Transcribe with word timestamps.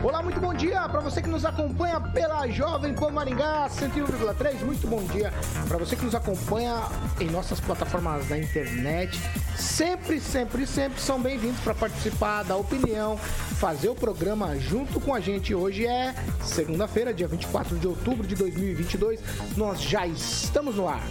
Olá, 0.00 0.22
muito 0.22 0.38
bom 0.38 0.54
dia 0.54 0.88
para 0.88 1.00
você 1.00 1.20
que 1.20 1.28
nos 1.28 1.44
acompanha 1.44 2.00
pela 2.00 2.46
Jovem 2.46 2.94
Pan 2.94 3.10
Maringá 3.10 3.68
101,3. 3.68 4.60
Muito 4.64 4.86
bom 4.86 5.02
dia 5.02 5.32
para 5.66 5.76
você 5.76 5.96
que 5.96 6.04
nos 6.04 6.14
acompanha 6.14 6.82
em 7.20 7.28
nossas 7.28 7.58
plataformas 7.58 8.28
da 8.28 8.38
internet. 8.38 9.20
Sempre, 9.56 10.20
sempre, 10.20 10.68
sempre 10.68 11.00
são 11.00 11.20
bem-vindos 11.20 11.58
para 11.60 11.74
participar 11.74 12.44
da 12.44 12.56
opinião, 12.56 13.18
fazer 13.18 13.88
o 13.88 13.94
programa 13.94 14.56
junto 14.60 15.00
com 15.00 15.12
a 15.12 15.18
gente. 15.18 15.52
Hoje 15.52 15.84
é 15.84 16.14
segunda-feira, 16.44 17.12
dia 17.12 17.26
24 17.26 17.76
de 17.76 17.88
outubro 17.88 18.24
de 18.24 18.36
2022. 18.36 19.20
Nós 19.56 19.82
já 19.82 20.06
estamos 20.06 20.76
no 20.76 20.86
ar. 20.86 21.02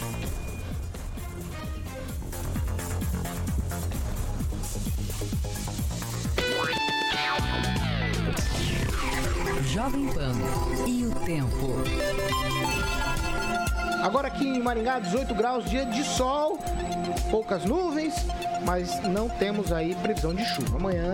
Jovem 9.78 10.08
Pan 10.08 10.34
e 10.88 11.06
o 11.06 11.12
tempo. 11.24 11.68
Agora 14.02 14.28
aqui 14.28 14.44
em 14.48 14.60
Maringá, 14.60 14.98
18 14.98 15.36
graus, 15.36 15.70
dia 15.70 15.86
de 15.86 16.04
sol, 16.04 16.58
poucas 17.30 17.64
nuvens, 17.64 18.16
mas 18.66 19.00
não 19.04 19.30
temos 19.30 19.72
aí 19.72 19.94
previsão 20.02 20.34
de 20.34 20.44
chuva. 20.44 20.78
Amanhã, 20.78 21.14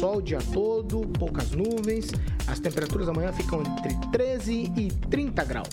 sol 0.00 0.16
o 0.16 0.22
dia 0.22 0.38
todo, 0.50 1.02
poucas 1.18 1.50
nuvens. 1.50 2.10
As 2.46 2.58
temperaturas 2.58 3.06
amanhã 3.06 3.34
ficam 3.34 3.60
entre 3.60 3.94
13 4.10 4.72
e 4.74 4.90
30 5.10 5.44
graus. 5.44 5.68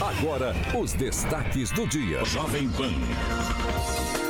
Agora, 0.00 0.54
os 0.80 0.92
destaques 0.92 1.72
do 1.72 1.84
dia. 1.84 2.24
Jovem 2.24 2.68
Pan. 2.70 2.92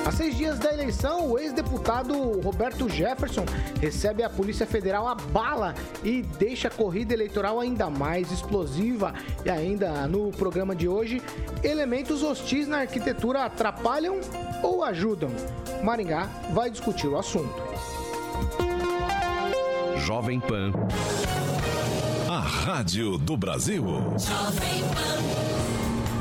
Há 0.07 0.11
seis 0.11 0.35
dias 0.35 0.59
da 0.59 0.73
eleição, 0.73 1.31
o 1.31 1.39
ex-deputado 1.39 2.41
Roberto 2.41 2.89
Jefferson 2.89 3.45
recebe 3.79 4.23
a 4.23 4.31
Polícia 4.31 4.67
Federal 4.67 5.07
a 5.07 5.15
bala 5.15 5.75
e 6.03 6.23
deixa 6.23 6.69
a 6.69 6.71
corrida 6.71 7.13
eleitoral 7.13 7.61
ainda 7.61 7.91
mais 7.91 8.33
explosiva. 8.33 9.13
E 9.45 9.51
ainda 9.51 10.09
no 10.09 10.31
programa 10.33 10.75
de 10.75 10.89
hoje, 10.89 11.21
elementos 11.63 12.23
hostis 12.23 12.67
na 12.67 12.79
arquitetura 12.79 13.45
atrapalham 13.45 14.21
ou 14.63 14.83
ajudam? 14.83 15.31
Maringá 15.85 16.31
vai 16.55 16.71
discutir 16.71 17.09
o 17.09 17.19
assunto. 17.19 17.63
Jovem 19.99 20.41
Pan. 20.41 20.73
A 22.31 22.41
Rádio 22.41 23.19
do 23.19 23.37
Brasil. 23.37 23.85
Jovem 24.17 24.83
Pan. 24.95 25.58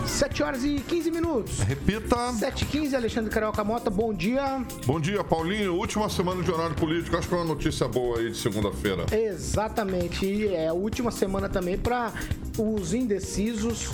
7 0.07 0.41
horas 0.41 0.63
e 0.63 0.75
15 0.75 1.11
minutos. 1.11 1.59
Repita. 1.59 2.31
7 2.33 2.61
e 2.61 2.65
15 2.65 2.95
Alexandre 2.95 3.29
Carioca 3.29 3.63
Mota, 3.63 3.89
bom 3.89 4.13
dia. 4.13 4.65
Bom 4.85 4.99
dia, 4.99 5.23
Paulinho. 5.23 5.75
Última 5.75 6.09
semana 6.09 6.41
de 6.41 6.49
horário 6.49 6.75
político. 6.75 7.15
Acho 7.17 7.27
que 7.27 7.33
é 7.33 7.37
uma 7.37 7.45
notícia 7.45 7.87
boa 7.87 8.19
aí 8.19 8.31
de 8.31 8.37
segunda-feira. 8.37 9.05
Exatamente. 9.11 10.25
E 10.25 10.47
é 10.47 10.69
a 10.69 10.73
última 10.73 11.11
semana 11.11 11.49
também 11.49 11.77
para 11.77 12.13
os 12.57 12.93
indecisos 12.93 13.89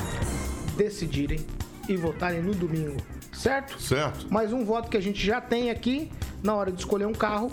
decidirem 0.77 1.45
e 1.89 1.95
votarem 1.95 2.41
no 2.41 2.53
domingo. 2.53 2.97
Certo? 3.33 3.81
Certo. 3.81 4.31
Mais 4.31 4.53
um 4.53 4.63
voto 4.63 4.89
que 4.89 4.97
a 4.97 5.01
gente 5.01 5.25
já 5.25 5.41
tem 5.41 5.71
aqui 5.71 6.11
na 6.41 6.53
hora 6.53 6.71
de 6.71 6.79
escolher 6.79 7.05
um 7.05 7.13
carro 7.13 7.51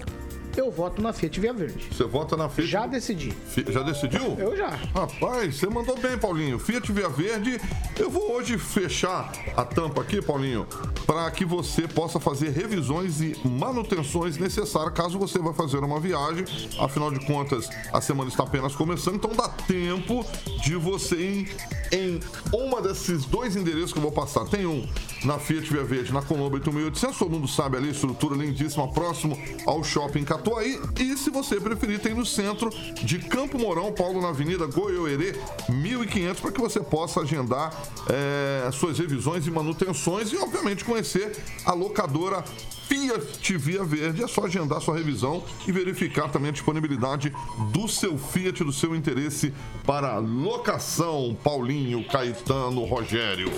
eu 0.60 0.71
voto 0.71 1.00
na 1.03 1.12
Fiat 1.12 1.41
Via 1.41 1.53
Verde. 1.53 1.88
Você 1.91 2.04
vota 2.04 2.37
na 2.37 2.48
Fiat? 2.48 2.69
Já 2.69 2.87
decidi. 2.87 3.31
Fi... 3.31 3.65
Já 3.69 3.82
decidiu? 3.82 4.37
Eu 4.38 4.56
já. 4.56 4.69
Rapaz, 4.94 5.56
você 5.56 5.66
mandou 5.66 5.98
bem, 5.98 6.16
Paulinho. 6.19 6.59
Fiat 6.59 6.93
Via 6.93 7.09
Verde. 7.09 7.60
Eu 7.98 8.10
vou 8.10 8.32
hoje 8.32 8.59
fechar 8.59 9.32
a 9.56 9.65
tampa 9.65 10.03
aqui, 10.03 10.22
Paulinho, 10.22 10.66
para 11.06 11.31
que 11.31 11.44
você 11.44 11.88
possa 11.88 12.20
fazer 12.20 12.50
revisões 12.50 13.20
e 13.20 13.37
manutenções 13.44 14.37
necessárias 14.37 14.94
caso 14.94 15.19
você 15.19 15.38
vá 15.38 15.53
fazer 15.53 15.78
uma 15.78 15.99
viagem. 15.99 16.44
Afinal 16.78 17.10
de 17.10 17.25
contas, 17.26 17.69
a 17.93 18.00
semana 18.00 18.28
está 18.28 18.43
apenas 18.43 18.75
começando, 18.75 19.16
então 19.16 19.32
dá 19.34 19.49
tempo 19.49 20.25
de 20.62 20.76
você 20.76 21.16
ir 21.16 21.56
em 21.92 22.20
uma 22.52 22.80
desses 22.80 23.24
dois 23.24 23.56
endereços 23.56 23.92
que 23.92 23.98
eu 23.98 24.02
vou 24.02 24.12
passar. 24.12 24.44
Tem 24.46 24.66
um 24.66 24.86
na 25.24 25.38
Fiat 25.38 25.70
Via 25.70 25.84
Verde, 25.84 26.12
na 26.12 26.22
Colombo 26.22 26.54
8800, 26.54 27.18
todo 27.18 27.30
mundo 27.30 27.48
sabe 27.48 27.76
ali, 27.76 27.90
estrutura 27.90 28.34
lindíssima, 28.34 28.88
próximo 28.88 29.38
ao 29.66 29.82
shopping 29.84 30.24
Catuaí. 30.24 30.80
E 30.98 31.16
se 31.16 31.30
você 31.30 31.60
preferir, 31.60 32.00
tem 32.00 32.14
no 32.14 32.24
centro 32.24 32.70
de 33.02 33.18
Campo 33.18 33.58
Mourão, 33.58 33.92
Paulo, 33.92 34.20
na 34.22 34.28
Avenida 34.28 34.66
Goiôerê, 34.66 35.38
1500, 35.68 36.40
para 36.40 36.52
que 36.52 36.60
você 36.60 36.80
possa 36.80 37.20
agendar 37.20 37.74
é, 38.08 38.70
suas 38.72 38.98
revisões 38.98 39.46
e 39.46 39.50
manutenções 39.50 40.32
e, 40.32 40.36
obviamente, 40.36 40.84
conhecer 40.84 41.36
a 41.64 41.72
locadora 41.72 42.44
Fiat 42.90 43.56
Via 43.56 43.84
Verde. 43.84 44.24
É 44.24 44.26
só 44.26 44.46
agendar 44.46 44.80
sua 44.80 44.96
revisão 44.96 45.44
e 45.64 45.70
verificar 45.70 46.28
também 46.28 46.48
a 46.48 46.52
disponibilidade 46.52 47.32
do 47.72 47.86
seu 47.86 48.18
Fiat, 48.18 48.64
do 48.64 48.72
seu 48.72 48.96
interesse 48.96 49.54
para 49.86 50.18
locação. 50.18 51.36
Paulinho, 51.40 52.04
Caetano, 52.08 52.84
Rogério. 52.84 53.48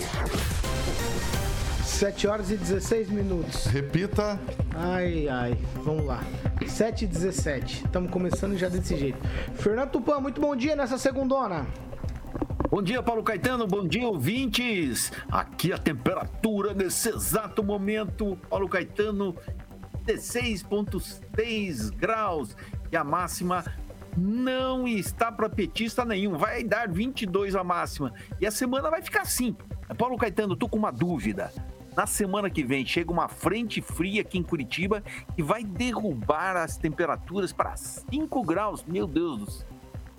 7 1.83 2.27
horas 2.27 2.51
e 2.51 2.59
16 2.59 3.09
minutos. 3.09 3.65
Repita. 3.65 4.39
Ai, 4.75 5.27
ai, 5.29 5.57
vamos 5.83 6.05
lá. 6.05 6.23
7 6.67 7.07
e 7.07 7.09
17. 7.09 7.87
Estamos 7.87 8.11
começando 8.11 8.59
já 8.59 8.69
desse 8.69 8.99
jeito. 8.99 9.19
Fernando 9.55 9.93
Tupan, 9.93 10.21
muito 10.21 10.43
bom 10.43 10.55
dia 10.55 10.77
nessa 10.77 10.99
segundona. 10.99 11.67
Bom 12.73 12.81
dia, 12.81 13.03
Paulo 13.03 13.23
Caetano. 13.23 13.67
Bom 13.67 13.87
dia, 13.87 14.09
ouvintes. 14.09 15.13
Aqui 15.31 15.75
a 15.75 15.77
temperatura 15.77 16.73
nesse 16.73 17.11
exato 17.11 17.63
momento, 17.63 18.35
Paulo 18.49 18.67
Caetano, 18.67 19.37
16,6 20.07 21.91
graus. 21.95 22.57
E 22.91 22.97
a 22.97 23.05
máxima 23.05 23.63
não 24.17 24.89
está 24.89 25.31
para 25.31 25.51
petista 25.51 26.03
nenhum. 26.03 26.39
Vai 26.39 26.65
dar 26.65 26.89
22 26.89 27.55
a 27.55 27.63
máxima. 27.63 28.15
E 28.41 28.47
a 28.47 28.51
semana 28.51 28.89
vai 28.89 29.03
ficar 29.03 29.21
assim. 29.21 29.55
Paulo 29.99 30.17
Caetano, 30.17 30.57
tô 30.57 30.67
com 30.67 30.79
uma 30.79 30.91
dúvida. 30.91 31.53
Na 31.95 32.07
semana 32.07 32.49
que 32.49 32.65
vem 32.65 32.87
chega 32.87 33.13
uma 33.13 33.29
frente 33.29 33.83
fria 33.83 34.23
aqui 34.23 34.39
em 34.39 34.43
Curitiba 34.43 35.05
e 35.37 35.43
vai 35.43 35.63
derrubar 35.63 36.57
as 36.57 36.79
temperaturas 36.79 37.53
para 37.53 37.77
5 37.77 38.43
graus. 38.43 38.83
Meu 38.83 39.07
Deus 39.07 39.37
do 39.37 39.51
céu. 39.51 39.72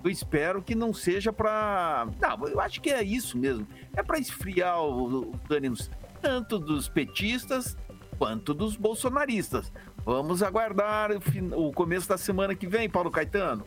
Eu 0.04 0.10
espero 0.10 0.62
que 0.62 0.76
não 0.76 0.94
seja 0.94 1.32
para. 1.32 2.08
Não, 2.20 2.48
eu 2.48 2.60
acho 2.60 2.82
que 2.82 2.90
é 2.90 3.02
isso 3.02 3.38
mesmo. 3.38 3.66
É 3.96 4.04
para 4.04 4.20
esfriar 4.20 4.82
os 4.84 5.34
ânimos 5.50 5.90
tanto 6.22 6.60
dos 6.60 6.90
petistas 6.90 7.78
quanto 8.18 8.54
dos 8.54 8.76
bolsonaristas. 8.76 9.72
Vamos 10.06 10.44
aguardar 10.44 11.12
o, 11.12 11.68
o 11.68 11.72
começo 11.72 12.08
da 12.08 12.18
semana 12.18 12.54
que 12.54 12.68
vem, 12.68 12.90
Paulo 12.90 13.10
Caetano. 13.10 13.66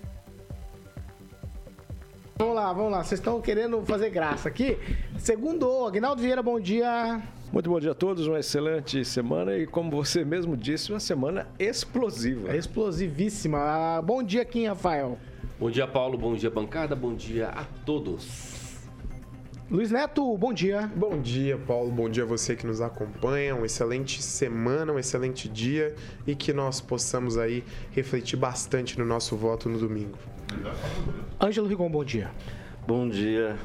Vamos 2.39 2.55
lá, 2.55 2.71
vamos 2.71 2.93
lá. 2.93 3.03
Vocês 3.03 3.19
estão 3.19 3.41
querendo 3.41 3.81
fazer 3.87 4.11
graça 4.11 4.49
aqui? 4.49 4.77
Segundo, 5.19 5.87
Agnaldo 5.87 6.21
Vieira, 6.21 6.43
bom 6.43 6.61
dia. 6.61 7.23
Muito 7.51 7.71
bom 7.71 7.81
dia 7.81 7.93
a 7.93 7.95
todos, 7.95 8.27
uma 8.27 8.41
excelente 8.41 9.03
semana 9.07 9.57
e, 9.57 9.67
como 9.67 9.91
você 9.91 10.23
mesmo 10.23 10.55
disse, 10.55 10.93
uma 10.93 11.01
semana 11.01 11.47
explosiva. 11.59 12.55
Explosivíssima. 12.55 13.59
Ah, 13.59 14.03
bom 14.03 14.23
dia, 14.23 14.45
Kim 14.45 14.67
Rafael. 14.67 15.19
Bom 15.59 15.71
dia, 15.71 15.87
Paulo. 15.87 16.19
Bom 16.19 16.35
dia, 16.35 16.51
bancada. 16.51 16.95
Bom 16.95 17.15
dia 17.15 17.49
a 17.49 17.65
todos. 17.65 18.77
Luiz 19.71 19.91
Neto, 19.91 20.37
bom 20.37 20.53
dia. 20.53 20.91
Bom 20.95 21.21
dia, 21.21 21.57
Paulo. 21.57 21.91
Bom 21.91 22.09
dia 22.09 22.25
a 22.25 22.27
você 22.27 22.55
que 22.55 22.67
nos 22.67 22.81
acompanha. 22.81 23.55
Uma 23.55 23.65
excelente 23.65 24.23
semana, 24.23 24.93
um 24.93 24.99
excelente 24.99 25.49
dia 25.49 25.95
e 26.27 26.37
que 26.37 26.53
nós 26.53 26.81
possamos 26.81 27.39
aí 27.39 27.65
refletir 27.91 28.37
bastante 28.37 28.99
no 28.99 29.05
nosso 29.05 29.35
voto 29.35 29.69
no 29.69 29.79
domingo. 29.79 30.17
Ângelo 31.41 31.67
Rigon, 31.67 31.91
bom 31.91 32.05
dia. 32.05 32.31
Bom 32.87 33.09
dia. 33.09 33.57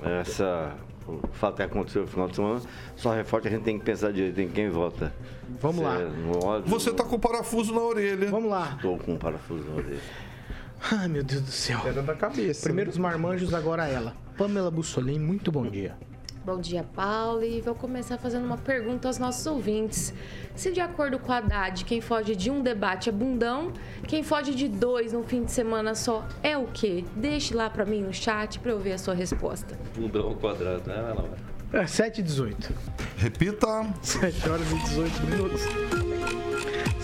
Essa 0.00 0.74
o 1.08 1.20
fato 1.32 1.56
que 1.56 1.62
aconteceu 1.62 2.02
no 2.02 2.08
final 2.08 2.28
de 2.28 2.36
semana, 2.36 2.60
só 2.94 3.12
reforça 3.12 3.42
que 3.42 3.48
a 3.48 3.50
gente 3.56 3.64
tem 3.64 3.78
que 3.78 3.84
pensar 3.84 4.12
direito 4.12 4.40
em 4.40 4.48
quem 4.48 4.70
vota. 4.70 5.12
Vamos 5.60 5.78
Se 5.78 5.82
lá. 5.82 6.00
é 6.00 6.44
ódio, 6.46 6.70
Você 6.70 6.92
tá 6.92 7.02
com 7.04 7.18
parafuso 7.18 7.74
na 7.74 7.80
orelha. 7.80 8.30
Vamos 8.30 8.48
lá. 8.48 8.74
Estou 8.76 8.96
com 8.96 9.14
um 9.14 9.18
parafuso 9.18 9.68
na 9.68 9.74
orelha. 9.74 10.00
Ai, 10.90 11.08
meu 11.08 11.22
Deus 11.22 11.42
do 11.42 11.50
céu. 11.50 11.80
Era 11.84 12.02
da 12.02 12.14
cabeça. 12.14 12.62
Primeiro 12.62 12.90
os 12.90 12.98
marmanjos, 12.98 13.54
agora 13.54 13.86
ela. 13.86 14.14
Pamela 14.36 14.70
Bussolini, 14.70 15.18
muito 15.18 15.52
bom 15.52 15.66
dia. 15.68 15.96
Bom 16.44 16.60
dia, 16.60 16.82
Paulo. 16.82 17.44
E 17.44 17.60
vou 17.60 17.74
começar 17.74 18.18
fazendo 18.18 18.44
uma 18.44 18.58
pergunta 18.58 19.06
aos 19.06 19.16
nossos 19.16 19.46
ouvintes. 19.46 20.12
Se 20.56 20.72
de 20.72 20.80
acordo 20.80 21.18
com 21.20 21.30
a 21.30 21.36
Haddad, 21.36 21.84
quem 21.84 22.00
foge 22.00 22.34
de 22.34 22.50
um 22.50 22.60
debate 22.62 23.08
é 23.08 23.12
bundão, 23.12 23.72
quem 24.08 24.24
foge 24.24 24.52
de 24.52 24.66
dois 24.66 25.12
num 25.12 25.22
fim 25.22 25.44
de 25.44 25.52
semana 25.52 25.94
só 25.94 26.26
é 26.42 26.58
o 26.58 26.66
quê? 26.66 27.04
Deixe 27.14 27.54
lá 27.54 27.70
pra 27.70 27.84
mim 27.84 28.02
no 28.02 28.12
chat 28.12 28.58
pra 28.58 28.72
eu 28.72 28.80
ver 28.80 28.94
a 28.94 28.98
sua 28.98 29.14
resposta. 29.14 29.78
Bundão 29.94 30.26
ao 30.28 30.34
quadrado, 30.34 30.82
né, 30.88 30.96
Laura? 31.00 31.36
É 31.72 31.86
7 31.86 32.18
e 32.18 32.22
18. 32.24 32.74
Repita. 33.16 33.86
7 34.02 34.48
horas 34.50 34.70
e 34.70 34.74
18 34.74 35.22
minutos. 35.26 35.62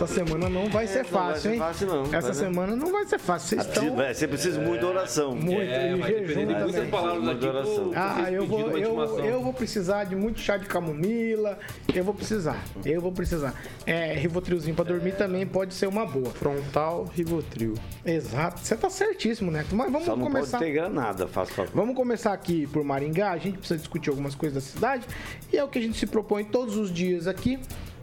Essa 0.01 0.07
semana 0.07 0.49
não 0.49 0.69
vai 0.69 0.87
ser 0.87 1.01
É, 1.01 1.03
não 1.03 1.11
vai 1.11 1.21
fácil, 1.33 1.43
ser 1.43 1.53
hein? 1.55 1.59
fácil, 1.59 1.87
não. 1.89 2.15
Essa 2.15 2.33
semana 2.33 2.77
não 2.77 2.93
vai 2.93 3.05
ser 3.05 3.19
fácil. 3.19 3.49
Vocês 3.49 3.67
estão. 3.67 3.83
Precisa- 3.97 4.15
Você 4.15 4.29
precisa 4.29 4.61
muito 4.61 4.79
de 4.79 4.87
oração. 4.87 5.35
Muito, 5.35 5.61
É, 5.61 5.93
e 5.93 6.03
jejum 6.03 6.41
de 6.41 6.45
muitas 6.55 6.73
também. 6.73 6.91
palavras 6.91 7.29
aqui. 7.29 7.47
oração. 7.47 7.75
pro- 7.91 7.93
Ah, 7.97 8.31
eu 8.31 8.47
vou, 8.47 8.61
eu, 8.79 9.25
eu 9.25 9.43
vou 9.43 9.53
precisar 9.53 10.05
de 10.05 10.15
muito 10.15 10.39
chá 10.39 10.57
de 10.57 10.67
camomila. 10.67 11.59
Eu 11.93 12.05
vou 12.05 12.15
precisar. 12.15 12.63
Eu 12.85 13.01
vou 13.01 13.11
precisar. 13.11 13.53
É, 13.85 14.13
Rivotrilzinho 14.15 14.77
pra 14.77 14.85
dormir 14.85 15.17
também 15.17 15.45
pode 15.45 15.75
ser 15.75 15.89
uma 15.89 16.07
boa. 16.07 16.31
Frontal 16.31 17.05
Rivotril. 17.13 17.75
Exato. 18.07 18.61
Você 18.61 18.77
tá 18.77 18.89
certíssimo, 18.89 19.51
né? 19.51 19.65
Mas 19.73 19.91
vamos 19.91 20.07
Só 20.07 20.15
não 20.15 20.27
começar. 20.27 20.59
pode 20.59 20.71
ter 20.71 20.77
granada, 20.79 21.27
faço 21.27 21.53
favor. 21.53 21.73
Vamos 21.75 21.97
começar 21.97 22.33
aqui 22.33 22.69
por 22.69 22.85
Maringá. 22.85 23.33
A 23.33 23.39
gente 23.39 23.59
precisa 23.59 23.79
discutir 23.79 24.11
algumas 24.11 24.37
coisas 24.37 24.63
da 24.63 24.71
cidade. 24.71 25.05
E 25.53 25.57
é 25.57 25.65
o 25.65 25.67
que 25.67 25.79
a 25.81 25.83
gente 25.83 25.99
se 25.99 26.07
propõe 26.07 26.45
todos 26.45 26.77
os 26.77 26.93
dias 26.93 27.27
aqui 27.27 27.59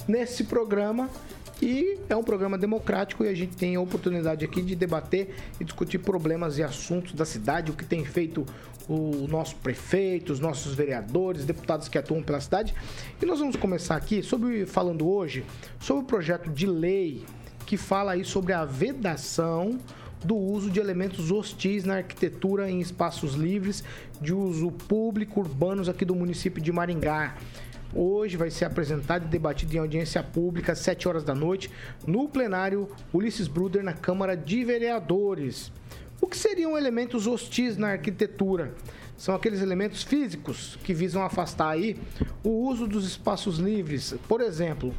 nesse 0.06 0.44
programa. 0.44 1.10
E 1.62 2.00
é 2.10 2.16
um 2.16 2.24
programa 2.24 2.58
democrático 2.58 3.24
e 3.24 3.30
a 3.30 3.34
gente 3.34 3.56
tem 3.56 3.76
a 3.76 3.82
oportunidade 3.82 4.44
aqui 4.44 4.62
de 4.62 4.76
debater 4.76 5.34
e 5.60 5.64
discutir 5.64 6.00
problemas 6.00 6.58
e 6.58 6.64
assuntos 6.64 7.14
da 7.14 7.26
cidade, 7.26 7.72
o 7.72 7.74
que 7.74 7.86
tem 7.86 8.04
feito 8.04 8.46
o 8.88 9.28
nosso 9.28 9.56
prefeito, 9.58 10.32
os 10.34 10.40
nossos 10.40 10.76
vereadores, 10.76 11.46
deputados 11.46 11.88
que 11.88 11.98
atuam 11.98 12.22
pela 12.22 12.40
cidade. 12.40 12.74
E 13.22 13.26
nós 13.26 13.40
vamos 13.40 13.56
começar 13.56 13.96
aqui 13.96 14.22
sobre 14.22 14.66
falando 14.66 15.08
hoje 15.08 15.46
sobre 15.80 16.04
o 16.04 16.06
projeto 16.06 16.50
de 16.50 16.68
lei 16.68 17.24
que 17.66 17.78
fala 17.78 18.12
aí 18.12 18.24
sobre 18.24 18.54
a 18.54 18.64
vedação 18.64 19.80
do 20.24 20.36
uso 20.36 20.70
de 20.70 20.80
elementos 20.80 21.32
hostis 21.32 21.84
na 21.84 21.98
arquitetura 21.98 22.70
em 22.70 22.80
espaços 22.80 23.36
livres 23.36 23.84
de 24.20 24.34
uso 24.34 24.72
público 24.72 25.40
urbanos 25.40 25.88
aqui 25.88 26.04
do 26.04 26.16
município 26.16 26.62
de 26.62 26.72
Maringá. 26.72 27.36
Hoje 27.94 28.36
vai 28.36 28.50
ser 28.50 28.66
apresentado 28.66 29.26
e 29.26 29.28
debatido 29.28 29.74
em 29.74 29.80
audiência 29.80 30.22
pública 30.22 30.74
às 30.74 30.80
7 30.80 31.08
horas 31.08 31.24
da 31.24 31.36
noite 31.36 31.70
no 32.06 32.28
plenário 32.28 32.90
Ulisses 33.14 33.48
Bruder 33.48 33.84
na 33.84 33.94
Câmara 33.94 34.36
de 34.36 34.64
Vereadores. 34.64 35.72
O 36.20 36.28
que 36.28 36.38
seriam 36.38 36.78
elementos 36.78 37.28
hostis 37.28 37.78
na 37.78 37.90
arquitetura? 37.90 38.74
São 39.18 39.34
aqueles 39.34 39.62
elementos 39.62 40.04
físicos 40.04 40.78
que 40.84 40.94
visam 40.94 41.24
afastar 41.24 41.70
aí 41.70 41.98
o 42.44 42.50
uso 42.50 42.86
dos 42.86 43.06
espaços 43.06 43.60
livres. 43.60 44.14
Por 44.28 44.42
exemplo, 44.42 44.94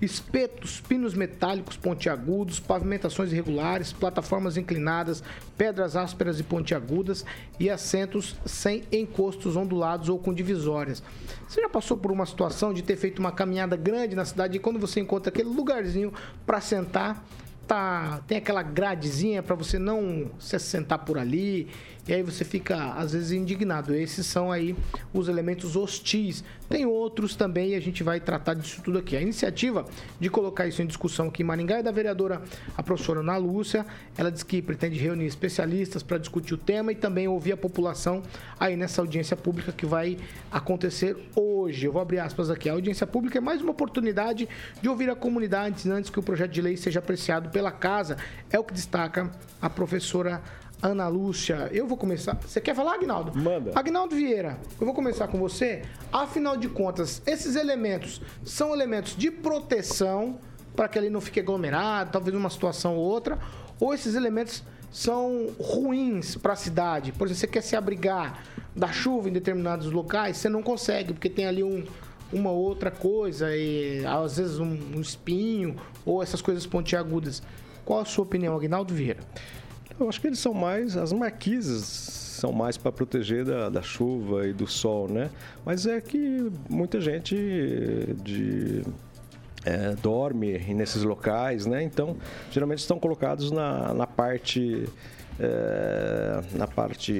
espetos, 0.00 0.80
pinos 0.80 1.14
metálicos 1.14 1.76
pontiagudos, 1.76 2.60
pavimentações 2.60 3.32
irregulares, 3.32 3.92
plataformas 3.92 4.56
inclinadas, 4.56 5.22
pedras 5.56 5.96
ásperas 5.96 6.40
e 6.40 6.42
pontiagudas 6.42 7.24
e 7.58 7.70
assentos 7.70 8.36
sem 8.44 8.82
encostos 8.92 9.56
ondulados 9.56 10.08
ou 10.08 10.18
com 10.18 10.34
divisórias. 10.34 11.02
Você 11.48 11.60
já 11.60 11.68
passou 11.68 11.96
por 11.96 12.10
uma 12.10 12.26
situação 12.26 12.74
de 12.74 12.82
ter 12.82 12.96
feito 12.96 13.18
uma 13.18 13.32
caminhada 13.32 13.76
grande 13.76 14.16
na 14.16 14.24
cidade 14.24 14.56
e 14.56 14.60
quando 14.60 14.78
você 14.78 15.00
encontra 15.00 15.30
aquele 15.30 15.48
lugarzinho 15.48 16.12
para 16.44 16.60
sentar, 16.60 17.24
tá, 17.66 18.20
tem 18.26 18.38
aquela 18.38 18.62
gradezinha 18.62 19.42
para 19.42 19.54
você 19.54 19.78
não 19.78 20.30
se 20.38 20.58
sentar 20.58 20.98
por 21.04 21.18
ali, 21.18 21.68
e 22.06 22.12
aí 22.12 22.22
você 22.22 22.44
fica 22.44 22.92
às 22.92 23.12
vezes 23.12 23.32
indignado. 23.32 23.94
Esses 23.94 24.26
são 24.26 24.52
aí 24.52 24.76
os 25.12 25.28
elementos 25.28 25.74
hostis. 25.74 26.44
Tem 26.68 26.84
outros 26.84 27.34
também 27.34 27.70
e 27.70 27.74
a 27.74 27.80
gente 27.80 28.02
vai 28.02 28.20
tratar 28.20 28.54
disso 28.54 28.82
tudo 28.82 28.98
aqui. 28.98 29.16
A 29.16 29.20
iniciativa 29.20 29.86
de 30.20 30.28
colocar 30.28 30.66
isso 30.66 30.82
em 30.82 30.86
discussão 30.86 31.28
aqui 31.28 31.42
em 31.42 31.46
Maringá 31.46 31.78
é 31.78 31.82
da 31.82 31.90
vereadora 31.90 32.42
a 32.76 32.82
professora 32.82 33.20
Ana 33.20 33.36
Lúcia. 33.36 33.86
Ela 34.18 34.30
diz 34.30 34.42
que 34.42 34.60
pretende 34.60 34.98
reunir 34.98 35.26
especialistas 35.26 36.02
para 36.02 36.18
discutir 36.18 36.54
o 36.54 36.58
tema 36.58 36.92
e 36.92 36.94
também 36.94 37.26
ouvir 37.26 37.52
a 37.52 37.56
população 37.56 38.22
aí 38.60 38.76
nessa 38.76 39.00
audiência 39.00 39.36
pública 39.36 39.72
que 39.72 39.86
vai 39.86 40.18
acontecer 40.52 41.16
hoje. 41.34 41.86
Eu 41.86 41.92
vou 41.92 42.02
abrir 42.02 42.18
aspas 42.18 42.50
aqui. 42.50 42.68
A 42.68 42.72
audiência 42.72 43.06
pública 43.06 43.38
é 43.38 43.40
mais 43.40 43.62
uma 43.62 43.70
oportunidade 43.70 44.46
de 44.80 44.88
ouvir 44.88 45.08
a 45.08 45.16
comunidade 45.16 45.90
antes 45.90 46.10
que 46.10 46.18
o 46.18 46.22
projeto 46.22 46.50
de 46.50 46.60
lei 46.60 46.76
seja 46.76 46.98
apreciado 46.98 47.48
pela 47.48 47.72
casa. 47.72 48.16
É 48.50 48.58
o 48.58 48.64
que 48.64 48.74
destaca 48.74 49.30
a 49.60 49.70
professora 49.70 50.42
Ana 50.84 51.08
Lúcia. 51.08 51.70
Eu 51.72 51.86
vou 51.86 51.96
começar. 51.96 52.34
Você 52.46 52.60
quer 52.60 52.74
falar, 52.74 52.96
Agnaldo? 52.96 53.36
Manda. 53.36 53.72
Agnaldo 53.74 54.14
Vieira, 54.14 54.58
eu 54.78 54.84
vou 54.84 54.94
começar 54.94 55.26
com 55.28 55.38
você. 55.38 55.82
Afinal 56.12 56.58
de 56.58 56.68
contas, 56.68 57.22
esses 57.26 57.56
elementos 57.56 58.20
são 58.44 58.74
elementos 58.74 59.16
de 59.16 59.30
proteção 59.30 60.38
para 60.76 60.86
que 60.86 60.98
ele 60.98 61.08
não 61.08 61.22
fique 61.22 61.40
aglomerado, 61.40 62.12
talvez 62.12 62.34
numa 62.34 62.50
situação 62.50 62.96
ou 62.96 63.02
outra, 63.02 63.38
ou 63.80 63.94
esses 63.94 64.14
elementos 64.14 64.62
são 64.92 65.48
ruins 65.58 66.36
para 66.36 66.52
a 66.52 66.56
cidade? 66.56 67.12
Por 67.12 67.28
exemplo, 67.28 67.40
você 67.40 67.46
quer 67.46 67.62
se 67.62 67.74
abrigar 67.74 68.42
da 68.76 68.88
chuva 68.88 69.30
em 69.30 69.32
determinados 69.32 69.90
locais, 69.90 70.36
você 70.36 70.50
não 70.50 70.62
consegue, 70.62 71.14
porque 71.14 71.30
tem 71.30 71.46
ali 71.46 71.62
um, 71.62 71.82
uma 72.30 72.50
outra 72.50 72.90
coisa, 72.90 73.56
e 73.56 74.04
às 74.04 74.36
vezes 74.36 74.58
um, 74.58 74.78
um 74.94 75.00
espinho, 75.00 75.76
ou 76.04 76.22
essas 76.22 76.42
coisas 76.42 76.66
pontiagudas. 76.66 77.42
Qual 77.86 78.00
a 78.00 78.04
sua 78.04 78.24
opinião, 78.24 78.54
Agnaldo 78.54 78.92
Vieira? 78.92 79.20
Eu 79.98 80.08
acho 80.08 80.20
que 80.20 80.26
eles 80.26 80.38
são 80.38 80.54
mais. 80.54 80.96
As 80.96 81.12
marquises 81.12 81.84
são 81.84 82.52
mais 82.52 82.76
para 82.76 82.90
proteger 82.90 83.44
da, 83.44 83.68
da 83.68 83.82
chuva 83.82 84.46
e 84.46 84.52
do 84.52 84.66
sol, 84.66 85.08
né? 85.08 85.30
Mas 85.64 85.86
é 85.86 86.00
que 86.00 86.50
muita 86.68 87.00
gente 87.00 87.36
de. 88.22 88.82
é, 89.64 89.94
dorme 90.02 90.58
nesses 90.74 91.02
locais, 91.02 91.66
né? 91.66 91.82
Então, 91.82 92.16
geralmente 92.50 92.80
estão 92.80 92.98
colocados 92.98 93.50
na, 93.50 93.94
na 93.94 94.06
parte 94.06 94.88
é, 95.40 96.40
na 96.52 96.66
parte 96.66 97.12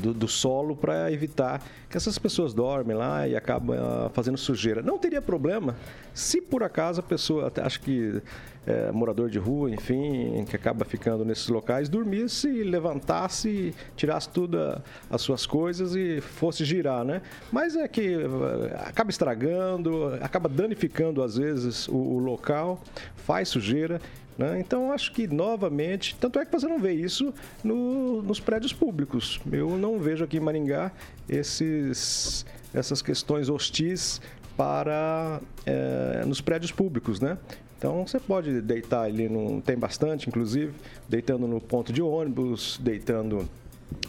do, 0.00 0.12
do 0.14 0.28
solo 0.28 0.74
para 0.76 1.10
evitar 1.12 1.62
que 1.90 1.96
essas 1.96 2.18
pessoas 2.18 2.54
dormem 2.54 2.96
lá 2.96 3.28
e 3.28 3.36
acabam 3.36 3.76
ah, 3.78 4.10
fazendo 4.14 4.38
sujeira. 4.38 4.80
Não 4.82 4.98
teria 4.98 5.20
problema 5.20 5.76
se 6.14 6.40
por 6.40 6.62
acaso 6.62 7.00
a 7.00 7.02
pessoa, 7.02 7.52
acho 7.62 7.80
que 7.80 8.22
é, 8.66 8.92
morador 8.92 9.28
de 9.28 9.38
rua, 9.38 9.70
enfim, 9.70 10.44
que 10.48 10.54
acaba 10.54 10.84
ficando 10.84 11.24
nesses 11.24 11.48
locais, 11.48 11.88
dormisse, 11.88 12.48
levantasse, 12.62 13.74
tirasse 13.96 14.28
tudo 14.28 14.58
a- 14.58 14.80
as 15.10 15.20
suas 15.20 15.44
coisas 15.46 15.96
e 15.96 16.20
fosse 16.20 16.64
girar, 16.64 17.04
né? 17.04 17.22
Mas 17.50 17.74
é 17.74 17.88
que 17.88 18.14
eh, 18.14 18.76
acaba 18.86 19.10
estragando, 19.10 20.14
acaba 20.22 20.48
danificando 20.48 21.22
às 21.24 21.36
vezes 21.36 21.88
o, 21.88 21.96
o 21.96 22.18
local, 22.18 22.80
faz 23.16 23.48
sujeira. 23.48 24.00
Né? 24.38 24.58
Então, 24.60 24.92
acho 24.92 25.12
que 25.12 25.26
novamente, 25.26 26.16
tanto 26.20 26.38
é 26.38 26.44
que 26.44 26.52
você 26.52 26.66
não 26.66 26.78
vê 26.78 26.92
isso 26.92 27.32
no- 27.62 28.22
nos 28.22 28.40
prédios 28.40 28.72
públicos. 28.72 29.40
Eu 29.50 29.76
não 29.76 29.98
vejo 29.98 30.24
aqui 30.24 30.38
em 30.38 30.40
Maringá 30.40 30.90
esses, 31.28 32.44
essas 32.72 33.02
questões 33.02 33.48
hostis 33.48 34.20
para 34.56 35.40
eh, 35.66 36.22
nos 36.26 36.40
prédios 36.40 36.70
públicos, 36.72 37.20
né? 37.20 37.38
Então 37.78 38.06
você 38.06 38.20
pode 38.20 38.60
deitar 38.60 39.02
ali, 39.02 39.28
num, 39.28 39.60
tem 39.60 39.76
bastante, 39.76 40.28
inclusive, 40.28 40.72
deitando 41.08 41.46
no 41.48 41.60
ponto 41.60 41.92
de 41.92 42.00
ônibus, 42.00 42.78
deitando 42.82 43.48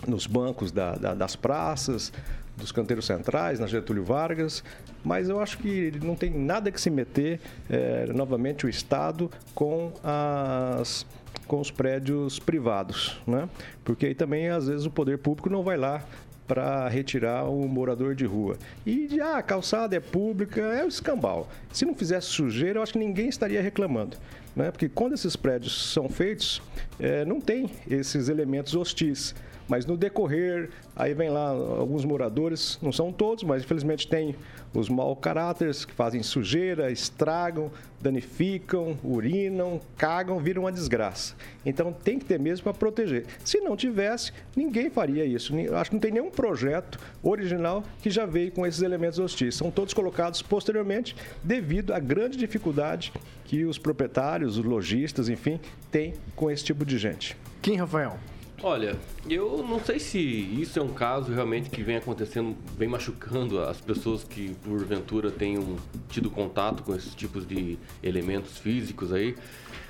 nos 0.08 0.28
bancos 0.28 0.72
da- 0.72 0.96
da- 0.96 1.14
das 1.16 1.36
praças, 1.36 2.14
dos 2.56 2.72
canteiros 2.72 3.06
centrais, 3.06 3.60
na 3.60 3.68
Getúlio 3.68 4.04
Vargas, 4.04 4.64
mas 5.04 5.30
eu 5.30 5.40
acho 5.40 5.58
que 5.58 5.92
não 6.04 6.16
tem 6.16 6.30
nada 6.30 6.72
que 6.72 6.80
se 6.80 6.90
meter, 6.90 7.40
eh, 7.70 8.06
novamente, 8.14 8.66
o 8.66 8.70
Estado 8.70 9.30
com 9.54 9.92
as 10.04 11.06
com 11.48 11.60
os 11.60 11.70
prédios 11.70 12.40
privados, 12.40 13.22
né? 13.28 13.50
Porque 13.84 14.06
aí 14.06 14.16
também, 14.16 14.50
às 14.50 14.68
vezes, 14.68 14.86
o 14.86 14.92
poder 14.92 15.18
público 15.18 15.50
não 15.50 15.62
vai 15.62 15.76
lá 15.76 16.04
para 16.48 16.88
retirar 16.88 17.50
o 17.50 17.68
morador 17.68 18.16
de 18.16 18.26
rua. 18.26 18.58
E 18.86 19.20
ah, 19.22 19.38
a 19.38 19.44
calçada 19.44 19.96
é 19.96 20.00
pública, 20.00 20.62
é 20.62 20.84
o 20.84 20.88
escambau. 20.88 21.50
Se 21.72 21.86
não 21.86 21.96
fizesse 21.96 22.28
sujeira, 22.28 22.80
eu 22.80 22.84
acho 22.84 22.94
que 22.94 23.00
ninguém 23.00 23.30
estaria 23.30 23.62
reclamando. 23.62 24.18
Né? 24.56 24.70
Porque 24.70 24.90
quando 24.90 25.14
esses 25.14 25.36
prédios 25.36 25.92
são 25.92 26.10
feitos, 26.10 26.62
eh, 27.00 27.26
não 27.26 27.40
tem 27.40 27.70
esses 27.90 28.30
elementos 28.30 28.76
hostis. 28.76 29.34
Mas 29.74 29.88
no 29.88 29.98
decorrer, 29.98 30.70
aí 30.96 31.16
vem 31.16 31.32
lá 31.32 31.50
alguns 31.50 32.06
moradores, 32.06 32.78
não 32.80 32.92
são 32.92 33.12
todos, 33.12 33.44
mas 33.44 33.64
infelizmente 33.64 34.08
tem 34.08 34.36
os 34.72 34.88
mau 34.88 35.16
caráteres 35.16 35.84
que 35.84 35.92
fazem 35.92 36.22
sujeira, 36.22 36.92
estragam, 36.92 37.72
danificam, 38.00 38.96
urinam, 39.04 39.82
cagam, 39.98 40.38
viram 40.38 40.62
uma 40.62 40.72
desgraça. 40.72 41.34
Então 41.66 41.92
tem 41.92 42.20
que 42.20 42.26
ter 42.26 42.40
mesmo 42.40 42.66
para 42.66 42.74
proteger. 42.76 43.26
Se 43.44 43.62
não 43.62 43.76
tivesse, 43.76 44.32
ninguém 44.56 44.92
faria 44.92 45.26
isso. 45.26 45.52
Acho 45.76 45.90
que 45.90 45.96
não 45.96 46.02
tem 46.02 46.12
nenhum 46.12 46.30
projeto 46.30 47.00
original 47.24 47.84
que 48.00 48.12
já 48.12 48.28
veio 48.28 48.52
com 48.52 48.68
esses 48.68 48.84
elementos 48.84 49.18
hostis. 49.18 49.56
São 49.56 49.72
todos 49.72 49.92
colocados 49.92 50.44
posteriormente 50.44 51.16
devido 51.44 51.96
à 51.96 52.00
grande 52.00 52.38
dificuldade 52.38 53.12
que 53.44 53.66
os 53.66 53.80
proprietários, 53.80 54.56
os 54.56 54.64
lojistas, 54.64 55.30
enfim, 55.30 55.60
têm 55.90 56.14
com 56.36 56.52
esse 56.52 56.64
tipo 56.64 56.86
de 56.86 57.00
gente. 57.00 57.36
Quem, 57.60 57.76
Rafael? 57.76 58.20
Olha, 58.66 58.96
eu 59.30 59.62
não 59.68 59.78
sei 59.78 60.00
se 60.00 60.18
isso 60.18 60.80
é 60.80 60.82
um 60.82 60.94
caso 60.94 61.34
realmente 61.34 61.70
que 61.70 61.84
vem 61.84 61.98
acontecendo, 61.98 62.56
vem 62.78 62.88
machucando 62.88 63.60
as 63.60 63.82
pessoas 63.82 64.24
que 64.24 64.56
porventura 64.64 65.30
tenham 65.30 65.76
tido 66.08 66.32
contato 66.32 66.82
com 66.82 66.96
esses 66.96 67.14
tipos 67.14 67.46
de 67.46 67.78
elementos 68.02 68.58
físicos 68.58 69.12
aí. 69.12 69.36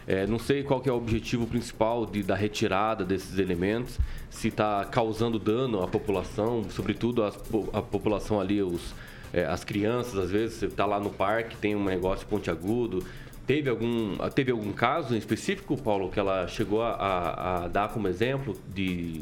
É, 0.08 0.26
não 0.26 0.40
sei 0.40 0.64
qual 0.64 0.82
é 0.88 0.92
o 0.92 0.96
objetivo 0.96 1.46
principal 1.46 2.04
de, 2.08 2.24
da 2.24 2.34
retirada 2.34 3.06
desses 3.06 3.38
elementos, 3.38 4.00
se 4.32 4.48
está 4.48 4.84
causando 4.86 5.38
dano 5.38 5.84
à 5.84 5.88
população, 5.88 6.64
sobretudo 6.72 7.24
as, 7.24 7.38
a 7.74 7.82
população 7.84 8.42
ali, 8.42 8.60
os, 8.64 8.96
é, 9.32 9.46
as 9.46 9.64
crianças, 9.64 10.18
às 10.18 10.32
vezes 10.32 10.58
você 10.58 10.66
está 10.66 10.88
lá 10.88 11.00
no 11.00 11.12
parque, 11.12 11.56
tem 11.58 11.76
um 11.76 11.84
negócio 11.84 12.26
pontiagudo, 12.26 13.06
Teve 13.46 13.70
algum, 13.70 14.18
teve 14.30 14.52
algum 14.52 14.72
caso 14.72 15.14
em 15.14 15.18
específico, 15.18 15.76
Paulo, 15.82 16.10
que 16.10 16.20
ela 16.20 16.48
chegou 16.48 16.82
a, 16.82 16.92
a, 16.92 17.66
a 17.66 17.68
dar 17.68 17.90
como 17.90 18.08
exemplo 18.08 18.56
de 18.74 19.22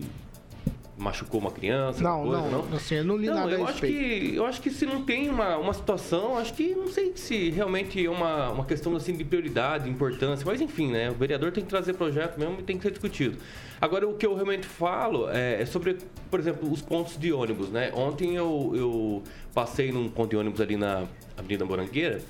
machucou 1.01 1.42
uma 1.42 1.51
criança? 1.51 2.01
Não, 2.01 2.24
coisa, 2.24 2.42
não, 2.42 2.66
não, 2.66 2.78
assim, 2.78 2.96
eu 2.96 3.04
não 3.04 3.18
li 3.18 3.28
não, 3.28 3.34
nada 3.34 3.51
eu 3.51 3.66
acho 3.66 3.82
que 3.82 4.34
Eu 4.36 4.46
acho 4.46 4.62
que 4.62 4.70
se 4.70 4.86
não 4.86 5.04
tem 5.04 5.30
uma, 5.30 5.58
uma 5.58 5.74
situação, 5.74 6.38
acho 6.38 6.54
que 6.54 6.75
não 6.75 6.88
sei 6.88 7.12
se 7.16 7.50
realmente 7.50 8.04
é 8.04 8.10
uma, 8.10 8.51
uma 8.51 8.66
questão 8.66 8.96
assim, 8.96 9.13
de 9.13 9.24
prioridade, 9.24 9.90
importância, 9.90 10.46
mas 10.46 10.62
enfim, 10.62 10.92
né? 10.92 11.10
O 11.10 11.16
vereador 11.16 11.51
tem 11.51 11.63
que 11.63 11.70
trazer 11.70 11.94
projeto 11.94 12.38
mesmo 12.38 12.60
e 12.60 12.63
tem 12.63 12.78
que 12.78 12.84
ser 12.84 12.92
discutido. 12.92 13.38
Agora, 13.80 14.08
o 14.08 14.13
que 14.13 14.25
eu 14.25 14.36
realmente 14.36 14.68
falo 14.68 15.30
é, 15.30 15.62
é 15.62 15.66
sobre, 15.66 15.98
por 16.30 16.40
exemplo, 16.40 16.72
os 16.72 16.82
pontos 16.82 17.18
de 17.18 17.34
ônibus, 17.34 17.70
né? 17.70 17.92
Ontem 17.96 18.36
eu, 18.36 18.72
eu 18.75 19.24
passei 19.54 19.92
num 19.92 20.08
ponto 20.08 20.30
de 20.30 20.38
ônibus 20.38 20.62
ali 20.62 20.78
na 20.78 21.06
Avenida 21.36 21.66
Morangueira 21.66 22.22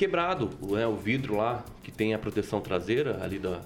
quebrado, 0.00 0.48
né, 0.62 0.86
o 0.86 0.96
vidro 0.96 1.36
lá, 1.36 1.62
que 1.82 1.92
tem 1.92 2.14
a 2.14 2.18
proteção 2.18 2.58
traseira 2.62 3.22
ali 3.22 3.38
da. 3.38 3.60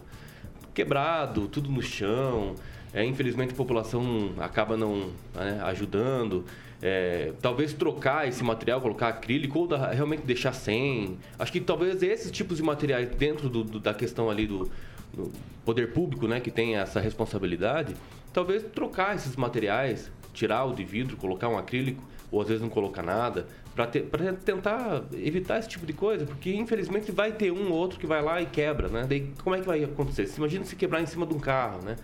Quebrado, 0.75 1.47
tudo 1.47 1.71
no 1.71 1.81
chão. 1.81 2.57
É, 2.93 3.05
infelizmente 3.05 3.53
a 3.53 3.57
população 3.57 4.33
acaba 4.39 4.77
não 4.77 5.11
né, 5.33 5.61
ajudando. 5.63 6.45
É, 6.83 7.33
talvez 7.41 7.73
trocar 7.73 8.27
esse 8.27 8.43
material, 8.43 8.81
colocar 8.81 9.09
acrílico 9.09 9.61
ou 9.61 9.69
da, 9.69 9.93
realmente 9.93 10.23
deixar 10.23 10.53
sem. 10.53 11.17
Acho 11.39 11.53
que 11.53 11.61
talvez 11.61 12.03
esses 12.03 12.33
tipos 12.33 12.57
de 12.57 12.65
materiais 12.65 13.09
dentro 13.11 13.49
do, 13.49 13.63
do, 13.63 13.79
da 13.79 13.95
questão 13.95 14.29
ali 14.29 14.49
do, 14.49 14.69
do, 15.13 15.31
poder 15.65 15.93
público, 15.93 16.27
né, 16.27 16.41
que 16.41 16.51
tem 16.51 16.75
essa 16.75 16.99
responsabilidade, 16.99 17.95
talvez 18.33 18.65
trocar 18.75 19.15
esses 19.15 19.37
materiais, 19.37 20.11
tirar 20.33 20.65
o 20.65 20.75
de 20.75 20.83
vidro, 20.83 21.17
colocar 21.17 21.49
um 21.49 21.57
acrílico, 21.57 22.03
ou 22.29 22.43
às 22.43 22.49
vezes 22.49 22.61
não 22.61 22.69
colocar 22.69 23.05
nada, 23.05 23.47
para 23.75 23.87
te, 23.87 24.01
tentar 24.45 25.05
evitar 25.15 25.59
esse 25.59 25.69
tipo 25.69 25.85
de 25.85 25.93
coisa, 25.93 26.25
porque 26.25 26.55
infelizmente 26.55 27.11
vai 27.11 27.33
ter 27.33 27.51
um 27.51 27.71
ou 27.71 27.77
outro 27.77 27.99
que 27.99 28.07
vai 28.07 28.23
lá 28.23 28.41
e 28.41 28.47
quebra, 28.47 28.89
né? 28.89 29.05
Daí 29.09 29.33
como 29.43 29.57
é 29.57 29.61
que 29.61 29.67
vai 29.67 29.83
acontecer? 29.83 30.27
Você 30.27 30.39
imagina 30.39 30.65
se 30.65 30.77
quebrar 30.77 31.03
em 31.03 31.07
cima 31.07 31.27
de 31.27 31.35
um 31.35 31.41
carro, 31.41 31.83
né? 31.83 31.97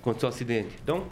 Aconteceu 0.00 0.28
um 0.28 0.30
acidente. 0.30 0.76
Então, 0.82 1.06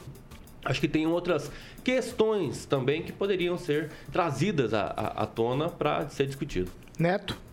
acho 0.64 0.80
que 0.80 0.88
tem 0.88 1.06
outras 1.06 1.50
questões 1.82 2.66
também 2.66 3.02
que 3.02 3.12
poderiam 3.12 3.56
ser 3.56 3.90
trazidas 4.12 4.74
à, 4.74 4.86
à, 4.86 5.22
à 5.22 5.26
tona 5.26 5.68
para 5.68 6.08
ser 6.08 6.26
discutido. 6.26 6.70
Neto? 6.98 7.45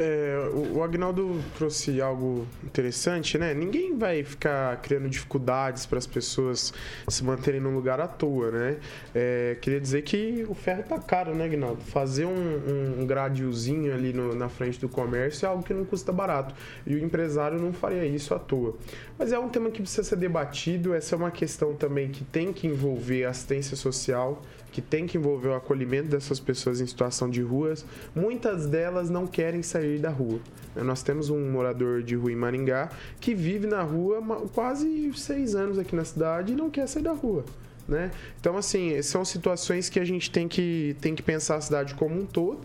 É, 0.00 0.48
o, 0.54 0.80
Agnaldo 0.80 1.42
trouxe 1.56 2.00
algo 2.00 2.46
interessante, 2.62 3.36
né? 3.36 3.52
Ninguém 3.52 3.98
vai 3.98 4.22
ficar 4.22 4.80
criando 4.80 5.08
dificuldades 5.08 5.86
para 5.86 5.98
as 5.98 6.06
pessoas 6.06 6.72
se 7.08 7.24
manterem 7.24 7.60
num 7.60 7.74
lugar 7.74 8.00
à 8.00 8.06
toa, 8.06 8.52
né? 8.52 8.76
É, 9.12 9.56
queria 9.60 9.80
dizer 9.80 10.02
que 10.02 10.46
o 10.48 10.54
ferro 10.54 10.84
tá 10.84 11.00
caro, 11.00 11.34
né, 11.34 11.46
Agnaldo? 11.46 11.82
Fazer 11.82 12.26
um, 12.26 13.00
um 13.00 13.06
gradiozinho 13.06 13.92
ali 13.92 14.12
no, 14.12 14.36
na 14.36 14.48
frente 14.48 14.78
do 14.78 14.88
comércio 14.88 15.46
é 15.46 15.48
algo 15.48 15.64
que 15.64 15.74
não 15.74 15.84
custa 15.84 16.12
barato. 16.12 16.54
E 16.86 16.94
o 16.94 16.98
empresário 17.04 17.60
não 17.60 17.72
faria 17.72 18.04
isso 18.04 18.32
à 18.32 18.38
toa. 18.38 18.76
Mas 19.18 19.32
é 19.32 19.38
um 19.38 19.48
tema 19.48 19.68
que 19.68 19.82
precisa 19.82 20.04
ser 20.04 20.16
debatido. 20.16 20.94
Essa 20.94 21.16
é 21.16 21.18
uma 21.18 21.32
questão 21.32 21.74
também 21.74 22.08
que 22.08 22.22
tem 22.22 22.52
que 22.52 22.68
envolver 22.68 23.24
assistência 23.24 23.76
social 23.76 24.40
que 24.78 24.82
tem 24.82 25.08
que 25.08 25.18
envolver 25.18 25.48
o 25.48 25.54
acolhimento 25.54 26.08
dessas 26.08 26.38
pessoas 26.38 26.80
em 26.80 26.86
situação 26.86 27.28
de 27.28 27.42
ruas. 27.42 27.84
Muitas 28.14 28.64
delas 28.64 29.10
não 29.10 29.26
querem 29.26 29.60
sair 29.60 29.98
da 29.98 30.08
rua. 30.08 30.38
Nós 30.76 31.02
temos 31.02 31.30
um 31.30 31.50
morador 31.50 32.00
de 32.00 32.14
rua 32.14 32.30
em 32.30 32.36
Maringá 32.36 32.88
que 33.18 33.34
vive 33.34 33.66
na 33.66 33.82
rua 33.82 34.22
quase 34.54 35.12
seis 35.16 35.56
anos 35.56 35.80
aqui 35.80 35.96
na 35.96 36.04
cidade 36.04 36.52
e 36.52 36.56
não 36.56 36.70
quer 36.70 36.86
sair 36.86 37.02
da 37.02 37.12
rua. 37.12 37.44
Né? 37.88 38.12
Então, 38.38 38.56
assim, 38.56 39.02
são 39.02 39.24
situações 39.24 39.88
que 39.88 39.98
a 39.98 40.04
gente 40.04 40.30
tem 40.30 40.46
que, 40.46 40.94
tem 41.00 41.12
que 41.12 41.24
pensar 41.24 41.56
a 41.56 41.60
cidade 41.60 41.94
como 41.94 42.14
um 42.14 42.24
todo. 42.24 42.60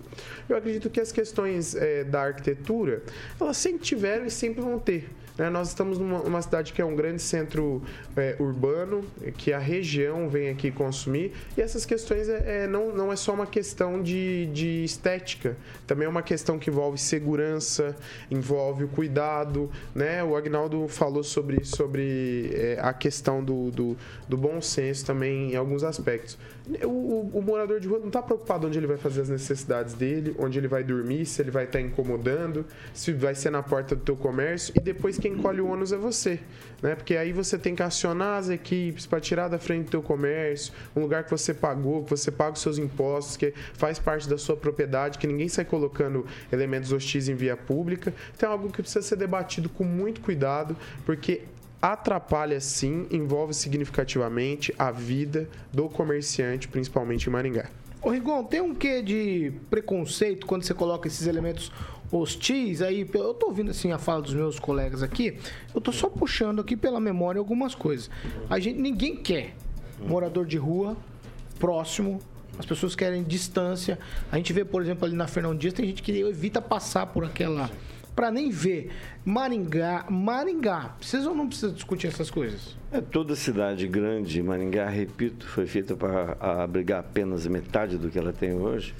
Eu 0.47 0.55
acredito 0.55 0.91
que 0.91 0.99
as 0.99 1.11
questões 1.11 1.73
é, 1.73 2.03
da 2.03 2.21
arquitetura, 2.21 3.01
elas 3.41 3.57
sempre 3.57 3.81
tiveram 3.81 4.27
e 4.27 4.29
sempre 4.29 4.61
vão 4.61 4.77
ter. 4.77 5.09
Né? 5.37 5.49
Nós 5.49 5.69
estamos 5.69 5.97
numa 5.97 6.41
cidade 6.41 6.73
que 6.73 6.81
é 6.81 6.85
um 6.85 6.95
grande 6.95 7.21
centro 7.21 7.81
é, 8.15 8.35
urbano, 8.39 9.03
que 9.37 9.51
a 9.51 9.59
região 9.59 10.29
vem 10.29 10.49
aqui 10.49 10.71
consumir, 10.71 11.33
e 11.57 11.61
essas 11.61 11.85
questões 11.85 12.29
é, 12.29 12.63
é, 12.63 12.67
não, 12.67 12.93
não 12.93 13.11
é 13.11 13.15
só 13.15 13.33
uma 13.33 13.47
questão 13.47 14.01
de, 14.01 14.47
de 14.47 14.83
estética, 14.83 15.57
também 15.87 16.05
é 16.05 16.09
uma 16.09 16.23
questão 16.23 16.59
que 16.59 16.69
envolve 16.69 16.97
segurança, 16.97 17.95
envolve 18.29 18.83
o 18.83 18.87
cuidado. 18.87 19.69
Né? 19.93 20.23
O 20.23 20.35
Agnaldo 20.35 20.87
falou 20.87 21.23
sobre, 21.23 21.63
sobre 21.63 22.51
é, 22.53 22.77
a 22.81 22.93
questão 22.93 23.43
do, 23.43 23.71
do, 23.71 23.97
do 24.27 24.37
bom 24.37 24.61
senso 24.61 25.05
também 25.05 25.53
em 25.53 25.55
alguns 25.55 25.83
aspectos. 25.83 26.37
O, 26.83 26.87
o, 26.87 27.31
o, 27.39 27.41
morador 27.41 27.77
de 27.81 27.89
rua 27.89 27.99
não 27.99 28.07
está 28.07 28.21
preocupado 28.21 28.67
onde 28.67 28.79
ele 28.79 28.87
vai 28.87 28.95
fazer 28.95 29.21
as 29.21 29.27
necessidades 29.29 29.93
dele, 29.93 30.33
onde 30.39 30.57
ele 30.57 30.67
vai 30.67 30.81
dormir, 30.81 31.25
se 31.25 31.41
ele 31.41 31.51
vai 31.51 31.65
estar 31.65 31.79
tá 31.79 31.83
incomodando, 31.83 32.65
se 32.93 33.11
vai 33.11 33.35
ser 33.35 33.49
na 33.49 33.61
porta 33.61 33.97
do 33.97 34.01
teu 34.01 34.15
comércio 34.15 34.73
e 34.73 34.79
depois 34.79 35.17
quem 35.17 35.35
colhe 35.35 35.59
o 35.59 35.67
ônus 35.67 35.91
é 35.91 35.97
você, 35.97 36.39
né? 36.81 36.95
Porque 36.95 37.17
aí 37.17 37.33
você 37.33 37.57
tem 37.57 37.75
que 37.75 37.83
acionar 37.83 38.37
as 38.37 38.49
equipes 38.49 39.05
para 39.05 39.19
tirar 39.19 39.49
da 39.49 39.59
frente 39.59 39.85
do 39.85 39.91
teu 39.91 40.01
comércio, 40.01 40.73
um 40.95 41.01
lugar 41.01 41.25
que 41.25 41.31
você 41.31 41.53
pagou, 41.53 42.05
que 42.05 42.11
você 42.11 42.31
paga 42.31 42.53
os 42.53 42.61
seus 42.61 42.77
impostos, 42.77 43.35
que 43.35 43.53
faz 43.73 43.99
parte 43.99 44.29
da 44.29 44.37
sua 44.37 44.55
propriedade, 44.55 45.17
que 45.17 45.27
ninguém 45.27 45.49
sai 45.49 45.65
colocando 45.65 46.25
elementos 46.49 46.93
hostis 46.93 47.27
em 47.27 47.35
via 47.35 47.57
pública. 47.57 48.13
Então 48.37 48.47
é 48.47 48.51
algo 48.53 48.71
que 48.71 48.81
precisa 48.81 49.01
ser 49.01 49.17
debatido 49.17 49.67
com 49.67 49.83
muito 49.83 50.21
cuidado, 50.21 50.77
porque 51.05 51.41
atrapalha 51.83 52.61
sim, 52.61 53.05
envolve 53.11 53.53
significativamente 53.53 54.73
a 54.79 54.89
vida 54.89 55.49
do 55.69 55.89
comerciante, 55.89 56.65
principalmente 56.69 57.27
em 57.27 57.29
Maringá. 57.29 57.69
Ô 58.01 58.09
Rigon, 58.09 58.45
tem 58.45 58.61
um 58.61 58.73
quê 58.73 59.01
de 59.01 59.51
preconceito 59.69 60.47
quando 60.47 60.63
você 60.63 60.73
coloca 60.73 61.09
esses 61.09 61.27
elementos 61.27 61.73
hostis 62.09 62.81
aí? 62.81 63.05
Eu 63.13 63.33
tô 63.33 63.47
ouvindo 63.47 63.71
assim 63.71 63.91
a 63.91 63.97
fala 63.97 64.21
dos 64.21 64.33
meus 64.33 64.57
colegas 64.59 65.03
aqui, 65.03 65.37
eu 65.75 65.81
tô 65.81 65.91
só 65.91 66.07
puxando 66.07 66.61
aqui 66.61 66.77
pela 66.77 67.01
memória 67.01 67.37
algumas 67.37 67.75
coisas. 67.75 68.09
A 68.49 68.59
gente 68.59 68.79
ninguém 68.79 69.17
quer 69.17 69.53
morador 69.99 70.45
de 70.45 70.57
rua 70.57 70.95
próximo 71.59 72.21
as 72.57 72.65
pessoas 72.65 72.95
querem 72.95 73.23
distância. 73.23 73.97
A 74.31 74.37
gente 74.37 74.53
vê, 74.53 74.63
por 74.63 74.81
exemplo, 74.81 75.05
ali 75.05 75.15
na 75.15 75.27
Fernão 75.27 75.55
Dias, 75.55 75.73
tem 75.73 75.85
gente 75.87 76.03
que 76.03 76.11
evita 76.19 76.61
passar 76.61 77.07
por 77.07 77.25
aquela 77.25 77.69
para 78.15 78.31
nem 78.31 78.49
ver. 78.49 78.91
Maringá, 79.25 80.05
Maringá, 80.09 80.95
precisa 80.97 81.29
ou 81.29 81.35
não 81.35 81.47
precisa 81.47 81.71
discutir 81.71 82.07
essas 82.07 82.29
coisas? 82.29 82.77
É, 82.91 83.01
toda 83.01 83.35
cidade 83.35 83.87
grande, 83.87 84.41
Maringá, 84.41 84.87
repito, 84.87 85.47
foi 85.47 85.65
feita 85.65 85.95
para 85.95 86.37
abrigar 86.39 86.99
apenas 86.99 87.47
metade 87.47 87.97
do 87.97 88.09
que 88.09 88.19
ela 88.19 88.33
tem 88.33 88.53
hoje, 88.53 88.93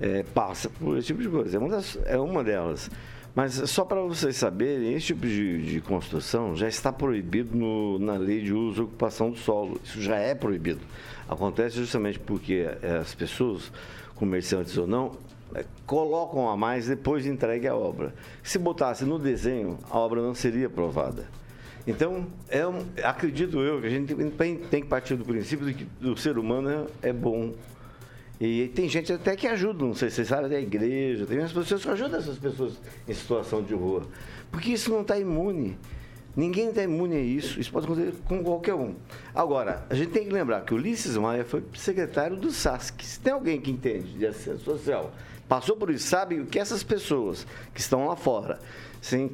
é, 0.00 0.22
passa 0.22 0.68
por 0.68 0.96
esse 0.98 1.08
tipo 1.08 1.22
de 1.22 1.28
coisa. 1.28 1.56
É 1.56 1.60
uma, 1.60 1.68
das, 1.68 1.98
é 2.04 2.18
uma 2.18 2.42
delas. 2.42 2.90
Mas 3.34 3.54
só 3.70 3.84
para 3.84 4.00
vocês 4.00 4.36
saberem, 4.36 4.94
esse 4.94 5.06
tipo 5.06 5.26
de, 5.26 5.62
de 5.62 5.80
construção 5.80 6.56
já 6.56 6.66
está 6.66 6.92
proibido 6.92 7.56
no, 7.56 7.98
na 7.98 8.16
lei 8.16 8.40
de 8.40 8.52
uso 8.52 8.82
e 8.82 8.84
ocupação 8.84 9.30
do 9.30 9.36
solo. 9.36 9.80
Isso 9.84 10.00
já 10.02 10.16
é 10.16 10.34
proibido. 10.34 10.80
Acontece 11.28 11.76
justamente 11.76 12.18
porque 12.18 12.66
as 13.00 13.14
pessoas, 13.14 13.70
comerciantes 14.16 14.76
ou 14.76 14.88
não, 14.88 15.12
é, 15.12 15.37
colocam 15.86 16.48
a 16.48 16.56
mais 16.56 16.86
depois 16.86 17.24
de 17.24 17.30
entregue 17.30 17.66
a 17.66 17.74
obra. 17.74 18.14
Se 18.42 18.58
botasse 18.58 19.04
no 19.04 19.18
desenho, 19.18 19.78
a 19.90 19.98
obra 19.98 20.20
não 20.20 20.34
seria 20.34 20.66
aprovada. 20.66 21.26
Então, 21.86 22.26
é 22.50 22.66
um, 22.66 22.84
acredito 23.02 23.60
eu 23.60 23.80
que 23.80 23.86
a 23.86 23.90
gente 23.90 24.14
tem, 24.14 24.56
tem, 24.56 24.82
que 24.82 24.88
partir 24.88 25.16
do 25.16 25.24
princípio 25.24 25.66
de 25.66 25.72
que 25.72 26.06
o 26.06 26.16
ser 26.16 26.36
humano 26.36 26.86
é, 27.02 27.08
é 27.08 27.12
bom. 27.12 27.54
E 28.40 28.68
tem 28.74 28.88
gente 28.88 29.12
até 29.12 29.34
que 29.34 29.46
ajuda, 29.48 29.84
não 29.84 29.94
sei 29.94 30.10
se 30.10 30.16
vocês 30.16 30.28
sabem, 30.28 30.50
da 30.50 30.60
igreja, 30.60 31.26
tem 31.26 31.38
as 31.38 31.50
pessoas 31.50 31.82
que 31.82 31.88
ajudam 31.88 32.20
essas 32.20 32.38
pessoas 32.38 32.74
em 33.08 33.14
situação 33.14 33.62
de 33.62 33.74
rua. 33.74 34.02
Porque 34.52 34.70
isso 34.70 34.90
não 34.90 35.00
está 35.00 35.18
imune. 35.18 35.78
Ninguém 36.36 36.68
está 36.68 36.82
imune 36.84 37.16
a 37.16 37.20
isso. 37.20 37.58
Isso 37.58 37.72
pode 37.72 37.86
acontecer 37.86 38.14
com 38.26 38.44
qualquer 38.44 38.74
um. 38.74 38.94
Agora, 39.34 39.84
a 39.90 39.94
gente 39.94 40.10
tem 40.10 40.24
que 40.24 40.30
lembrar 40.30 40.60
que 40.60 40.72
Ulisses 40.74 41.16
Maia 41.16 41.44
foi 41.44 41.64
secretário 41.74 42.36
do 42.36 42.52
SASC. 42.52 43.02
Se 43.02 43.18
tem 43.18 43.32
alguém 43.32 43.60
que 43.60 43.70
entende 43.70 44.12
de 44.12 44.26
assistência 44.26 44.64
social 44.64 45.10
passou 45.48 45.76
por 45.76 45.90
isso, 45.90 46.06
sabe 46.06 46.40
o 46.40 46.46
que 46.46 46.58
essas 46.58 46.82
pessoas 46.82 47.46
que 47.74 47.80
estão 47.80 48.06
lá 48.06 48.16
fora, 48.16 48.58
sim, 49.00 49.30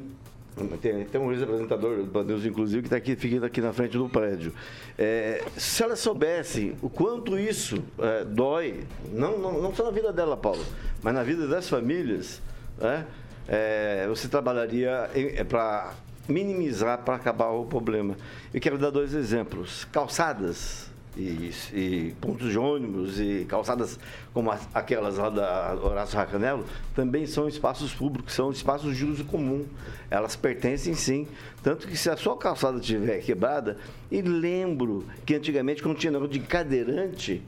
tem, 0.81 1.03
tem 1.05 1.19
um 1.19 1.27
representador 1.27 2.03
do 2.03 2.47
inclusive, 2.47 2.81
que 2.81 2.87
está 2.87 2.95
aqui, 2.95 3.15
fica 3.15 3.45
aqui 3.45 3.59
na 3.59 3.73
frente 3.73 3.97
do 3.97 4.07
prédio. 4.07 4.53
É, 4.97 5.43
se 5.57 5.83
ela 5.83 5.95
soubesse 5.95 6.73
o 6.81 6.89
quanto 6.89 7.37
isso 7.37 7.83
é, 7.99 8.23
dói, 8.23 8.85
não, 9.11 9.37
não, 9.37 9.61
não 9.61 9.75
só 9.75 9.83
na 9.83 9.91
vida 9.91 10.13
dela, 10.13 10.37
Paulo, 10.37 10.63
mas 11.03 11.13
na 11.13 11.23
vida 11.23 11.45
das 11.47 11.67
famílias, 11.67 12.41
né, 12.77 13.05
é, 13.47 14.07
você 14.07 14.29
trabalharia 14.29 15.09
é, 15.13 15.43
para 15.43 15.93
minimizar 16.27 16.99
para 16.99 17.15
acabar 17.15 17.49
o 17.49 17.65
problema. 17.65 18.15
Eu 18.53 18.61
quero 18.61 18.77
dar 18.77 18.89
dois 18.89 19.13
exemplos. 19.13 19.85
Calçadas 19.91 20.89
e, 21.17 21.51
e 21.73 22.15
pontos 22.19 22.51
de 22.51 22.57
ônibus 22.57 23.19
e 23.19 23.45
calçadas 23.47 23.99
como 24.33 24.51
as- 24.51 24.67
aquelas 24.73 25.17
lá 25.17 25.29
da 25.29 25.75
Horácio 25.81 26.17
Racanelo 26.17 26.65
também 26.93 27.25
são 27.25 27.47
espaços 27.47 27.93
públicos, 27.93 28.33
são 28.33 28.51
espaços 28.51 28.95
de 28.97 29.05
uso 29.05 29.23
comum. 29.25 29.65
Elas 30.09 30.35
pertencem 30.35 30.93
sim. 30.93 31.27
Tanto 31.63 31.87
que 31.87 31.95
se 31.97 32.09
a 32.09 32.17
sua 32.17 32.37
calçada 32.37 32.77
estiver 32.79 33.19
quebrada, 33.21 33.77
e 34.11 34.21
lembro 34.21 35.05
que 35.25 35.35
antigamente 35.35 35.81
quando 35.81 35.97
tinha 35.97 36.11
negócio 36.11 36.33
de 36.33 36.39
cadeirante, 36.41 37.41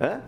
ah, 0.00 0.20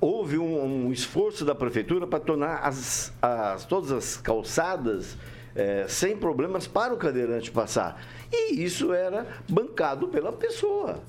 houve 0.00 0.38
um, 0.38 0.86
um 0.86 0.92
esforço 0.92 1.44
da 1.44 1.54
prefeitura 1.54 2.06
para 2.06 2.20
tornar 2.20 2.56
as, 2.64 3.12
as- 3.22 3.64
todas 3.64 3.92
as 3.92 4.16
calçadas 4.16 5.16
eh, 5.56 5.86
sem 5.88 6.16
problemas 6.16 6.66
para 6.66 6.92
o 6.92 6.96
cadeirante 6.96 7.50
passar. 7.50 8.00
E 8.32 8.62
isso 8.62 8.92
era 8.92 9.26
bancado 9.48 10.08
pela 10.08 10.32
pessoa. 10.32 11.00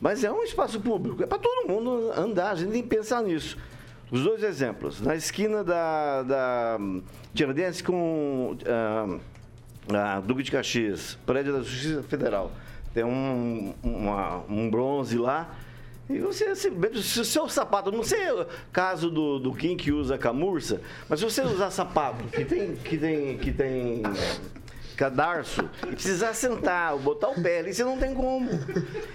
Mas 0.00 0.22
é 0.24 0.30
um 0.30 0.42
espaço 0.42 0.80
público, 0.80 1.22
é 1.22 1.26
para 1.26 1.38
todo 1.38 1.68
mundo 1.68 2.12
andar, 2.16 2.50
a 2.50 2.54
gente 2.54 2.72
tem 2.72 2.82
que 2.82 2.88
pensar 2.88 3.22
nisso. 3.22 3.56
Os 4.10 4.22
dois 4.22 4.42
exemplos, 4.42 5.00
na 5.00 5.16
esquina 5.16 5.64
da, 5.64 6.22
da 6.22 6.76
hum, 6.80 7.02
Tiradentes 7.34 7.82
com 7.82 8.56
ah, 9.92 10.16
a 10.16 10.20
Duque 10.20 10.42
de 10.42 10.50
Caxias, 10.52 11.18
prédio 11.26 11.52
da 11.54 11.60
Justiça 11.60 12.02
Federal, 12.02 12.52
tem 12.94 13.04
um, 13.04 13.74
uma- 13.82 14.44
um 14.48 14.70
bronze 14.70 15.16
lá, 15.18 15.54
e 16.08 16.18
você, 16.20 16.54
simplesmente, 16.54 17.02
se 17.02 17.18
o 17.20 17.24
seu 17.24 17.48
sapato, 17.48 17.90
não 17.90 18.04
sei 18.04 18.30
o 18.30 18.46
caso 18.72 19.10
do, 19.10 19.40
do 19.40 19.52
Kim 19.52 19.76
que 19.76 19.90
usa 19.90 20.16
camurça, 20.16 20.80
mas 21.08 21.18
se 21.18 21.24
você 21.24 21.42
usar 21.42 21.70
sapato 21.72 22.22
que 22.26 22.44
tem, 22.44 22.76
que 22.76 22.96
tem, 22.96 23.38
que 23.38 23.50
tem 23.52 24.02
cadarço 24.96 25.68
e 25.86 25.92
precisar 25.92 26.32
sentar, 26.34 26.96
botar 26.96 27.28
o 27.28 27.34
pé 27.42 27.58
ali, 27.58 27.74
você 27.74 27.84
não 27.84 27.98
tem 27.98 28.14
como. 28.14 28.48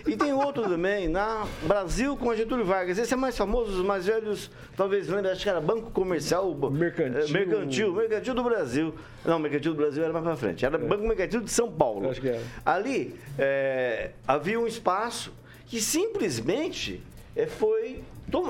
E 0.08 0.16
tem 0.16 0.32
outro 0.34 0.64
também, 0.64 1.08
na 1.08 1.46
Brasil 1.64 2.16
com 2.16 2.30
a 2.30 2.36
Getúlio 2.36 2.64
Vargas. 2.66 2.98
Esse 2.98 3.14
é 3.14 3.18
mais 3.18 3.38
famoso, 3.38 3.80
os 3.80 3.86
mais 3.86 4.06
velhos 4.06 4.52
talvez 4.78 5.08
lembrem, 5.08 5.32
acho 5.32 5.44
que 5.44 5.50
era 5.50 5.60
Banco 5.60 5.90
Comercial. 5.92 6.54
Mercantil. 6.72 7.20
eh, 7.22 7.32
Mercantil, 7.32 7.94
Mercantil 7.94 8.34
do 8.34 8.44
Brasil. 8.44 8.94
Não, 9.26 9.40
Mercantil 9.40 9.74
do 9.74 9.78
Brasil 9.78 10.04
era 10.04 10.14
mais 10.14 10.24
pra 10.26 10.36
frente. 10.36 10.66
Era 10.66 10.78
Banco 10.78 11.04
Mercantil 11.08 11.42
de 11.42 11.52
São 11.52 11.72
Paulo. 11.72 12.10
Acho 12.10 12.22
que 12.22 12.30
era. 12.30 12.42
Ali 12.66 13.16
eh, 13.40 14.12
havia 14.28 14.60
um 14.60 14.68
espaço 14.68 15.34
que 15.68 15.82
simplesmente 15.82 17.02
eh, 17.36 17.48
foi. 17.48 18.02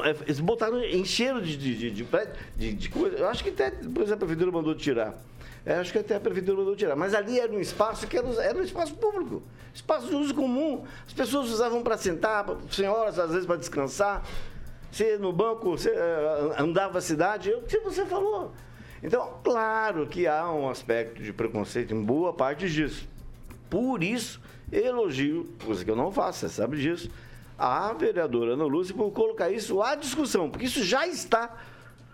eh, 0.03 0.15
Eles 0.25 0.39
botaram, 0.39 0.83
encheram 0.83 1.41
de, 1.41 1.55
de, 1.57 1.91
de- 1.91 2.73
de 2.73 2.89
coisa. 2.89 3.17
Eu 3.17 3.27
acho 3.27 3.43
que 3.43 3.49
até 3.49 3.71
depois 3.71 4.11
a 4.11 4.17
prefeitura 4.17 4.51
mandou 4.51 4.75
tirar. 4.75 5.15
É, 5.65 5.75
acho 5.75 5.91
que 5.91 5.99
até 5.99 6.15
a 6.15 6.19
prefeitura 6.19 6.57
mandou 6.57 6.75
tirar. 6.75 6.95
Mas 6.95 7.13
ali 7.13 7.39
era 7.39 7.51
um 7.51 7.59
espaço 7.59 8.07
que 8.07 8.17
era, 8.17 8.27
era 8.43 8.57
um 8.57 8.63
espaço 8.63 8.95
público. 8.95 9.43
Espaço 9.73 10.07
de 10.07 10.15
uso 10.15 10.33
comum. 10.33 10.83
As 11.05 11.13
pessoas 11.13 11.49
usavam 11.49 11.83
para 11.83 11.97
sentar, 11.97 12.45
senhoras 12.71 13.19
às 13.19 13.31
vezes 13.31 13.45
para 13.45 13.57
descansar. 13.57 14.23
Você 14.91 15.17
no 15.17 15.31
banco, 15.31 15.71
você 15.71 15.89
eh, 15.89 16.55
andava 16.57 16.97
a 16.97 17.01
cidade, 17.01 17.51
é 17.51 17.55
o 17.55 17.61
que 17.61 17.79
você 17.79 18.05
falou. 18.05 18.51
Então, 19.01 19.35
claro 19.43 20.05
que 20.05 20.27
há 20.27 20.51
um 20.51 20.69
aspecto 20.69 21.23
de 21.23 21.31
preconceito 21.31 21.93
em 21.93 22.03
boa 22.03 22.33
parte 22.33 22.69
disso. 22.69 23.07
Por 23.69 24.03
isso, 24.03 24.41
elogio, 24.71 25.49
coisa 25.63 25.85
que 25.85 25.89
eu 25.89 25.95
não 25.95 26.11
faço, 26.11 26.39
você 26.39 26.49
sabe 26.49 26.77
disso, 26.77 27.09
a 27.57 27.93
vereadora 27.93 28.53
Ana 28.53 28.65
Lúcia 28.65 28.93
por 28.93 29.11
colocar 29.11 29.49
isso 29.49 29.81
à 29.81 29.95
discussão, 29.95 30.49
porque 30.49 30.65
isso 30.65 30.83
já 30.83 31.07
está 31.07 31.57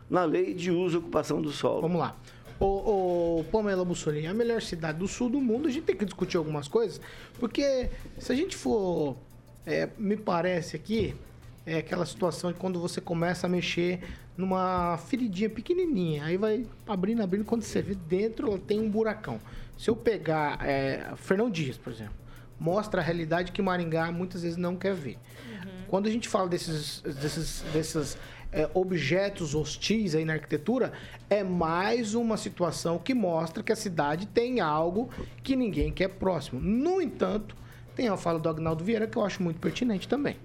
na 0.09 0.23
lei 0.23 0.53
de 0.53 0.71
uso 0.71 0.97
e 0.97 0.99
ocupação 0.99 1.41
do 1.41 1.51
solo. 1.51 1.81
Vamos 1.81 1.99
lá. 1.99 2.15
Ô, 2.59 3.39
ô 3.39 3.43
Pamela 3.51 3.85
Bussolini, 3.85 4.27
a 4.27 4.33
melhor 4.33 4.61
cidade 4.61 4.97
do 4.97 5.07
sul 5.07 5.29
do 5.29 5.39
mundo, 5.39 5.67
a 5.67 5.71
gente 5.71 5.83
tem 5.83 5.95
que 5.95 6.05
discutir 6.05 6.37
algumas 6.37 6.67
coisas, 6.67 6.99
porque 7.39 7.89
se 8.17 8.31
a 8.31 8.35
gente 8.35 8.55
for, 8.55 9.15
é, 9.65 9.89
me 9.97 10.17
parece 10.17 10.75
aqui, 10.75 11.15
é 11.65 11.77
aquela 11.77 12.05
situação 12.05 12.51
de 12.51 12.57
quando 12.57 12.79
você 12.79 12.99
começa 12.99 13.45
a 13.45 13.49
mexer 13.49 13.99
numa 14.35 14.97
feridinha 14.97 15.49
pequenininha, 15.49 16.23
aí 16.23 16.37
vai 16.37 16.65
abrindo, 16.87 17.21
abrindo, 17.21 17.45
quando 17.45 17.61
você 17.61 17.81
vê 17.81 17.93
dentro, 17.93 18.47
ela 18.47 18.59
tem 18.59 18.79
um 18.79 18.89
buracão. 18.89 19.39
Se 19.77 19.89
eu 19.89 19.95
pegar 19.95 20.65
é, 20.65 21.13
Fernão 21.17 21.49
Dias, 21.49 21.77
por 21.77 21.91
exemplo, 21.91 22.15
mostra 22.59 23.01
a 23.01 23.03
realidade 23.03 23.51
que 23.51 23.61
Maringá 23.61 24.11
muitas 24.11 24.41
vezes 24.41 24.57
não 24.57 24.75
quer 24.75 24.95
ver. 24.95 25.19
Quando 25.87 26.07
a 26.07 26.11
gente 26.11 26.27
fala 26.27 26.49
desses, 26.49 27.01
desses, 27.01 27.63
desses 27.71 28.17
é, 28.57 28.67
objetos 28.73 29.53
hostis 29.53 30.15
aí 30.15 30.25
na 30.25 30.33
arquitetura, 30.33 30.91
é 31.29 31.43
mais 31.43 32.15
uma 32.15 32.37
situação 32.37 32.97
que 32.97 33.13
mostra 33.13 33.61
que 33.61 33.71
a 33.71 33.75
cidade 33.75 34.25
tem 34.25 34.59
algo 34.59 35.09
que 35.43 35.55
ninguém 35.55 35.91
quer 35.91 36.07
próximo. 36.07 36.59
No 36.59 36.99
entanto, 36.99 37.55
tem 37.95 38.07
a 38.07 38.17
fala 38.17 38.39
do 38.39 38.49
Agnaldo 38.49 38.83
Vieira 38.83 39.05
que 39.05 39.15
eu 39.15 39.23
acho 39.23 39.43
muito 39.43 39.59
pertinente 39.59 40.07
também. 40.07 40.37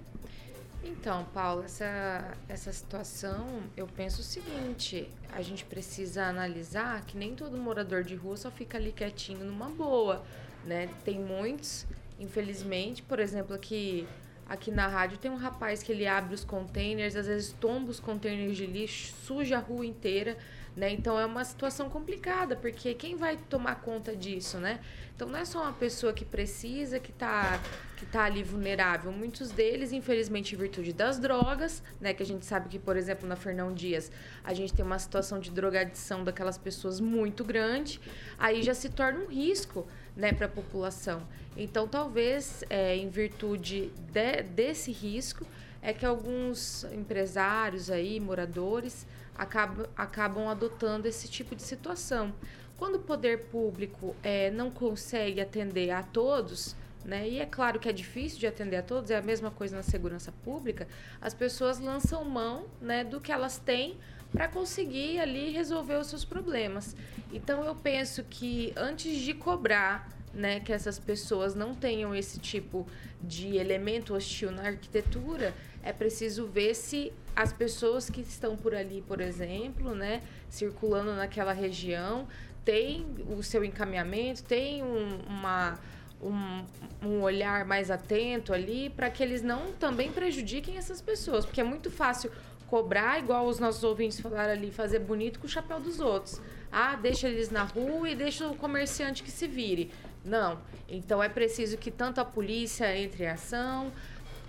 Então, 0.83 1.25
Paulo, 1.33 1.63
essa, 1.63 2.37
essa 2.47 2.71
situação, 2.71 3.63
eu 3.75 3.87
penso 3.87 4.21
o 4.21 4.23
seguinte: 4.23 5.09
a 5.33 5.41
gente 5.41 5.65
precisa 5.65 6.25
analisar 6.25 7.03
que 7.05 7.17
nem 7.17 7.33
todo 7.35 7.57
morador 7.57 8.03
de 8.03 8.15
rua 8.15 8.37
só 8.37 8.51
fica 8.51 8.77
ali 8.77 8.91
quietinho 8.91 9.43
numa 9.43 9.69
boa, 9.69 10.23
né? 10.63 10.87
Tem 11.03 11.19
muitos, 11.19 11.87
infelizmente, 12.19 13.01
por 13.01 13.19
exemplo, 13.19 13.55
aqui, 13.55 14.07
aqui 14.53 14.69
na 14.69 14.87
rádio 14.87 15.17
tem 15.17 15.31
um 15.31 15.35
rapaz 15.35 15.81
que 15.81 15.91
ele 15.91 16.05
abre 16.05 16.35
os 16.35 16.43
containers, 16.43 17.15
às 17.15 17.25
vezes 17.25 17.51
tomba 17.59 17.89
os 17.89 17.99
containers 17.99 18.55
de 18.55 18.67
lixo, 18.67 19.13
suja 19.25 19.57
a 19.57 19.59
rua 19.59 19.83
inteira, 19.83 20.37
né? 20.75 20.91
Então 20.91 21.19
é 21.19 21.25
uma 21.25 21.43
situação 21.43 21.89
complicada, 21.89 22.55
porque 22.55 22.93
quem 22.93 23.15
vai 23.15 23.35
tomar 23.49 23.81
conta 23.81 24.15
disso, 24.15 24.57
né? 24.57 24.79
Então 25.15 25.27
não 25.27 25.39
é 25.39 25.45
só 25.45 25.61
uma 25.63 25.73
pessoa 25.73 26.13
que 26.13 26.23
precisa, 26.23 26.99
que 26.99 27.11
tá, 27.11 27.59
que 27.97 28.05
tá 28.05 28.23
ali 28.23 28.43
vulnerável. 28.43 29.11
Muitos 29.11 29.51
deles, 29.51 29.91
infelizmente, 29.91 30.53
em 30.53 30.57
virtude 30.57 30.93
das 30.93 31.17
drogas, 31.19 31.81
né? 31.99 32.13
Que 32.13 32.21
a 32.21 32.25
gente 32.25 32.45
sabe 32.45 32.69
que, 32.69 32.77
por 32.77 32.95
exemplo, 32.95 33.27
na 33.27 33.35
Fernão 33.35 33.73
Dias, 33.73 34.11
a 34.43 34.53
gente 34.53 34.73
tem 34.73 34.85
uma 34.85 34.99
situação 34.99 35.39
de 35.39 35.49
drogadição 35.49 36.23
daquelas 36.23 36.57
pessoas 36.57 36.99
muito 36.99 37.43
grande. 37.43 37.99
Aí 38.37 38.61
já 38.61 38.73
se 38.73 38.89
torna 38.89 39.19
um 39.19 39.27
risco, 39.27 39.87
né, 40.15 40.31
para 40.33 40.45
a 40.45 40.49
população. 40.49 41.23
Então, 41.55 41.87
talvez, 41.87 42.63
é, 42.69 42.95
em 42.95 43.09
virtude 43.09 43.91
de- 44.11 44.43
desse 44.43 44.91
risco, 44.91 45.45
é 45.81 45.93
que 45.93 46.05
alguns 46.05 46.85
empresários 46.85 47.89
aí, 47.89 48.19
moradores, 48.19 49.05
acabam, 49.35 49.85
acabam 49.95 50.47
adotando 50.47 51.07
esse 51.07 51.27
tipo 51.27 51.55
de 51.55 51.61
situação. 51.61 52.33
Quando 52.77 52.95
o 52.95 52.99
poder 52.99 53.45
público 53.45 54.15
eh, 54.23 54.49
não 54.51 54.71
consegue 54.71 55.41
atender 55.41 55.91
a 55.91 56.01
todos, 56.01 56.75
né, 57.05 57.27
e 57.27 57.39
é 57.39 57.45
claro 57.45 57.79
que 57.79 57.89
é 57.89 57.91
difícil 57.91 58.39
de 58.39 58.47
atender 58.47 58.77
a 58.77 58.81
todos, 58.81 59.11
é 59.11 59.17
a 59.17 59.21
mesma 59.21 59.51
coisa 59.51 59.75
na 59.75 59.83
segurança 59.83 60.31
pública, 60.43 60.87
as 61.21 61.33
pessoas 61.33 61.79
lançam 61.79 62.23
mão 62.23 62.65
né, 62.81 63.03
do 63.03 63.19
que 63.19 63.31
elas 63.31 63.57
têm 63.57 63.97
para 64.33 64.47
conseguir 64.47 65.19
ali 65.19 65.51
resolver 65.51 65.95
os 65.95 66.07
seus 66.07 66.25
problemas. 66.25 66.95
Então 67.31 67.63
eu 67.63 67.75
penso 67.75 68.23
que 68.23 68.73
antes 68.75 69.19
de 69.19 69.33
cobrar 69.33 70.09
né, 70.33 70.59
que 70.59 70.73
essas 70.73 70.97
pessoas 70.97 71.53
não 71.53 71.75
tenham 71.75 72.13
esse 72.13 72.39
tipo 72.39 72.87
de 73.21 73.55
elemento 73.55 74.15
hostil 74.15 74.51
na 74.51 74.63
arquitetura, 74.63 75.53
é 75.83 75.93
preciso 75.93 76.47
ver 76.47 76.73
se 76.73 77.13
as 77.35 77.53
pessoas 77.53 78.09
que 78.09 78.21
estão 78.21 78.57
por 78.57 78.73
ali, 78.73 79.03
por 79.07 79.21
exemplo, 79.21 79.93
né, 79.93 80.23
circulando 80.49 81.13
naquela 81.13 81.53
região, 81.53 82.27
têm 82.65 83.05
o 83.29 83.43
seu 83.43 83.63
encaminhamento, 83.63 84.43
têm 84.43 84.83
um, 84.83 85.19
uma, 85.27 85.79
um, 86.21 86.65
um 87.07 87.21
olhar 87.21 87.65
mais 87.65 87.91
atento 87.91 88.53
ali 88.53 88.89
para 88.89 89.09
que 89.09 89.21
eles 89.21 89.41
não 89.41 89.73
também 89.73 90.11
prejudiquem 90.11 90.77
essas 90.77 91.01
pessoas, 91.01 91.45
porque 91.45 91.61
é 91.61 91.63
muito 91.63 91.91
fácil 91.91 92.31
cobrar, 92.77 93.19
igual 93.19 93.45
os 93.45 93.59
nossos 93.59 93.83
ouvintes 93.83 94.19
falaram 94.19 94.51
ali, 94.53 94.71
fazer 94.71 94.97
bonito 94.97 95.37
com 95.37 95.45
o 95.45 95.49
chapéu 95.49 95.79
dos 95.79 95.99
outros. 95.99 96.41
Ah, 96.71 96.95
deixa 96.95 97.27
eles 97.29 97.51
na 97.51 97.61
rua 97.61 98.09
e 98.09 98.15
deixa 98.15 98.47
o 98.47 98.55
comerciante 98.55 99.21
que 99.21 99.29
se 99.29 99.45
vire. 99.47 99.91
Não. 100.25 100.57
Então 100.89 101.21
é 101.21 101.29
preciso 101.29 101.77
que 101.77 101.91
tanto 101.91 102.19
a 102.19 102.25
polícia 102.25 102.97
entre 102.97 103.25
em 103.25 103.27
ação, 103.27 103.91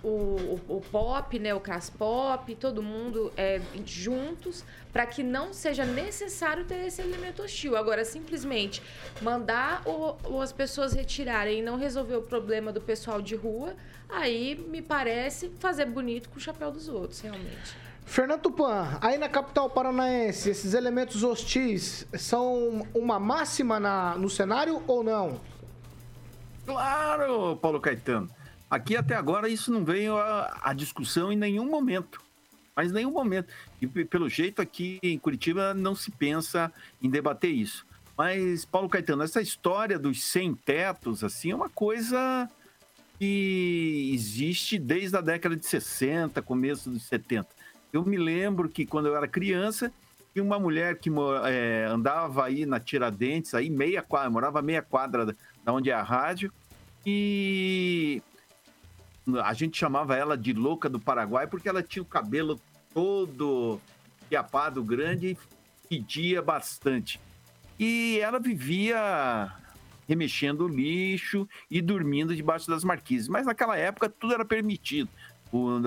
o, 0.03 0.07
o, 0.07 0.61
o 0.77 0.81
POP, 0.81 1.37
né, 1.37 1.53
o 1.53 1.59
CRASPOP, 1.59 2.55
todo 2.55 2.81
mundo 2.81 3.31
é, 3.37 3.61
juntos, 3.85 4.63
para 4.91 5.05
que 5.05 5.21
não 5.21 5.53
seja 5.53 5.85
necessário 5.85 6.65
ter 6.65 6.87
esse 6.87 7.03
elemento 7.03 7.43
hostil. 7.43 7.75
Agora, 7.77 8.03
simplesmente 8.03 8.81
mandar 9.21 9.83
o, 9.87 10.15
o- 10.27 10.41
as 10.41 10.51
pessoas 10.51 10.93
retirarem 10.93 11.59
e 11.59 11.61
não 11.61 11.77
resolver 11.77 12.15
o 12.15 12.23
problema 12.23 12.71
do 12.73 12.81
pessoal 12.81 13.21
de 13.21 13.35
rua, 13.35 13.75
aí 14.09 14.55
me 14.67 14.81
parece 14.81 15.49
fazer 15.59 15.85
bonito 15.85 16.27
com 16.29 16.37
o 16.37 16.41
chapéu 16.41 16.71
dos 16.71 16.87
outros, 16.87 17.19
realmente. 17.21 17.84
Fernando 18.05 18.41
Tupan, 18.41 18.97
aí 19.01 19.17
na 19.17 19.27
capital 19.27 19.69
paranaense, 19.69 20.49
esses 20.49 20.73
elementos 20.73 21.23
hostis 21.23 22.07
são 22.13 22.87
uma 22.93 23.19
máxima 23.19 23.79
na, 23.79 24.15
no 24.15 24.29
cenário 24.29 24.81
ou 24.87 25.03
não? 25.03 25.41
Claro, 26.65 27.57
Paulo 27.57 27.79
Caetano. 27.81 28.29
Aqui 28.69 28.95
até 28.95 29.15
agora 29.15 29.49
isso 29.49 29.71
não 29.71 29.83
veio 29.83 30.17
a 30.17 30.73
discussão 30.73 31.31
em 31.31 31.35
nenhum 31.35 31.65
momento. 31.69 32.21
Mas 32.75 32.91
nenhum 32.91 33.11
momento. 33.11 33.51
E 33.81 33.87
pe- 33.87 34.05
pelo 34.05 34.27
jeito 34.29 34.61
aqui 34.61 34.99
em 35.01 35.17
Curitiba 35.17 35.73
não 35.73 35.95
se 35.95 36.11
pensa 36.11 36.71
em 37.01 37.09
debater 37.09 37.51
isso. 37.51 37.85
Mas, 38.17 38.65
Paulo 38.65 38.87
Caetano, 38.89 39.23
essa 39.23 39.41
história 39.41 39.99
dos 39.99 40.23
sem 40.23 40.53
tetos, 40.53 41.23
assim, 41.23 41.51
é 41.51 41.55
uma 41.55 41.69
coisa 41.69 42.49
que 43.19 44.11
existe 44.13 44.77
desde 44.79 45.15
a 45.17 45.21
década 45.21 45.55
de 45.55 45.65
60, 45.65 46.41
começo 46.41 46.89
dos 46.89 47.03
70. 47.03 47.47
Eu 47.95 48.03
me 48.03 48.17
lembro 48.17 48.67
que 48.67 48.85
quando 48.85 49.07
eu 49.07 49.15
era 49.15 49.25
criança, 49.25 49.89
tinha 50.33 50.43
uma 50.43 50.59
mulher 50.59 50.99
que 50.99 51.09
é, 51.45 51.85
andava 51.89 52.43
aí 52.43 52.65
na 52.65 52.77
Tiradentes, 52.77 53.53
aí 53.53 53.69
meia 53.69 54.01
quadra, 54.01 54.29
morava 54.29 54.61
meia 54.61 54.81
quadra 54.81 55.33
da 55.63 55.71
onde 55.73 55.89
é 55.89 55.93
a 55.93 56.03
rádio, 56.03 56.51
e 57.05 58.21
a 59.41 59.53
gente 59.53 59.77
chamava 59.77 60.13
ela 60.13 60.37
de 60.37 60.51
louca 60.51 60.89
do 60.89 60.99
Paraguai 60.99 61.47
porque 61.47 61.69
ela 61.69 61.81
tinha 61.81 62.03
o 62.03 62.05
cabelo 62.05 62.59
todo 62.93 63.79
fiapado 64.27 64.83
grande 64.83 65.27
e 65.29 65.37
pedia 65.87 66.41
bastante. 66.41 67.17
E 67.79 68.19
ela 68.19 68.39
vivia 68.39 69.53
remexendo 70.05 70.65
o 70.65 70.67
lixo 70.67 71.47
e 71.71 71.81
dormindo 71.81 72.35
debaixo 72.35 72.69
das 72.69 72.83
marquises. 72.83 73.29
Mas 73.29 73.45
naquela 73.45 73.77
época 73.77 74.09
tudo 74.09 74.33
era 74.33 74.43
permitido. 74.43 75.09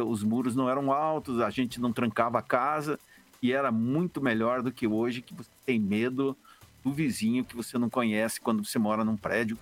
Os 0.06 0.22
muros 0.22 0.56
não 0.56 0.68
eram 0.68 0.92
altos, 0.92 1.40
a 1.40 1.50
gente 1.50 1.80
não 1.80 1.92
trancava 1.92 2.38
a 2.38 2.42
casa 2.42 2.98
e 3.42 3.52
era 3.52 3.70
muito 3.70 4.20
melhor 4.20 4.62
do 4.62 4.72
que 4.72 4.86
hoje 4.86 5.22
que 5.22 5.34
você 5.34 5.50
tem 5.64 5.78
medo 5.78 6.36
do 6.82 6.92
vizinho 6.92 7.44
que 7.44 7.56
você 7.56 7.76
não 7.76 7.90
conhece 7.90 8.40
quando 8.40 8.64
você 8.64 8.78
mora 8.78 9.04
num 9.04 9.16
prédio. 9.16 9.58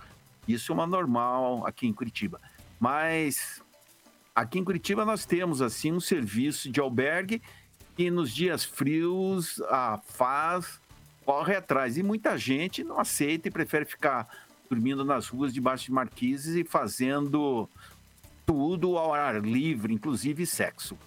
Isso 0.47 0.71
é 0.71 0.75
uma 0.75 0.87
normal 0.87 1.65
aqui 1.65 1.87
em 1.87 1.93
Curitiba. 1.93 2.39
Mas 2.79 3.61
aqui 4.35 4.59
em 4.59 4.63
Curitiba 4.63 5.03
nós 5.03 5.25
temos 5.25 5.61
assim 5.61 5.91
um 5.91 5.99
serviço 5.99 6.71
de 6.71 6.79
albergue 6.79 7.41
que 7.95 8.09
nos 8.09 8.33
dias 8.33 8.63
frios 8.63 9.61
a 9.63 9.99
faz 10.05 10.79
corre 11.25 11.55
atrás. 11.55 11.97
E 11.97 12.03
muita 12.03 12.37
gente 12.37 12.83
não 12.83 12.99
aceita 12.99 13.47
e 13.47 13.51
prefere 13.51 13.83
ficar 13.83 14.27
dormindo 14.69 15.03
nas 15.03 15.27
ruas 15.27 15.53
debaixo 15.53 15.85
de 15.85 15.91
marquises 15.91 16.55
e 16.55 16.63
fazendo 16.63 17.69
tudo 18.47 18.97
ao 18.97 19.13
ar 19.13 19.41
livre, 19.41 19.93
inclusive 19.93 20.45
sexo. 20.45 20.97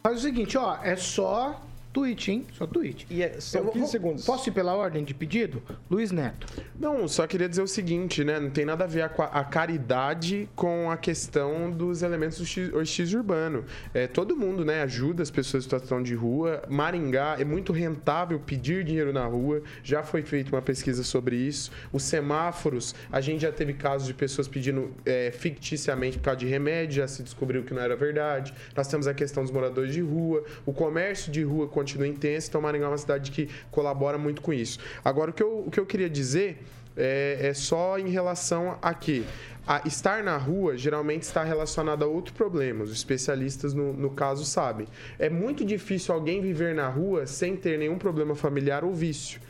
Faz 0.00 0.18
o 0.18 0.20
seguinte, 0.20 0.56
ó, 0.56 0.76
é 0.82 0.94
só 0.94 1.60
tweet, 1.94 2.32
hein? 2.32 2.44
Só 2.52 2.66
tweet. 2.66 3.06
E 3.08 3.22
é, 3.22 3.40
são 3.40 3.66
15 3.66 3.90
segundos. 3.90 4.26
Posso 4.26 4.48
ir 4.48 4.52
pela 4.52 4.74
ordem 4.74 5.04
de 5.04 5.14
pedido? 5.14 5.62
Luiz 5.88 6.10
Neto. 6.10 6.44
Não, 6.78 7.06
só 7.06 7.24
queria 7.24 7.48
dizer 7.48 7.62
o 7.62 7.68
seguinte, 7.68 8.24
né? 8.24 8.40
Não 8.40 8.50
tem 8.50 8.64
nada 8.64 8.82
a 8.82 8.86
ver 8.86 9.02
a, 9.02 9.06
a 9.06 9.44
caridade 9.44 10.48
com 10.56 10.90
a 10.90 10.96
questão 10.96 11.70
dos 11.70 12.02
elementos 12.02 12.38
do 12.38 12.44
X, 12.44 12.72
X 12.84 13.14
urbano. 13.14 13.64
É, 13.94 14.08
todo 14.08 14.36
mundo, 14.36 14.64
né, 14.64 14.82
ajuda 14.82 15.22
as 15.22 15.30
pessoas 15.30 15.62
em 15.62 15.66
situação 15.66 16.02
de 16.02 16.16
rua. 16.16 16.64
Maringá 16.68 17.36
é 17.38 17.44
muito 17.44 17.72
rentável 17.72 18.40
pedir 18.40 18.82
dinheiro 18.82 19.12
na 19.12 19.24
rua. 19.24 19.62
Já 19.84 20.02
foi 20.02 20.22
feita 20.22 20.50
uma 20.50 20.62
pesquisa 20.62 21.04
sobre 21.04 21.36
isso. 21.36 21.70
Os 21.92 22.02
semáforos, 22.02 22.92
a 23.12 23.20
gente 23.20 23.42
já 23.42 23.52
teve 23.52 23.72
casos 23.72 24.08
de 24.08 24.14
pessoas 24.14 24.48
pedindo 24.48 24.92
é, 25.06 25.30
ficticiamente 25.30 26.18
por 26.18 26.24
causa 26.24 26.40
de 26.40 26.46
remédio, 26.46 26.96
já 26.96 27.06
se 27.06 27.22
descobriu 27.22 27.62
que 27.62 27.72
não 27.72 27.80
era 27.80 27.94
verdade. 27.94 28.52
Nós 28.76 28.88
temos 28.88 29.06
a 29.06 29.14
questão 29.14 29.44
dos 29.44 29.52
moradores 29.52 29.94
de 29.94 30.00
rua, 30.00 30.42
o 30.66 30.72
comércio 30.72 31.30
de 31.30 31.44
rua 31.44 31.68
continua 31.68 31.83
intenso, 32.06 32.48
então 32.48 32.60
Maringá 32.60 32.86
é 32.86 32.88
uma 32.88 32.98
cidade 32.98 33.30
que 33.30 33.48
colabora 33.70 34.16
muito 34.16 34.40
com 34.40 34.52
isso. 34.52 34.78
Agora, 35.04 35.30
o 35.30 35.34
que 35.34 35.42
eu, 35.42 35.64
o 35.66 35.70
que 35.70 35.78
eu 35.78 35.86
queria 35.86 36.08
dizer 36.08 36.58
é, 36.96 37.38
é 37.40 37.54
só 37.54 37.98
em 37.98 38.08
relação 38.08 38.78
a 38.80 38.94
que 38.94 39.24
a 39.66 39.80
estar 39.86 40.22
na 40.22 40.36
rua 40.36 40.76
geralmente 40.76 41.22
está 41.22 41.42
relacionado 41.42 42.02
a 42.04 42.06
outro 42.06 42.34
problema. 42.34 42.84
Os 42.84 42.92
especialistas, 42.92 43.72
no, 43.72 43.92
no, 43.92 44.10
caso, 44.10 44.44
sabem. 44.44 44.86
É 45.18 45.30
muito 45.30 45.64
difícil 45.64 46.14
alguém 46.14 46.40
viver 46.40 46.74
na 46.74 46.88
rua 46.88 47.26
sem 47.26 47.56
ter 47.56 47.78
nenhum 47.78 47.98
problema 47.98 48.34
familiar 48.34 48.84
ou 48.84 48.92
vício, 48.92 49.40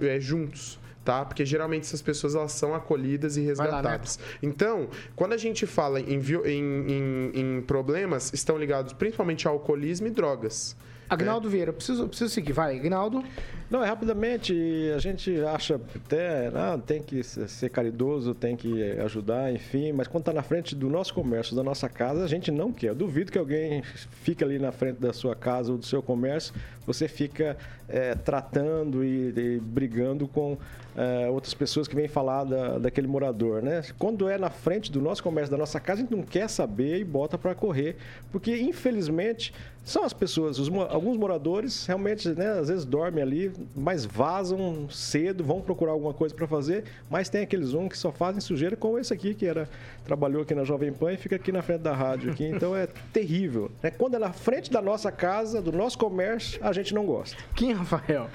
é, 0.00 0.20
juntos. 0.20 0.78
Tá? 1.04 1.24
Porque 1.24 1.46
geralmente 1.46 1.84
essas 1.84 2.02
pessoas 2.02 2.34
elas 2.34 2.52
são 2.52 2.74
acolhidas 2.74 3.36
e 3.36 3.40
resgatadas. 3.40 4.18
Lá, 4.18 4.38
então, 4.42 4.88
quando 5.16 5.32
a 5.32 5.36
gente 5.36 5.66
fala 5.66 5.98
em, 5.98 6.20
em, 6.44 6.92
em, 6.92 7.30
em 7.34 7.62
problemas, 7.62 8.30
estão 8.34 8.58
ligados 8.58 8.92
principalmente 8.92 9.48
ao 9.48 9.54
alcoolismo 9.54 10.06
e 10.06 10.10
drogas. 10.10 10.76
Agnaldo 11.10 11.48
é. 11.48 11.50
Vieira, 11.50 11.72
preciso, 11.72 12.06
preciso 12.06 12.30
seguir. 12.30 12.52
Vai, 12.52 12.76
Agnaldo. 12.76 13.24
Não, 13.68 13.84
é 13.84 13.88
rapidamente, 13.88 14.52
a 14.94 14.98
gente 14.98 15.40
acha 15.42 15.80
até, 15.94 16.48
ah, 16.48 16.78
tem 16.84 17.02
que 17.02 17.22
ser 17.22 17.70
caridoso, 17.70 18.34
tem 18.34 18.56
que 18.56 18.82
ajudar, 19.00 19.52
enfim, 19.52 19.92
mas 19.92 20.08
quando 20.08 20.22
está 20.22 20.32
na 20.32 20.42
frente 20.42 20.74
do 20.74 20.88
nosso 20.88 21.14
comércio, 21.14 21.54
da 21.54 21.62
nossa 21.62 21.88
casa, 21.88 22.24
a 22.24 22.26
gente 22.26 22.50
não 22.50 22.72
quer. 22.72 22.88
Eu 22.88 22.94
duvido 22.94 23.30
que 23.30 23.38
alguém 23.38 23.82
fique 24.22 24.42
ali 24.42 24.58
na 24.58 24.72
frente 24.72 24.98
da 25.00 25.12
sua 25.12 25.36
casa 25.36 25.70
ou 25.70 25.78
do 25.78 25.86
seu 25.86 26.02
comércio, 26.02 26.52
você 26.84 27.06
fica 27.06 27.56
é, 27.88 28.14
tratando 28.14 29.04
e, 29.04 29.32
e, 29.36 29.60
brigando 29.60 30.26
com 30.26 30.58
é, 30.96 31.28
outras 31.28 31.54
pessoas 31.54 31.86
que 31.86 31.94
vêm 31.94 32.08
falar 32.08 32.44
da, 32.44 32.78
daquele 32.78 33.06
morador, 33.06 33.62
né? 33.62 33.82
Quando 33.98 34.28
é 34.28 34.38
na 34.38 34.50
frente 34.50 34.90
do 34.90 35.00
nosso 35.00 35.22
comércio, 35.22 35.50
da 35.50 35.58
nossa 35.58 35.78
casa, 35.80 36.00
a 36.00 36.02
gente 36.02 36.14
não 36.14 36.22
quer 36.22 36.48
saber 36.48 36.98
e 36.98 37.04
bota 37.04 37.38
para 37.38 37.54
correr, 37.54 37.96
porque 38.30 38.56
infelizmente 38.56 39.52
são 39.84 40.04
as 40.04 40.12
pessoas, 40.12 40.58
os, 40.58 40.68
alguns 40.90 41.16
moradores 41.16 41.86
realmente, 41.86 42.28
né, 42.28 42.50
às 42.50 42.68
vezes 42.68 42.84
dormem 42.84 43.22
ali, 43.22 43.52
mas 43.74 44.04
vazam 44.04 44.88
cedo, 44.90 45.42
vão 45.42 45.60
procurar 45.60 45.92
alguma 45.92 46.12
coisa 46.12 46.34
para 46.34 46.46
fazer, 46.46 46.84
mas 47.10 47.28
tem 47.28 47.42
aqueles 47.42 47.72
um 47.72 47.88
que 47.88 47.96
só 47.96 48.12
fazem 48.12 48.40
sujeira, 48.40 48.76
como 48.76 48.98
esse 48.98 49.12
aqui, 49.12 49.34
que 49.34 49.46
era 49.46 49.68
trabalhou 50.04 50.42
aqui 50.42 50.54
na 50.54 50.64
Jovem 50.64 50.92
Pan 50.92 51.12
e 51.12 51.16
fica 51.16 51.36
aqui 51.36 51.50
na 51.50 51.62
frente 51.62 51.80
da 51.80 51.94
rádio 51.94 52.30
aqui, 52.30 52.44
então 52.46 52.76
é 52.76 52.88
terrível. 53.12 53.70
Né? 53.82 53.90
Quando 53.90 54.16
é 54.16 54.18
na 54.18 54.32
frente 54.32 54.70
da 54.70 54.82
nossa 54.82 55.10
casa, 55.10 55.62
do 55.62 55.72
nosso 55.72 55.96
comércio, 55.98 56.58
a 56.62 56.72
gente 56.72 56.94
não 56.94 57.06
gosta. 57.06 57.36
Quem, 57.54 57.72
Rafael? 57.72 58.28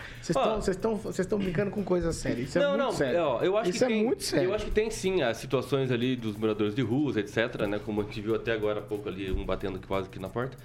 Vocês 1.04 1.20
estão 1.20 1.39
brincando 1.39 1.72
com 1.72 1.84
coisa 1.84 2.12
séria. 2.12 2.45
Isso 2.46 2.58
é 2.58 2.62
não, 2.62 2.68
é 2.68 2.78
muito 2.78 2.84
não, 2.84 2.92
sério. 2.92 3.22
Ó, 3.22 3.42
eu 3.42 3.58
acho 3.58 3.70
Isso 3.70 3.80
que 3.80 3.86
é 3.86 3.88
tem, 3.88 4.04
muito 4.04 4.24
sério. 4.24 4.50
Eu 4.50 4.54
acho 4.56 4.66
que 4.66 4.72
tem 4.72 4.90
sim 4.90 5.22
as 5.22 5.38
situações 5.38 5.92
ali 5.92 6.16
dos 6.16 6.38
moradores 6.38 6.74
de 6.74 6.82
ruas, 6.82 7.18
etc, 7.18 7.62
né? 7.68 7.80
Como 7.84 8.02
a 8.02 8.04
gente 8.04 8.22
viu 8.22 8.36
até 8.36 8.54
agora 8.54 8.80
há 8.80 8.84
pouco 8.84 9.10
ali, 9.10 9.32
um 9.32 9.46
batendo 9.46 9.80
quase 9.86 10.08
aqui 10.08 10.20
na 10.20 10.30
porta. 10.30 10.58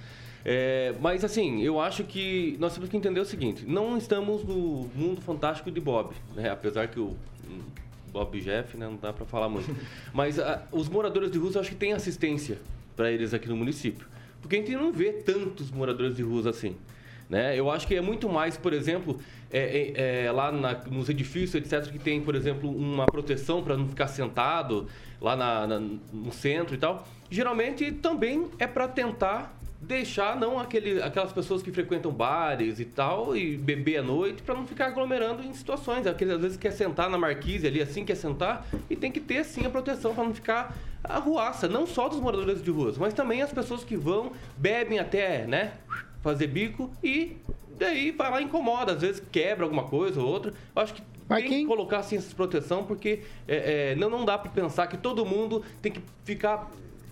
É, 0.44 0.94
mas 1.00 1.24
assim, 1.24 1.62
eu 1.62 1.78
acho 1.80 2.04
que 2.04 2.56
nós 2.58 2.72
temos 2.72 2.88
que 2.88 2.96
entender 2.96 3.20
o 3.20 3.24
seguinte: 3.24 3.64
não 3.66 3.96
estamos 3.98 4.44
no 4.44 4.90
mundo 4.94 5.20
fantástico 5.20 5.70
de 5.70 5.80
Bob, 5.80 6.14
né? 6.34 6.50
apesar 6.50 6.88
que 6.88 6.98
o 6.98 7.16
Bob 8.10 8.40
Jeff, 8.40 8.76
né, 8.76 8.86
não 8.86 8.96
dá 8.96 9.12
para 9.12 9.24
falar 9.24 9.48
muito. 9.48 9.74
Mas 10.12 10.38
a, 10.38 10.62
os 10.72 10.88
moradores 10.88 11.30
de 11.30 11.38
ruas, 11.38 11.54
eu 11.54 11.60
acho 11.60 11.70
que 11.70 11.76
tem 11.76 11.92
assistência 11.92 12.58
para 12.96 13.10
eles 13.10 13.32
aqui 13.32 13.48
no 13.48 13.56
município, 13.56 14.06
porque 14.40 14.56
a 14.56 14.58
gente 14.58 14.72
não 14.72 14.92
vê 14.92 15.12
tantos 15.12 15.70
moradores 15.70 16.16
de 16.16 16.22
ruas 16.22 16.46
assim. 16.46 16.76
Né? 17.28 17.56
Eu 17.56 17.70
acho 17.70 17.86
que 17.86 17.94
é 17.94 18.00
muito 18.00 18.28
mais, 18.28 18.56
por 18.56 18.72
exemplo, 18.72 19.20
é, 19.52 19.58
é, 19.96 20.24
é, 20.26 20.32
lá 20.32 20.52
na, 20.52 20.74
nos 20.90 21.08
edifícios, 21.08 21.54
etc., 21.54 21.90
que 21.90 21.98
tem, 21.98 22.20
por 22.20 22.34
exemplo, 22.34 22.70
uma 22.70 23.06
proteção 23.06 23.62
para 23.62 23.76
não 23.76 23.88
ficar 23.88 24.08
sentado 24.08 24.86
lá 25.20 25.34
na, 25.34 25.66
na, 25.66 25.80
no 25.80 26.32
centro 26.32 26.74
e 26.74 26.78
tal. 26.78 27.06
Geralmente 27.30 27.90
também 27.92 28.48
é 28.58 28.66
para 28.66 28.88
tentar 28.88 29.56
deixar 29.80 30.36
não 30.36 30.58
aquele, 30.58 31.02
aquelas 31.02 31.32
pessoas 31.32 31.62
que 31.62 31.72
frequentam 31.72 32.12
bares 32.12 32.78
e 32.78 32.84
tal 32.84 33.34
e 33.34 33.56
beber 33.56 33.98
à 33.98 34.02
noite 34.02 34.42
para 34.42 34.54
não 34.54 34.66
ficar 34.66 34.88
aglomerando 34.88 35.42
em 35.42 35.54
situações. 35.54 36.06
Aquele 36.06 36.32
às 36.32 36.40
vezes 36.40 36.56
quer 36.56 36.70
sentar 36.70 37.08
na 37.08 37.16
marquise 37.16 37.66
ali 37.66 37.80
assim 37.80 38.04
quer 38.04 38.16
sentar 38.16 38.66
e 38.90 38.96
tem 38.96 39.10
que 39.10 39.20
ter 39.20 39.42
sim 39.44 39.64
a 39.64 39.70
proteção 39.70 40.14
para 40.14 40.24
não 40.24 40.34
ficar 40.34 40.76
a 41.02 41.18
ruaça, 41.18 41.66
não 41.66 41.86
só 41.86 42.08
dos 42.08 42.20
moradores 42.20 42.62
de 42.62 42.70
ruas, 42.70 42.98
mas 42.98 43.14
também 43.14 43.40
as 43.40 43.50
pessoas 43.50 43.82
que 43.82 43.96
vão, 43.96 44.32
bebem 44.56 44.98
até, 44.98 45.46
né, 45.46 45.72
fazer 46.22 46.46
bico 46.46 46.90
e 47.02 47.36
daí 47.78 48.10
vai 48.10 48.30
lá 48.30 48.40
e 48.40 48.44
incomoda, 48.44 48.92
às 48.92 49.00
vezes 49.00 49.22
quebra 49.32 49.64
alguma 49.64 49.84
coisa 49.84 50.20
ou 50.20 50.28
outra. 50.28 50.52
Eu 50.74 50.82
acho 50.82 50.94
que 50.94 51.02
mas 51.28 51.42
tem 51.42 51.48
quem... 51.48 51.60
que 51.62 51.66
colocar 51.66 51.98
assim 51.98 52.16
essa 52.16 52.34
proteção 52.34 52.84
porque 52.84 53.22
é, 53.46 53.92
é, 53.92 53.94
não, 53.94 54.10
não 54.10 54.24
dá 54.24 54.36
para 54.36 54.50
pensar 54.50 54.86
que 54.88 54.96
todo 54.96 55.24
mundo 55.24 55.64
tem 55.80 55.92
que 55.92 56.02
ficar 56.24 56.70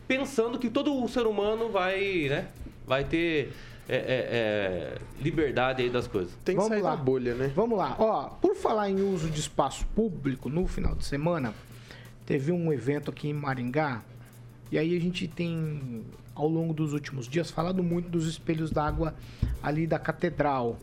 pensando 0.08 0.58
que 0.58 0.68
todo 0.68 1.02
o 1.02 1.08
ser 1.08 1.26
humano 1.26 1.68
vai, 1.68 2.26
né, 2.28 2.48
vai 2.86 3.04
ter 3.04 3.52
é, 3.88 3.96
é, 3.96 3.98
é, 3.98 4.98
liberdade 5.22 5.82
aí 5.82 5.88
das 5.88 6.06
coisas. 6.06 6.32
Tem 6.44 6.54
que 6.54 6.60
Vamos 6.60 6.68
sair 6.68 6.82
lá. 6.82 6.90
da 6.90 6.96
bolha, 6.96 7.34
né? 7.34 7.50
Vamos 7.54 7.78
lá. 7.78 7.96
Ó, 7.98 8.24
por 8.28 8.54
falar 8.54 8.90
em 8.90 9.00
uso 9.00 9.30
de 9.30 9.40
espaço 9.40 9.86
público, 9.94 10.48
no 10.48 10.66
final 10.66 10.94
de 10.94 11.04
semana, 11.04 11.54
teve 12.26 12.52
um 12.52 12.70
evento 12.72 13.10
aqui 13.10 13.28
em 13.28 13.32
Maringá, 13.32 14.02
e 14.70 14.78
aí 14.78 14.94
a 14.94 15.00
gente 15.00 15.26
tem, 15.26 16.04
ao 16.38 16.48
longo 16.48 16.72
dos 16.72 16.92
últimos 16.92 17.26
dias, 17.26 17.50
falado 17.50 17.82
muito 17.82 18.08
dos 18.08 18.28
espelhos 18.28 18.70
d'água 18.70 19.14
ali 19.60 19.88
da 19.88 19.98
catedral. 19.98 20.78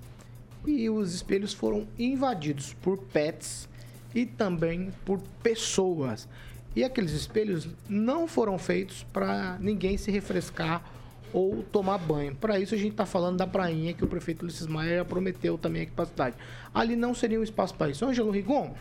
E 0.67 0.89
os 0.89 1.13
espelhos 1.13 1.53
foram 1.53 1.87
invadidos 1.97 2.73
por 2.73 2.97
pets 2.97 3.69
e 4.13 4.25
também 4.25 4.91
por 5.05 5.21
pessoas. 5.41 6.27
E 6.75 6.83
aqueles 6.83 7.11
espelhos 7.13 7.69
não 7.87 8.27
foram 8.27 8.57
feitos 8.57 9.03
para 9.13 9.57
ninguém 9.59 9.97
se 9.97 10.11
refrescar 10.11 10.83
ou 11.31 11.63
tomar 11.63 11.97
banho. 11.99 12.35
Para 12.35 12.59
isso 12.59 12.75
a 12.75 12.77
gente 12.77 12.91
está 12.91 13.05
falando 13.05 13.37
da 13.37 13.47
prainha 13.47 13.93
que 13.93 14.03
o 14.03 14.07
prefeito 14.07 14.43
Ulisses 14.43 14.67
Maia 14.67 15.05
prometeu 15.05 15.57
também 15.57 15.83
aqui 15.83 15.91
para 15.91 16.03
a 16.03 16.07
cidade. 16.07 16.35
Ali 16.73 16.97
não 16.97 17.13
seria 17.13 17.39
um 17.39 17.43
espaço 17.43 17.73
para 17.75 17.91
isso. 17.91 18.05
Ângelo 18.05 18.29
Rigon, 18.29 18.73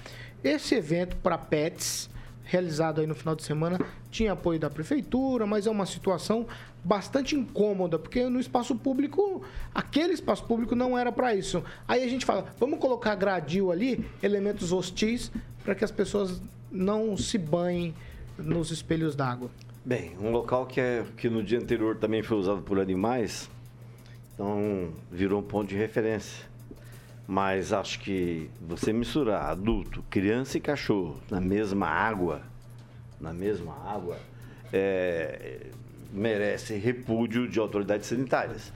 esse 0.43 0.75
evento 0.75 1.17
para 1.17 1.39
pets 1.39 2.11
realizado 2.45 3.01
aí 3.01 3.07
no 3.07 3.15
final 3.15 3.35
de 3.35 3.43
semana 3.43 3.79
tinha 4.11 4.33
apoio 4.33 4.61
da 4.61 4.71
prefeitura, 4.71 5.47
mas 5.47 5.67
é 5.67 5.71
uma 5.71 5.87
situação 5.87 6.47
bastante 6.85 7.35
incômoda, 7.35 7.99
porque 7.99 8.29
no 8.29 8.39
espaço 8.39 8.77
público, 8.77 9.43
aquele 9.75 10.13
espaço 10.13 10.45
público 10.45 10.75
não 10.75 10.97
era 10.97 11.11
para 11.11 11.35
isso. 11.35 11.65
Aí 11.89 12.05
a 12.05 12.09
gente 12.09 12.27
fala, 12.27 12.45
vamos 12.59 12.79
colocar 12.79 13.15
gradil 13.15 13.73
ali, 13.73 14.05
elementos 14.23 14.73
hostis, 14.73 15.33
para 15.65 15.75
que 15.75 15.85
as 15.85 15.91
pessoas 15.91 16.43
não 16.71 17.17
se 17.17 17.39
banhem 17.39 17.95
nos 18.37 18.71
espelhos 18.71 19.17
d'água. 19.17 19.51
Bem, 19.85 20.17
um 20.21 20.31
local 20.31 20.67
que, 20.67 20.81
é, 20.81 21.05
que 21.17 21.29
no 21.29 21.43
dia 21.43 21.59
anterior 21.59 21.97
também 21.97 22.23
foi 22.23 22.37
usado 22.37 22.63
por 22.63 22.79
animais, 22.79 23.51
então 24.35 24.93
virou 25.11 25.41
um 25.41 25.45
ponto 25.45 25.69
de 25.69 25.77
referência. 25.77 26.45
Mas 27.27 27.73
acho 27.73 28.01
que 28.01 28.51
você 28.61 28.93
misturar 28.93 29.51
adulto, 29.51 30.05
criança 30.11 30.59
e 30.59 30.61
cachorro 30.61 31.19
na 31.31 31.41
mesma 31.41 31.87
água, 31.87 32.43
na 33.19 33.33
mesma 33.33 33.75
água, 33.89 34.19
é, 34.73 35.69
merece 36.13 36.77
repúdio 36.77 37.49
de 37.49 37.59
autoridades 37.59 38.07
sanitárias. 38.07 38.73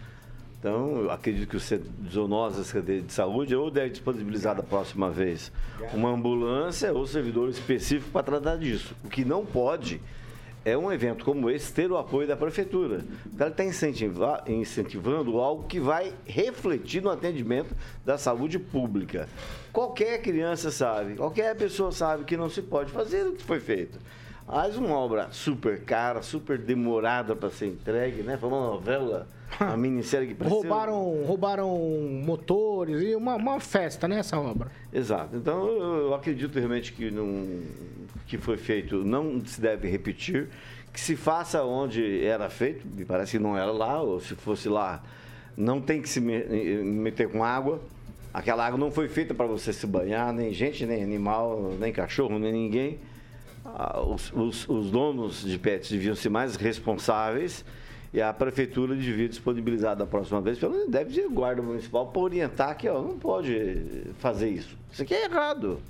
Então, 0.59 1.03
eu 1.03 1.11
acredito 1.11 1.49
que 1.49 1.57
o 1.57 2.11
zoonose 2.11 2.65
Secretaria 2.65 3.03
de 3.03 3.13
Saúde 3.13 3.55
ou 3.55 3.71
deve 3.71 3.91
disponibilizar 3.91 4.57
da 4.57 4.63
próxima 4.63 5.09
vez 5.09 5.53
uma 5.95 6.09
ambulância 6.09 6.93
ou 6.93 7.07
servidor 7.07 7.49
específico 7.49 8.11
para 8.11 8.25
tratar 8.25 8.57
disso. 8.57 8.97
O 9.05 9.09
que 9.09 9.25
não 9.25 9.47
pode 9.47 10.01
é 10.69 10.79
um 10.79 10.93
evento 10.93 11.25
como 11.25 11.51
esse 11.51 11.73
ter 11.73 11.91
o 11.91 11.97
apoio 11.97 12.29
da 12.29 12.37
prefeitura. 12.37 13.05
Ela 13.39 13.49
está 13.49 13.65
incentivar, 13.65 14.45
incentivando 14.47 15.39
algo 15.39 15.65
que 15.65 15.81
vai 15.81 16.13
refletir 16.27 17.03
no 17.03 17.11
atendimento 17.11 17.75
da 18.05 18.19
saúde 18.19 18.59
pública. 18.59 19.29
Qualquer 19.73 20.21
criança 20.21 20.71
sabe, 20.71 21.17
qualquer 21.17 21.57
pessoa 21.57 21.93
sabe 21.93 22.25
que 22.25 22.37
não 22.37 22.49
se 22.49 22.63
pode 22.63 22.91
fazer 22.93 23.27
o 23.27 23.33
que 23.33 23.43
foi 23.43 23.61
feito. 23.61 23.99
Mas 24.47 24.79
uma 24.79 24.97
obra 24.97 25.29
super 25.31 25.83
cara, 25.83 26.23
super 26.23 26.57
demorada 26.57 27.37
para 27.37 27.51
ser 27.51 27.67
entregue, 27.67 28.23
né? 28.23 28.39
Foi 28.39 28.49
uma 28.49 28.67
novela, 28.67 29.29
uma 29.61 29.77
minissérie 29.77 30.29
que 30.29 30.35
precisa... 30.35 30.59
Roubaram, 30.59 31.25
roubaram 31.27 31.77
motores 32.25 33.03
e 33.03 33.15
uma, 33.15 33.35
uma 33.37 33.61
festa 33.61 34.09
né, 34.09 34.23
obra. 34.33 34.73
Exato. 34.91 35.37
Então 35.37 35.69
eu 35.69 36.15
acredito 36.15 36.59
realmente 36.59 36.95
que 36.95 37.11
não, 37.11 37.61
que 38.29 38.39
foi 38.39 38.57
feito 38.57 39.03
não 39.05 39.45
se 39.45 39.61
deve 39.61 39.89
repetir, 39.89 40.49
que 40.93 41.01
se 41.01 41.17
faça 41.17 41.63
onde 41.65 42.25
era 42.25 42.49
feito, 42.49 42.87
me 42.87 43.05
parece 43.05 43.33
que 43.33 43.43
não 43.43 43.57
era 43.57 43.73
lá, 43.73 44.01
ou 44.01 44.21
se 44.21 44.35
fosse 44.35 44.69
lá, 44.69 45.03
não 45.57 45.81
tem 45.81 46.01
que 46.01 46.09
se 46.09 46.21
meter 46.21 47.29
com 47.29 47.43
água. 47.43 47.81
Aquela 48.33 48.65
água 48.65 48.79
não 48.79 48.91
foi 48.91 49.09
feita 49.09 49.35
para 49.35 49.47
você 49.47 49.73
se 49.73 49.87
banhar, 49.87 50.33
nem 50.33 50.53
gente, 50.53 50.87
nem 50.87 51.03
animal, 51.03 51.75
nem 51.81 51.93
cachorro, 51.93 52.39
nem 52.39 52.53
ninguém 52.53 52.99
os, 54.07 54.33
os, 54.33 54.69
os, 54.69 54.91
donos 54.91 55.43
de 55.43 55.59
pets 55.59 55.91
deviam 55.91 56.15
ser 56.15 56.29
mais 56.29 56.57
responsáveis 56.57 57.65
e 58.13 58.21
a 58.23 58.33
prefeitura 58.33 58.97
devia 58.97 59.29
disponibilizar 59.29 59.95
da 59.95 60.07
próxima 60.07 60.41
vez, 60.41 60.59
pelo 60.59 60.89
deve 60.89 61.15
ser 61.15 61.29
guarda 61.29 61.61
municipal, 61.61 62.07
para 62.07 62.23
orientar 62.23 62.77
que 62.77 62.89
ó, 62.89 63.03
não 63.03 63.19
pode 63.19 63.83
fazer 64.19 64.49
isso. 64.49 64.77
Isso 64.91 65.03
aqui 65.03 65.15
é 65.15 65.25
errado. 65.25 65.81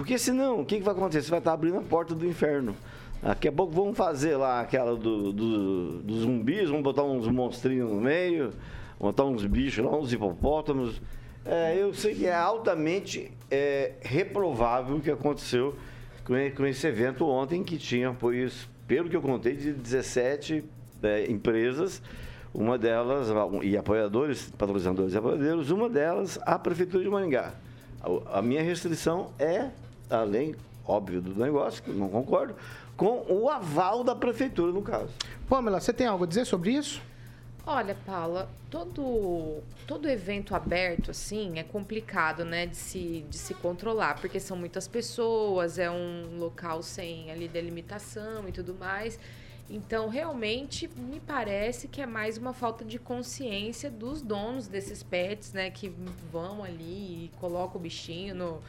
Porque 0.00 0.16
senão, 0.16 0.62
o 0.62 0.64
que, 0.64 0.78
que 0.78 0.82
vai 0.82 0.94
acontecer? 0.94 1.20
Você 1.20 1.30
vai 1.30 1.40
estar 1.40 1.52
abrindo 1.52 1.76
a 1.76 1.82
porta 1.82 2.14
do 2.14 2.26
inferno. 2.26 2.74
Daqui 3.22 3.48
a 3.48 3.52
pouco 3.52 3.70
vão 3.70 3.94
fazer 3.94 4.34
lá 4.34 4.58
aquela 4.58 4.96
do, 4.96 5.30
do, 5.30 5.98
dos 5.98 6.20
zumbis, 6.20 6.70
vão 6.70 6.80
botar 6.80 7.02
uns 7.02 7.28
monstrinhos 7.28 7.90
no 7.90 8.00
meio, 8.00 8.50
botar 8.98 9.26
uns 9.26 9.44
bichos 9.44 9.84
lá, 9.84 9.94
uns 9.94 10.10
hipopótamos. 10.10 11.02
É, 11.44 11.76
eu 11.76 11.92
sei 11.92 12.14
que 12.14 12.24
é 12.24 12.34
altamente 12.34 13.30
é, 13.50 13.92
reprovável 14.00 14.96
o 14.96 15.00
que 15.02 15.10
aconteceu 15.10 15.76
com 16.24 16.64
esse 16.64 16.86
evento 16.86 17.26
ontem 17.26 17.62
que 17.62 17.76
tinha 17.76 18.08
apoios, 18.08 18.66
pelo 18.88 19.06
que 19.06 19.16
eu 19.16 19.20
contei, 19.20 19.54
de 19.54 19.70
17 19.70 20.64
é, 21.02 21.30
empresas, 21.30 22.00
uma 22.54 22.78
delas, 22.78 23.28
e 23.62 23.76
apoiadores, 23.76 24.50
patrocinadores 24.56 25.12
e 25.12 25.18
apoiadores, 25.18 25.68
uma 25.68 25.90
delas 25.90 26.38
a 26.46 26.58
Prefeitura 26.58 27.04
de 27.04 27.10
Maringá. 27.10 27.52
A 28.32 28.40
minha 28.40 28.62
restrição 28.62 29.30
é, 29.38 29.68
além, 30.10 30.54
óbvio, 30.86 31.20
do 31.20 31.34
negócio, 31.34 31.82
que 31.82 31.90
eu 31.90 31.94
não 31.94 32.08
concordo, 32.08 32.54
com 32.96 33.24
o 33.28 33.48
aval 33.48 34.04
da 34.04 34.14
Prefeitura, 34.14 34.72
no 34.72 34.82
caso. 34.82 35.12
Pamela, 35.48 35.80
você 35.80 35.92
tem 35.92 36.06
algo 36.06 36.24
a 36.24 36.26
dizer 36.26 36.44
sobre 36.44 36.72
isso? 36.72 37.00
Olha, 37.66 37.96
Paula, 38.06 38.48
todo, 38.70 39.62
todo 39.86 40.08
evento 40.08 40.54
aberto, 40.54 41.10
assim, 41.10 41.58
é 41.58 41.62
complicado, 41.62 42.44
né, 42.44 42.66
de 42.66 42.76
se, 42.76 43.24
de 43.28 43.36
se 43.36 43.54
controlar, 43.54 44.20
porque 44.20 44.40
são 44.40 44.56
muitas 44.56 44.88
pessoas, 44.88 45.78
é 45.78 45.90
um 45.90 46.38
local 46.38 46.82
sem 46.82 47.30
ali 47.30 47.46
delimitação 47.46 48.48
e 48.48 48.52
tudo 48.52 48.74
mais. 48.74 49.18
Então, 49.68 50.08
realmente, 50.08 50.90
me 50.96 51.20
parece 51.20 51.86
que 51.86 52.02
é 52.02 52.06
mais 52.06 52.36
uma 52.36 52.52
falta 52.52 52.84
de 52.84 52.98
consciência 52.98 53.88
dos 53.88 54.20
donos 54.20 54.66
desses 54.66 55.02
pets, 55.02 55.52
né, 55.52 55.70
que 55.70 55.92
vão 56.32 56.64
ali 56.64 57.26
e 57.26 57.30
colocam 57.38 57.76
o 57.76 57.82
bichinho 57.82 58.34
no, 58.34 58.60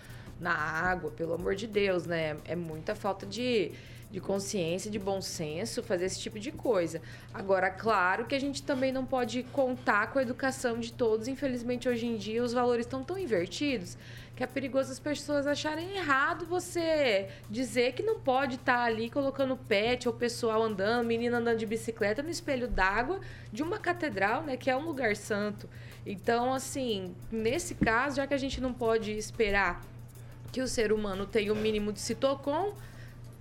na 0.42 0.54
água, 0.54 1.12
pelo 1.12 1.34
amor 1.34 1.56
de 1.56 1.68
Deus, 1.68 2.06
né? 2.06 2.36
É 2.46 2.56
muita 2.56 2.96
falta 2.96 3.26
de 3.26 3.72
de 4.12 4.20
consciência, 4.20 4.92
de 4.92 5.00
bom 5.00 5.22
senso, 5.22 5.82
fazer 5.82 6.06
esse 6.06 6.20
tipo 6.20 6.38
de 6.38 6.52
coisa. 6.52 7.02
Agora, 7.34 7.70
claro 7.70 8.26
que 8.26 8.36
a 8.36 8.40
gente 8.40 8.62
também 8.62 8.92
não 8.92 9.06
pode 9.06 9.44
contar 9.54 10.12
com 10.12 10.20
a 10.20 10.22
educação 10.22 10.80
de 10.80 10.92
todos. 10.92 11.30
Infelizmente, 11.30 11.88
hoje 11.88 12.06
em 12.06 12.18
dia, 12.18 12.44
os 12.44 12.52
valores 12.52 12.86
estão 12.86 13.04
tão 13.04 13.18
invertidos 13.18 13.98
que 14.36 14.44
é 14.44 14.48
perigoso 14.48 14.92
as 14.92 15.00
pessoas 15.00 15.46
acharem 15.46 15.96
errado 15.96 16.46
você 16.46 17.30
dizer 17.50 17.92
que 17.94 18.02
não 18.02 18.20
pode 18.20 18.56
estar 18.56 18.78
tá 18.78 18.84
ali 18.84 19.10
colocando 19.10 19.56
pet 19.56 20.08
ou 20.08 20.14
pessoal 20.14 20.64
andando, 20.64 21.06
menina 21.06 21.38
andando 21.38 21.58
de 21.58 21.66
bicicleta 21.66 22.24
no 22.24 22.30
espelho 22.30 22.68
d'água 22.68 23.20
de 23.52 23.62
uma 23.62 23.78
catedral, 23.78 24.42
né, 24.42 24.58
que 24.58 24.70
é 24.70 24.76
um 24.76 24.86
lugar 24.86 25.16
santo. 25.16 25.70
Então, 26.06 26.54
assim, 26.54 27.14
nesse 27.32 27.76
caso, 27.76 28.16
já 28.16 28.26
que 28.26 28.34
a 28.34 28.38
gente 28.38 28.60
não 28.60 28.74
pode 28.74 29.12
esperar 29.12 29.84
que 30.52 30.62
o 30.62 30.68
ser 30.68 30.92
humano 30.92 31.26
tenha 31.26 31.52
o 31.54 31.56
mínimo 31.56 31.94
de 31.94 32.00
citocom, 32.00 32.74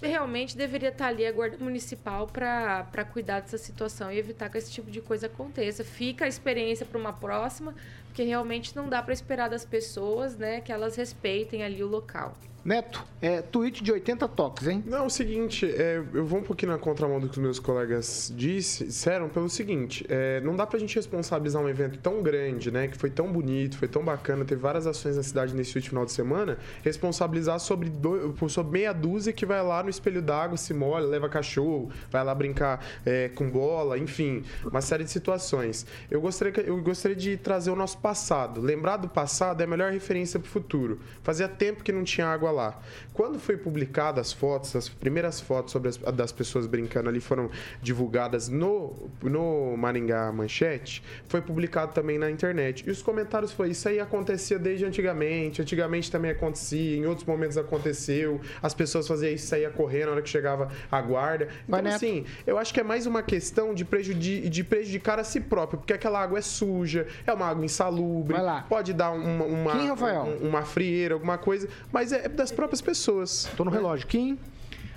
realmente 0.01 0.57
deveria 0.57 0.89
estar 0.89 1.09
ali 1.09 1.27
a 1.27 1.33
Guarda 1.33 1.59
Municipal 1.59 2.27
para 2.27 3.05
cuidar 3.13 3.41
dessa 3.41 3.59
situação 3.59 4.11
e 4.11 4.19
evitar 4.19 4.49
que 4.49 4.57
esse 4.57 4.71
tipo 4.71 4.91
de 4.91 5.01
coisa 5.01 5.27
aconteça. 5.27 5.85
Fica 5.85 6.25
a 6.25 6.29
experiência 6.29 6.87
para 6.87 6.99
uma 6.99 7.13
próxima, 7.13 7.75
porque 8.07 8.23
realmente 8.23 8.75
não 8.75 8.89
dá 8.89 9.03
para 9.03 9.13
esperar 9.13 9.49
das 9.49 9.65
pessoas 9.65 10.37
né, 10.37 10.61
que 10.61 10.73
elas 10.73 10.97
respeitem 10.97 11.63
ali 11.63 11.83
o 11.83 11.89
local. 11.89 12.35
Neto, 12.65 13.05
é 13.23 13.41
tweet 13.41 13.83
de 13.83 13.93
80 13.93 14.29
toques, 14.29 14.67
hein? 14.67 14.83
Não, 14.87 14.99
é 14.99 15.03
o 15.03 15.11
seguinte, 15.11 15.67
é, 15.67 16.03
eu 16.13 16.25
vou 16.25 16.41
um 16.41 16.43
pouquinho 16.43 16.73
na 16.73 16.79
contramão 16.79 17.19
do 17.19 17.29
que 17.29 17.33
os 17.33 17.39
meus 17.39 17.59
colegas 17.59 18.33
disse, 18.37 18.85
disseram 18.85 19.29
pelo 19.29 19.49
seguinte, 19.49 20.05
é, 20.09 20.41
não 20.41 20.55
dá 20.55 20.67
pra 20.67 20.79
gente 20.79 20.95
responsabilizar 20.95 21.63
um 21.63 21.69
evento 21.69 21.99
tão 21.99 22.23
grande, 22.23 22.71
né, 22.71 22.89
que 22.89 22.97
foi 22.97 23.11
tão 23.11 23.33
bonito, 23.33 23.79
foi 23.79 23.89
tão 23.89 24.05
bacana, 24.05 24.45
teve 24.45 24.61
várias 24.61 24.87
ações 24.87 25.17
na 25.17 25.23
cidade 25.23 25.55
nesse 25.55 25.77
último 25.77 25.91
final 25.91 26.05
de 26.05 26.13
semana, 26.13 26.59
responsabilizar 26.83 27.59
sobre, 27.61 27.89
do, 27.89 28.35
sobre 28.49 28.73
meia 28.73 28.93
dúzia 28.93 29.33
que 29.33 29.47
vai 29.47 29.63
lá 29.63 29.83
no 29.83 29.91
espelho 29.91 30.21
d'água, 30.21 30.57
se 30.57 30.75
molha, 30.75 31.07
leva 31.07 31.29
cachorro, 31.29 31.91
vai 32.11 32.23
lá 32.23 32.35
brincar 32.35 32.85
é, 33.05 33.29
com 33.31 33.51
bola, 33.51 33.99
enfim, 33.99 34.45
uma 34.65 34.81
série 34.81 35.05
de 35.05 35.11
situações. 35.11 35.87
Eu 36.11 36.21
gostaria, 36.21 36.53
eu 36.63 36.81
gostaria 36.83 37.17
de 37.17 37.37
trazer 37.37 37.71
o 37.71 37.77
nosso 37.77 37.99
passado. 37.99 38.61
Lembrar 38.61 38.99
do 38.99 39.09
passado 39.09 39.61
é 39.61 39.65
a 39.65 39.67
melhor 39.67 39.93
referência 39.93 40.39
pro 40.39 40.49
futuro. 40.49 41.01
Fazia 41.23 41.49
tempo 41.49 41.83
que 41.83 41.93
não 41.93 42.05
tinha 42.05 42.27
água 42.27 42.50
lá. 42.51 42.75
Quando 43.21 43.39
foi 43.39 43.59
publicadas 43.59 44.29
as 44.29 44.33
fotos, 44.33 44.75
as 44.75 44.89
primeiras 44.89 45.43
fotos 45.43 45.73
sobre 45.73 45.91
as, 45.91 45.99
das 45.99 46.33
pessoas 46.33 46.67
brincando 46.67 47.11
ali 47.11 47.21
foram 47.21 47.51
divulgadas 47.83 48.49
no, 48.49 48.95
no 49.23 49.77
Maringá 49.77 50.33
Manchete, 50.33 51.03
foi 51.29 51.43
publicado 51.43 51.93
também 51.93 52.17
na 52.17 52.31
internet. 52.31 52.83
E 52.87 52.91
os 52.91 53.03
comentários 53.03 53.53
foi 53.53 53.73
isso 53.73 53.87
aí 53.87 54.01
acontecia 54.01 54.59
desde 54.59 54.87
antigamente, 54.87 55.61
antigamente 55.61 56.11
também 56.11 56.31
acontecia, 56.31 56.97
em 56.97 57.05
outros 57.05 57.27
momentos 57.27 57.59
aconteceu, 57.59 58.41
as 58.63 58.73
pessoas 58.73 59.07
faziam 59.07 59.35
isso, 59.35 59.49
saía 59.49 59.69
correndo 59.69 60.07
na 60.07 60.13
hora 60.13 60.23
que 60.23 60.31
chegava 60.31 60.71
a 60.91 61.03
guarda. 61.03 61.49
Então, 61.69 61.83
Vai, 61.83 61.93
assim, 61.93 62.25
eu 62.47 62.57
acho 62.57 62.73
que 62.73 62.81
é 62.81 62.83
mais 62.83 63.05
uma 63.05 63.23
questão 63.23 63.75
de, 63.75 63.85
prejudi 63.85 64.49
de 64.49 64.65
prejudicar 64.65 65.19
a 65.19 65.25
si 65.25 65.41
próprio, 65.41 65.79
porque 65.79 65.93
aquela 65.93 66.23
água 66.23 66.39
é 66.39 66.43
suja, 66.43 67.07
é 67.27 67.33
uma 67.35 67.49
água 67.49 67.67
insalubre, 67.67 68.35
pode 68.67 68.95
dar 68.95 69.11
uma, 69.11 69.45
uma, 69.45 69.73
Quem, 69.73 69.91
uma, 69.91 70.23
uma 70.23 70.63
frieira, 70.63 71.13
alguma 71.13 71.37
coisa, 71.37 71.69
mas 71.93 72.15
é 72.15 72.27
das 72.27 72.51
próprias 72.51 72.81
pessoas. 72.81 73.10
Tô 73.57 73.65
no 73.65 73.71
relógio. 73.71 74.07
Kim? 74.07 74.39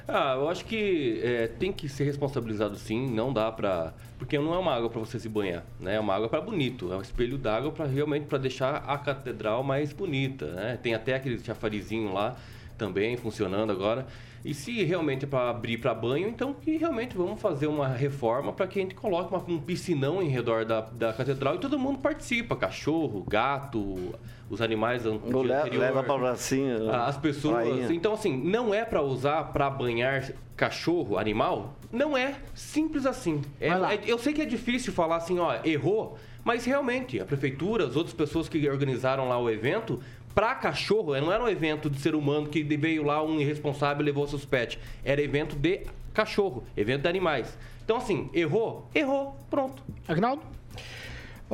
Ah, 0.08 0.36
eu 0.36 0.50
acho 0.50 0.66
que 0.66 1.22
é, 1.24 1.48
tem 1.48 1.72
que 1.72 1.88
ser 1.88 2.04
responsabilizado 2.04 2.76
sim, 2.76 3.10
não 3.10 3.32
dá 3.32 3.52
pra... 3.52 3.94
Porque 4.20 4.38
não 4.38 4.54
é 4.54 4.58
uma 4.58 4.74
água 4.74 4.90
para 4.90 5.00
você 5.00 5.20
se 5.20 5.28
banhar, 5.28 5.64
né? 5.80 5.96
É 5.96 6.00
uma 6.00 6.14
água 6.14 6.30
para 6.30 6.42
bonito, 6.42 6.92
é 6.92 6.98
um 6.98 7.02
espelho 7.02 7.38
d'água 7.38 7.72
para 7.72 7.86
realmente 7.86 8.26
para 8.26 8.38
deixar 8.38 8.84
a 8.88 8.98
catedral 8.98 9.64
mais 9.64 9.92
bonita, 9.94 10.46
né? 10.48 10.78
Tem 10.82 10.94
até 10.94 11.16
aquele 11.16 11.40
chafarizinho 11.40 12.14
lá 12.14 12.38
também 12.78 13.16
funcionando 13.18 13.72
agora. 13.72 14.06
E 14.46 14.54
se 14.54 14.84
realmente 14.84 15.24
é 15.24 15.28
para 15.28 15.50
abrir 15.50 15.78
para 15.78 15.94
banho, 15.94 16.28
então 16.28 16.54
que 16.54 16.76
realmente 16.76 17.16
vamos 17.16 17.40
fazer 17.40 17.68
uma 17.68 17.88
reforma 17.88 18.52
para 18.52 18.68
que 18.68 18.78
a 18.78 18.82
gente 18.82 18.94
coloque 18.94 19.34
uma, 19.34 19.42
um 19.48 19.58
piscinão 19.60 20.22
em 20.22 20.28
redor 20.28 20.66
da, 20.66 20.82
da 20.82 21.14
catedral 21.14 21.56
e 21.56 21.60
todo 21.60 21.80
mundo 21.80 22.00
participa. 22.00 22.54
Cachorro, 22.56 23.24
gato, 23.26 24.14
os 24.50 24.62
animais 24.62 25.06
le- 25.06 25.12
anterior. 25.12 25.80
leva 25.80 26.04
pra 26.04 26.16
pracinha. 26.18 26.92
As 27.06 27.16
pessoas. 27.18 27.56
prainha. 27.68 27.88
Então, 27.94 28.14
assim, 28.14 28.36
não 28.36 28.74
é 28.74 28.84
para 28.84 29.02
usar 29.02 29.44
para 29.54 29.70
banhar 29.70 30.30
cachorro, 30.58 31.18
animal? 31.18 31.76
Não 31.90 32.18
é. 32.18 32.36
Simples 32.54 33.06
assim. 33.06 33.42
É- 33.62 33.70
é- 33.70 34.00
eu 34.06 34.18
sei 34.18 34.34
que 34.34 34.42
é 34.42 34.46
difícil 34.46 34.92
falar 34.92 35.16
assim, 35.18 35.40
ó, 35.40 35.56
errou, 35.64 36.18
mas 36.44 36.66
realmente, 36.66 37.18
a 37.20 37.26
prefeitura, 37.26 37.86
as 37.88 37.96
outras 37.96 38.14
pessoas 38.14 38.50
que 38.50 38.68
organizaram 38.70 39.30
lá 39.30 39.38
o 39.40 39.50
evento, 39.50 40.02
para 40.34 40.56
cachorro, 40.56 41.20
não 41.20 41.32
era 41.32 41.44
um 41.44 41.48
evento 41.48 41.90
de 41.90 42.00
ser 42.00 42.16
humano 42.16 42.48
que 42.48 42.64
veio 42.64 43.04
lá 43.04 43.24
um 43.24 43.40
irresponsável 43.40 44.02
e 44.02 44.06
levou 44.06 44.28
seus 44.28 44.46
pets. 44.46 44.80
Era 45.04 45.22
evento 45.22 45.56
de 45.56 45.82
cachorro, 46.14 46.64
evento 46.76 47.04
de 47.04 47.10
animais. 47.10 47.58
Então, 47.84 47.98
assim, 47.98 48.30
errou? 48.34 48.90
Errou. 48.96 49.36
Pronto. 49.50 49.84
Agnaldo? 50.08 50.42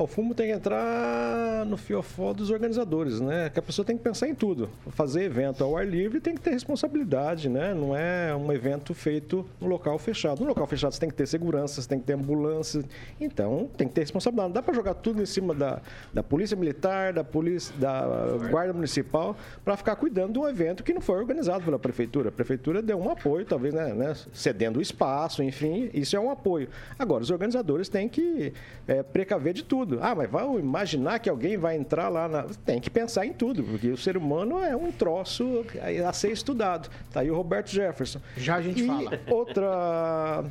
O 0.01 0.07
fumo 0.07 0.33
tem 0.33 0.47
que 0.47 0.53
entrar 0.53 1.65
no 1.65 1.75
fiofó 1.75 2.31
dos 2.31 2.49
organizadores, 2.49 3.19
né? 3.19 3.49
Que 3.49 3.59
a 3.59 3.61
pessoa 3.61 3.85
tem 3.85 3.97
que 3.97 4.03
pensar 4.03 4.29
em 4.29 4.33
tudo. 4.33 4.69
Fazer 4.91 5.23
evento 5.23 5.61
ao 5.61 5.75
ar 5.75 5.85
livre 5.85 6.21
tem 6.21 6.35
que 6.35 6.39
ter 6.39 6.51
responsabilidade, 6.51 7.49
né? 7.49 7.73
Não 7.73 7.93
é 7.93 8.33
um 8.33 8.49
evento 8.53 8.93
feito 8.93 9.45
no 9.59 9.67
local 9.67 9.99
fechado. 9.99 10.39
No 10.39 10.47
local 10.47 10.65
fechado 10.67 10.93
você 10.93 11.01
tem 11.01 11.09
que 11.09 11.15
ter 11.15 11.27
segurança, 11.27 11.81
você 11.81 11.89
tem 11.89 11.99
que 11.99 12.05
ter 12.05 12.13
ambulância. 12.13 12.81
Então, 13.19 13.69
tem 13.75 13.89
que 13.89 13.93
ter 13.93 14.01
responsabilidade. 14.01 14.47
Não 14.47 14.53
dá 14.53 14.61
para 14.61 14.73
jogar 14.73 14.93
tudo 14.93 15.21
em 15.21 15.25
cima 15.25 15.53
da, 15.53 15.81
da 16.13 16.23
polícia 16.23 16.55
militar, 16.55 17.11
da 17.11 17.23
polícia, 17.25 17.75
da 17.77 18.37
guarda 18.49 18.71
municipal, 18.71 19.35
para 19.65 19.75
ficar 19.75 19.97
cuidando 19.97 20.31
de 20.31 20.39
um 20.39 20.47
evento 20.47 20.81
que 20.81 20.93
não 20.93 21.01
foi 21.01 21.17
organizado 21.17 21.65
pela 21.65 21.77
prefeitura. 21.77 22.29
A 22.29 22.31
prefeitura 22.31 22.81
deu 22.81 22.97
um 22.97 23.11
apoio, 23.11 23.45
talvez, 23.45 23.73
né, 23.73 23.93
né, 23.93 24.15
cedendo 24.31 24.79
o 24.79 24.81
espaço, 24.81 25.43
enfim, 25.43 25.89
isso 25.93 26.15
é 26.15 26.19
um 26.21 26.31
apoio. 26.31 26.69
Agora, 26.97 27.21
os 27.21 27.29
organizadores 27.29 27.89
têm 27.89 28.07
que 28.07 28.53
é, 28.87 29.03
precaver 29.03 29.53
de 29.53 29.65
tudo. 29.65 29.88
Ah, 30.01 30.13
mas 30.13 30.29
vai 30.29 30.45
imaginar 30.57 31.19
que 31.19 31.29
alguém 31.29 31.57
vai 31.57 31.75
entrar 31.75 32.09
lá 32.09 32.27
na. 32.27 32.45
Tem 32.65 32.79
que 32.79 32.89
pensar 32.89 33.25
em 33.25 33.33
tudo, 33.33 33.63
porque 33.63 33.89
o 33.89 33.97
ser 33.97 34.17
humano 34.17 34.63
é 34.63 34.75
um 34.75 34.91
troço 34.91 35.65
a 36.07 36.13
ser 36.13 36.31
estudado. 36.31 36.89
Tá 37.11 37.21
aí 37.21 37.31
o 37.31 37.35
Roberto 37.35 37.69
Jefferson. 37.69 38.19
Já 38.37 38.55
a 38.55 38.61
gente 38.61 38.83
e 38.83 38.87
fala. 38.87 39.19
Outra. 39.29 40.43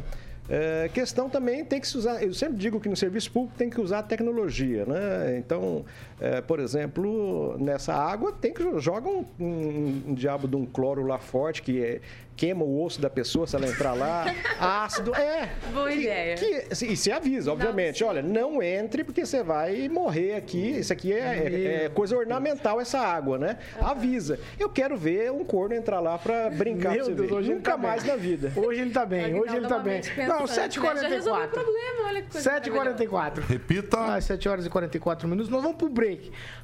é, 0.49 0.91
questão 0.93 1.29
também 1.29 1.65
tem 1.65 1.81
que 1.81 1.87
se 1.87 1.97
usar. 1.97 2.23
Eu 2.23 2.33
sempre 2.35 2.57
digo 2.57 2.81
que 2.81 2.89
no 2.89 2.97
serviço 2.97 3.31
público 3.31 3.57
tem 3.57 3.69
que 3.71 3.81
usar 3.81 4.01
a 4.01 4.03
tecnologia, 4.03 4.85
né? 4.87 5.39
Então, 5.39 5.85
é, 6.21 6.41
por 6.41 6.59
exemplo, 6.61 7.57
nessa 7.59 7.95
água 7.95 8.33
tem 8.33 8.53
que 8.53 8.63
jo- 8.63 8.79
joga 8.79 9.09
um, 9.09 9.25
um- 9.39 10.03
um 10.09 10.15
diabo 10.15 10.47
de 10.49 10.57
um 10.57 10.67
cloro 10.67 11.07
lá 11.07 11.19
forte 11.19 11.63
que 11.63 11.83
é- 11.83 12.01
queima 12.37 12.63
o 12.65 12.85
osso 12.85 13.01
da 13.01 13.11
pessoa 13.11 13.49
se 13.49 13.57
ela 13.57 13.67
entrar 13.67 13.95
lá. 13.95 14.25
Ácido, 14.61 15.13
é. 15.13 15.49
Boa 15.73 15.89
Que- 15.89 15.95
ideia. 16.03 16.35
que- 16.37 16.85
e 16.87 16.97
se 16.97 17.11
avisa, 17.11 17.53
obviamente. 17.53 18.05
Olha, 18.05 18.23
não 18.23 18.63
entre 18.63 19.03
porque 19.03 19.27
você 19.27 19.43
vai 19.43 19.89
morrer 19.89 20.37
aqui. 20.37 20.71
Isso 20.79 20.93
aqui 20.93 21.13
é, 21.13 21.17
é- 21.19 21.85
é 21.87 21.89
coisa 21.89 22.17
ornamental, 22.17 22.81
essa 22.81 23.01
água, 23.01 23.39
né? 23.39 23.59
Avisa. 23.81 24.39
Eu 24.57 24.69
quero 24.69 24.97
ver 24.97 25.33
um 25.33 25.45
corno 25.45 25.75
entrar 25.75 25.99
lá 25.99 26.17
pra 26.17 26.49
brincar 26.49 26.93
Meu 26.95 27.07
você 27.07 27.15
Deus, 27.15 27.33
hoje 27.33 27.53
Nunca 27.53 27.73
tá 27.73 27.77
mais 27.77 28.05
bem. 28.05 28.13
na 28.13 28.17
vida. 28.17 28.53
Hoje 28.55 28.81
ele 28.83 28.91
tá 28.93 29.05
bem, 29.05 29.35
hoje 29.41 29.57
ele 29.57 29.67
tá 29.67 29.79
bem. 29.81 30.01
Não, 30.19 30.39
Não, 30.41 30.47
7h44. 30.47 31.03
Já 31.03 31.09
resolveu 31.09 31.45
o 31.45 31.49
7h44. 31.49 31.51
problema, 31.51 32.07
olha 32.09 32.23
que 32.23 32.31
coisa 32.31 32.51
7h44. 32.51 33.41
Repita. 33.49 34.15
Às 34.15 34.25
7 34.27 34.49
horas 34.49 34.65
e 34.65 34.71
44 34.71 35.27
minutos. 35.27 35.51
Nós 35.51 35.61
vamos 35.63 35.77
pro 35.77 35.89
break. 35.89 36.08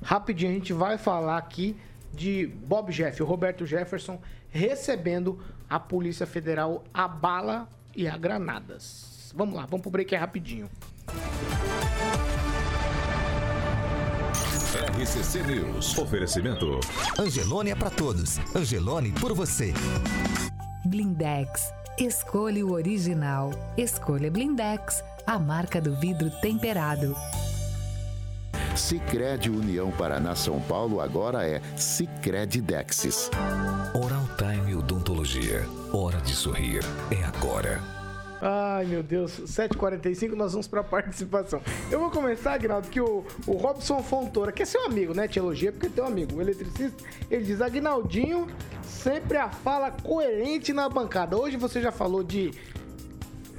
Rapidinho, 0.03 0.51
a 0.51 0.55
gente 0.55 0.73
vai 0.73 0.99
falar 0.99 1.37
aqui 1.37 1.77
de 2.13 2.47
Bob 2.47 2.93
Jeff, 2.93 3.23
o 3.23 3.27
Roberto 3.27 3.67
Jefferson, 3.67 4.21
recebendo 4.51 5.41
a 5.69 5.81
Polícia 5.81 6.27
Federal 6.27 6.85
a 6.93 7.09
bala 7.09 7.69
e 7.97 8.07
a 8.07 8.17
granadas. 8.17 9.33
Vamos 9.35 9.57
lá, 9.57 9.67
vamos 9.67 9.83
pro 9.83 9.91
break 9.91 10.15
é 10.15 10.19
rapidinho. 10.19 10.71
RCC 15.01 15.43
News. 15.43 15.99
Oferecimento. 15.99 16.81
Angelone 17.19 17.71
é 17.71 17.75
pra 17.75 17.91
todos. 17.91 18.39
Angelone 18.55 19.13
por 19.13 19.35
você. 19.35 19.73
Blindex. 20.85 21.73
Escolha 21.99 22.65
o 22.65 22.73
original. 22.73 23.51
Escolha 23.77 24.31
Blindex, 24.31 25.03
a 25.27 25.39
marca 25.39 25.81
do 25.81 25.95
vidro 25.95 26.31
temperado. 26.41 27.15
Sicredi 28.77 29.51
União 29.51 29.91
Paraná 29.93 30.35
São 30.35 30.61
Paulo 30.61 31.01
agora 31.01 31.47
é 31.47 31.61
Sicredi 31.77 32.61
Dexis. 32.61 33.31
Oral 33.95 34.25
Time 34.37 34.75
Odontologia. 34.75 35.65
Hora 35.93 36.21
de 36.21 36.35
sorrir. 36.35 36.83
É 37.11 37.25
agora. 37.25 37.81
Ai, 38.47 38.85
meu 38.85 39.03
Deus, 39.03 39.41
7h45, 39.41 40.33
nós 40.35 40.53
vamos 40.53 40.69
pra 40.69 40.85
participação. 40.85 41.63
Eu 41.91 41.99
vou 42.01 42.11
começar, 42.11 42.53
Agnaldo, 42.53 42.89
que 42.89 43.01
o, 43.01 43.25
o 43.47 43.53
Robson 43.53 44.03
Fontoura, 44.03 44.53
que 44.53 44.63
é 44.63 44.67
seu 44.67 44.85
amigo, 44.85 45.15
né? 45.15 45.27
Te 45.27 45.39
elogia 45.39 45.73
porque 45.73 45.87
é 45.87 45.91
teu 45.91 46.05
amigo, 46.05 46.37
o 46.37 46.43
eletricista, 46.43 47.03
ele 47.31 47.45
diz, 47.45 47.63
Agnaldinho, 47.63 48.47
sempre 48.83 49.39
a 49.39 49.49
fala 49.49 49.91
coerente 49.91 50.75
na 50.75 50.89
bancada. 50.89 51.39
Hoje 51.39 51.57
você 51.57 51.81
já 51.81 51.91
falou 51.91 52.23
de... 52.23 52.51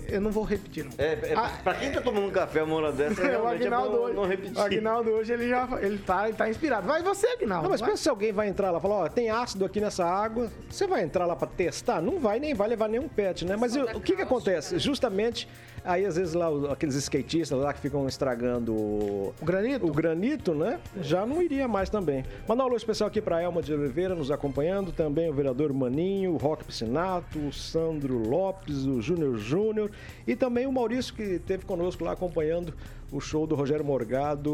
Eu 0.09 0.21
não 0.21 0.31
vou 0.31 0.43
repetir, 0.43 0.83
não. 0.85 0.91
É, 0.97 1.13
é, 1.13 1.33
Ah, 1.35 1.51
pra 1.63 1.73
quem 1.75 1.91
tá 1.91 2.01
tomando 2.01 2.27
um 2.27 2.31
café 2.31 2.63
uma 2.63 2.75
hora 2.75 2.91
dessa, 2.91 3.21
o 3.21 3.25
realmente 3.25 3.63
é 3.63 3.65
Agnaldo 3.67 3.91
bom 3.97 4.03
hoje, 4.03 4.15
não 4.15 4.25
repetir. 4.25 4.57
o 4.57 4.61
Agnaldo 4.61 5.09
hoje 5.11 5.33
ele 5.33 5.49
já 5.49 5.67
ele 5.81 5.97
tá, 5.99 6.27
ele 6.27 6.37
tá 6.37 6.49
inspirado. 6.49 6.87
Vai 6.87 7.01
você, 7.03 7.27
Agnaldo. 7.27 7.63
Não, 7.63 7.69
mas 7.71 7.81
vai. 7.81 7.89
pensa 7.91 8.03
se 8.03 8.09
alguém 8.09 8.31
vai 8.31 8.47
entrar 8.47 8.71
lá 8.71 8.79
e 8.79 8.81
falar, 8.81 8.95
ó, 8.95 9.09
tem 9.09 9.29
ácido 9.29 9.65
aqui 9.65 9.79
nessa 9.81 10.05
água, 10.05 10.51
você 10.69 10.87
vai 10.87 11.03
entrar 11.03 11.25
lá 11.25 11.35
pra 11.35 11.47
testar? 11.47 12.01
Não 12.01 12.19
vai, 12.19 12.39
nem 12.39 12.53
vai 12.53 12.67
levar 12.67 12.87
nenhum 12.87 13.07
pet, 13.07 13.45
né? 13.45 13.55
Mas 13.55 13.75
eu- 13.75 13.85
o 13.85 14.01
que 14.01 14.15
que 14.15 14.21
acontece? 14.21 14.77
Justamente, 14.79 15.47
aí 15.85 16.05
às 16.05 16.15
vezes 16.15 16.33
lá 16.33 16.49
o- 16.49 16.71
aqueles 16.71 16.95
skatistas 16.95 17.57
lá 17.59 17.73
que 17.73 17.79
ficam 17.79 18.07
estragando 18.07 18.73
o 18.73 19.33
O 19.41 19.45
granito? 19.45 19.85
o 19.87 19.91
granito, 19.91 20.53
né? 20.53 20.79
Já 21.01 21.25
não 21.25 21.41
iria 21.41 21.67
mais 21.67 21.89
também. 21.89 22.23
Mandar 22.47 22.63
um 22.63 22.67
alô 22.67 22.75
especial 22.75 23.07
aqui 23.07 23.21
pra 23.21 23.41
Elma 23.41 23.61
de 23.61 23.73
Oliveira 23.73 24.15
nos 24.15 24.31
acompanhando, 24.31 24.91
também 24.91 25.29
o 25.29 25.33
vereador 25.33 25.71
Maninho, 25.73 26.33
o 26.33 26.37
Roque 26.37 26.63
Piscinato, 26.65 27.37
o 27.39 27.53
Sandro 27.53 28.17
Lopes, 28.27 28.85
o 28.85 29.01
Júnior 29.01 29.37
Júnior 29.37 29.91
e 30.27 30.35
também 30.35 30.65
o 30.67 30.71
Maurício 30.71 31.13
que 31.13 31.23
esteve 31.23 31.65
conosco 31.65 32.03
lá 32.03 32.11
acompanhando 32.13 32.73
o 33.11 33.19
show 33.21 33.45
do 33.47 33.55
Rogério 33.55 33.85
Morgado 33.85 34.49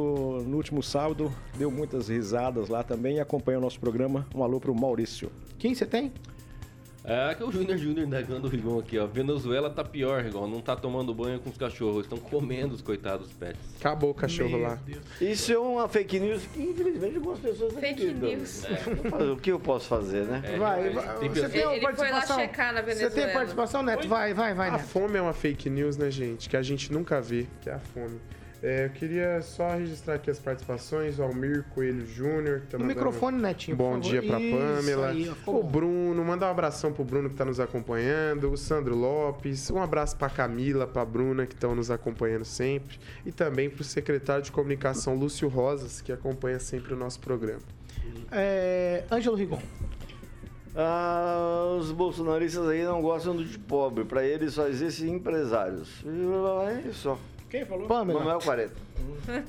no 0.46 0.58
último 0.58 0.84
sábado, 0.84 1.32
deu 1.58 1.72
muitas 1.72 2.10
risadas 2.10 2.68
lá 2.70 2.84
também 2.84 3.16
e 3.16 3.20
acompanha 3.20 3.58
o 3.58 3.62
nosso 3.62 3.80
programa. 3.80 4.28
Um 4.36 4.44
alô 4.44 4.60
pro 4.60 4.76
Maurício. 4.76 5.32
Quem 5.58 5.74
você 5.74 5.86
tem? 5.86 6.12
É 7.04 7.34
que 7.34 7.44
o 7.44 7.52
Júnior 7.52 7.78
Júnior 7.80 8.06
negando 8.08 8.46
o 8.48 8.50
Rigon 8.50 8.78
aqui, 8.80 9.00
ó. 9.00 9.08
Venezuela 9.08 9.72
tá 9.72 9.84
pior, 9.84 10.22
Rigon. 10.24 10.46
Não 10.48 10.62
tá 10.62 10.76
tomando 10.76 11.12
banho 11.16 11.40
com 11.40 11.50
os 11.50 11.58
cachorros. 11.58 12.04
Estão 12.04 12.20
comendo 12.20 12.76
os 12.76 12.82
coitados 12.82 13.32
pets. 13.34 13.60
Acabou 13.80 14.12
o 14.12 14.14
cachorro 14.14 14.56
lá. 14.58 14.78
Isso 15.20 15.52
é 15.52 15.58
uma 15.58 15.88
fake 15.90 16.20
news 16.20 16.44
que, 16.54 16.62
infelizmente, 16.62 17.16
algumas 17.18 17.40
pessoas 17.40 17.74
Fake 17.74 17.88
acreditam. 18.04 18.30
news. 18.30 18.64
É, 18.66 19.32
O 19.32 19.36
que 19.38 19.52
eu 19.52 19.60
posso 19.60 19.88
fazer, 19.88 20.26
né? 20.26 20.42
É, 20.46 20.58
Vai, 20.58 20.90
vai, 20.92 21.18
tem 21.20 21.30
você 21.30 21.50
tem 21.50 21.62
Ele 21.62 21.70
foi 21.70 21.80
lá 21.80 21.82
participação? 21.82 22.40
checar 22.40 22.74
na 22.74 22.82
Você 22.82 22.88
tem 22.96 22.96
Venezuela. 23.10 23.34
participação, 23.34 23.84
Neto? 23.84 24.08
Vai, 24.08 24.34
vai, 24.36 24.54
vai, 24.54 24.70
A 24.70 24.72
Neto. 24.74 24.84
fome 24.84 25.18
é 25.18 25.22
uma 25.22 25.34
fake 25.34 25.72
news, 25.72 25.98
né, 25.98 26.12
gente? 26.12 26.48
Que 26.48 26.56
a 26.56 26.62
gente 26.62 26.94
nunca 26.94 27.20
vê, 27.20 27.48
que 27.62 27.70
é 27.70 27.74
a 27.74 27.80
fome. 27.80 28.20
É, 28.64 28.86
eu 28.86 28.90
queria 28.92 29.42
só 29.42 29.70
registrar 29.72 30.14
aqui 30.16 30.30
as 30.30 30.38
participações. 30.38 31.18
O 31.18 31.24
Almir 31.24 31.66
Coelho 31.74 32.06
Júnior. 32.06 32.62
tá 32.70 32.78
No 32.78 32.86
microfone, 32.86 33.42
Netinho, 33.42 33.76
por 33.76 33.84
Bom 33.84 33.90
favor. 33.94 34.02
dia 34.04 34.22
pra 34.22 34.40
Isso 34.40 34.58
Pamela. 34.78 35.08
aí, 35.10 35.30
o 35.30 35.36
bom. 35.44 35.64
Bruno, 35.64 36.24
mandar 36.24 36.48
um 36.48 36.52
abração 36.52 36.94
pro 36.94 37.04
Bruno 37.04 37.28
que 37.28 37.36
tá 37.36 37.44
nos 37.44 37.60
acompanhando. 37.60 38.52
O 38.52 38.58
Sandro 38.58 38.96
Lopes. 38.96 39.72
Um 39.72 39.82
abraço 39.82 40.16
pra 40.16 40.30
Camila, 40.30 40.86
pra 40.86 41.04
Bruna 41.04 41.48
que 41.48 41.56
estão 41.56 41.74
nos 41.74 41.90
acompanhando 41.90 42.46
sempre. 42.46 43.00
E 43.26 43.32
também 43.32 43.68
pro 43.68 43.84
secretário 43.84 44.44
de 44.44 44.52
comunicação 44.52 45.16
Lúcio 45.16 45.48
Rosas, 45.48 46.00
que 46.00 46.12
acompanha 46.12 46.60
sempre 46.60 46.94
o 46.94 46.98
nosso 46.98 47.20
programa. 47.20 47.62
É, 48.32 49.04
Ângelo 49.12 49.36
Rigon. 49.38 49.60
Ah, 50.76 51.76
os 51.80 51.92
bolsonaristas 51.92 52.66
aí 52.68 52.84
não 52.84 53.02
gostam 53.02 53.36
de 53.36 53.58
pobre. 53.60 54.06
Pra 54.06 54.24
eles 54.24 54.54
só 54.54 54.68
existem 54.68 55.10
empresários. 55.16 55.90
E 56.06 56.88
É 56.90 56.94
só. 56.94 57.18
Quem 57.52 57.66
falou? 57.66 57.86
Pamela. 57.88 58.20
Manuel 58.20 58.40
40. 58.40 58.74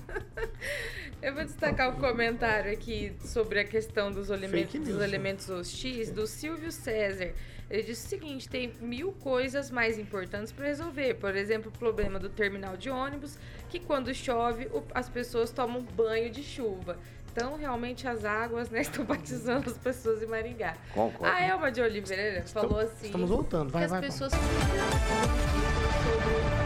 Eu 1.22 1.34
vou 1.34 1.44
destacar 1.44 1.90
o 1.90 2.00
comentário 2.00 2.72
aqui 2.72 3.12
sobre 3.24 3.60
a 3.60 3.64
questão 3.64 4.10
dos 4.10 4.28
elementos, 4.28 4.80
dos 4.80 4.96
né? 4.96 5.04
elementos 5.04 5.48
hostis 5.48 6.10
do 6.10 6.26
Silvio 6.26 6.72
César. 6.72 7.30
Ele 7.70 7.82
disse 7.84 8.06
o 8.06 8.08
seguinte: 8.08 8.48
tem 8.48 8.72
mil 8.80 9.12
coisas 9.12 9.70
mais 9.70 10.00
importantes 10.00 10.50
para 10.52 10.66
resolver. 10.66 11.14
Por 11.14 11.36
exemplo, 11.36 11.70
o 11.72 11.78
problema 11.78 12.18
do 12.18 12.28
terminal 12.28 12.76
de 12.76 12.90
ônibus, 12.90 13.38
que 13.70 13.78
quando 13.78 14.12
chove 14.12 14.66
o- 14.72 14.82
as 14.92 15.08
pessoas 15.08 15.52
tomam 15.52 15.80
banho 15.80 16.28
de 16.28 16.42
chuva. 16.42 16.98
Então, 17.30 17.56
realmente, 17.56 18.08
as 18.08 18.24
águas 18.24 18.68
né, 18.68 18.80
estão 18.82 19.04
batizando 19.04 19.70
as 19.70 19.78
pessoas 19.78 20.24
em 20.24 20.26
Maringá. 20.26 20.76
Concordo. 20.92 21.24
A 21.32 21.40
Elma 21.40 21.70
de 21.70 21.80
Oliveira 21.80 22.42
falou 22.48 22.80
assim: 22.80 23.06
Estamos 23.06 23.30
voltando, 23.30 23.70
vai, 23.70 23.84
que 23.84 23.90
vai. 23.90 24.00
as 24.00 24.04
pessoas 24.06 24.32
precisam 24.34 26.61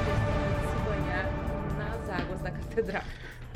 águas 2.16 2.40
da 2.40 2.50
catedral. 2.50 3.02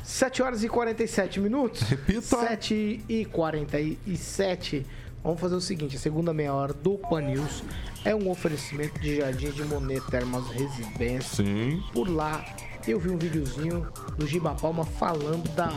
7 0.03 0.41
horas 0.41 0.63
e 0.63 0.69
47 0.69 1.39
minutos. 1.39 1.81
Repita. 1.81 2.21
7 2.21 3.03
e 3.07 3.25
47. 3.25 4.85
Vamos 5.23 5.39
fazer 5.39 5.55
o 5.55 5.61
seguinte, 5.61 5.95
a 5.95 5.99
segunda 5.99 6.33
meia 6.33 6.53
hora 6.53 6.73
do 6.73 6.97
Pan 6.97 7.21
News 7.21 7.63
é 8.03 8.15
um 8.15 8.29
oferecimento 8.29 8.99
de 8.99 9.17
Jardim 9.17 9.51
de 9.51 9.63
Monet 9.63 10.01
Termas 10.09 10.47
Residência. 10.47 11.45
Sim. 11.45 11.83
Por 11.93 12.09
lá, 12.09 12.43
eu 12.89 12.99
vi 12.99 13.09
um 13.09 13.17
videozinho 13.17 13.87
do 14.17 14.25
Giba 14.25 14.55
Palma 14.55 14.83
falando 14.85 15.47
da 15.55 15.69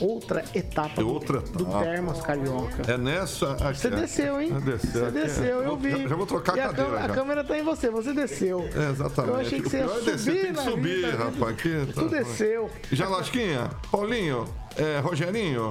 outra 0.00 0.44
etapa, 0.54 1.00
do- 1.00 1.08
outra 1.08 1.40
do. 1.40 1.64
Termas 1.64 2.20
Carioca. 2.20 2.82
É 2.92 2.98
nessa. 2.98 3.54
Você 3.72 3.86
é. 3.86 3.90
desceu, 3.90 4.40
hein? 4.40 4.52
É, 4.54 4.60
desceu, 4.60 4.90
Você 4.90 5.04
aqui, 5.06 5.12
desceu, 5.12 5.62
é. 5.62 5.66
eu 5.66 5.76
vi. 5.76 5.90
Já, 6.02 6.08
já 6.08 6.16
vou 6.16 6.26
trocar 6.26 6.58
a 6.58 6.64
a, 6.64 6.66
cadeira. 6.68 6.90
câmera- 6.90 7.04
a 7.12 7.14
câmera 7.14 7.44
tá 7.44 7.58
em 7.58 7.62
você, 7.62 7.88
você 7.90 8.12
desceu. 8.12 8.68
É, 8.74 8.90
exatamente. 8.90 9.34
Eu 9.34 9.40
achei 9.40 9.60
que 9.62 9.68
você 9.70 9.76
ia 9.78 9.84
é 9.84 10.00
descer, 10.00 10.18
subir 10.18 10.42
tem 10.42 10.52
que 10.52 10.62
subir, 10.62 10.94
vida, 10.96 11.12
né? 11.12 11.24
rapaz. 11.24 11.52
Aqui, 11.54 11.92
Tu 11.94 12.08
desceu. 12.08 12.70
Já 12.92 13.08
Lasquinha, 13.08 13.70
Paulinho, 13.90 14.44
é, 14.76 14.98
Rogerinho, 14.98 15.68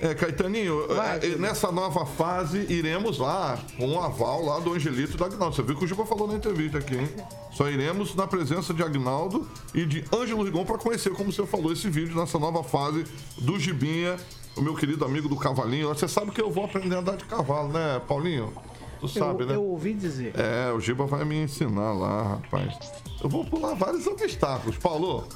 é, 0.00 0.14
Caetaninho, 0.14 0.86
Vai, 0.88 1.18
é, 1.18 1.36
nessa 1.36 1.70
nova 1.72 2.04
fase 2.04 2.66
iremos 2.68 3.18
lá 3.18 3.58
com 3.76 3.88
o 3.94 4.00
aval 4.00 4.44
lá 4.44 4.58
do 4.60 4.72
Angelito 4.72 5.14
e 5.14 5.16
do 5.16 5.24
Agnaldo. 5.24 5.54
Você 5.54 5.62
viu 5.62 5.76
que 5.76 5.84
o 5.84 5.86
Giba 5.86 6.04
falou 6.04 6.28
na 6.28 6.34
entrevista 6.34 6.78
aqui, 6.78 6.96
hein? 6.96 7.08
Só 7.52 7.68
iremos 7.68 8.14
na 8.14 8.26
presença 8.26 8.74
de 8.74 8.82
Agnaldo 8.82 9.48
e 9.74 9.86
de 9.86 10.04
Ângelo 10.12 10.42
Rigon 10.42 10.64
para 10.64 10.78
conhecer, 10.78 11.10
como 11.10 11.32
você 11.32 11.46
falou, 11.46 11.72
esse 11.72 11.88
vídeo 11.88 12.16
nessa 12.16 12.38
nova 12.38 12.62
fase 12.62 13.04
do 13.38 13.58
Gibinha, 13.58 14.16
o 14.56 14.60
meu 14.60 14.74
querido 14.74 15.04
amigo 15.04 15.28
do 15.28 15.36
Cavalinho. 15.36 15.88
Você 15.88 16.08
sabe 16.08 16.30
que 16.30 16.40
eu 16.40 16.50
vou 16.50 16.64
aprender 16.64 16.94
a 16.94 16.98
andar 16.98 17.16
de 17.16 17.24
cavalo, 17.24 17.72
né, 17.72 18.00
Paulinho? 18.06 18.52
Tu 19.00 19.08
sabe, 19.08 19.42
eu, 19.42 19.46
né? 19.46 19.54
eu 19.54 19.64
ouvi 19.64 19.94
dizer. 19.94 20.32
É, 20.36 20.72
o 20.72 20.80
Giba 20.80 21.06
vai 21.06 21.24
me 21.24 21.42
ensinar 21.42 21.92
lá, 21.92 22.22
rapaz. 22.22 22.78
Eu 23.22 23.28
vou 23.28 23.44
pular 23.44 23.74
vários 23.74 24.06
obstáculos, 24.06 24.76
Paulo. 24.78 25.26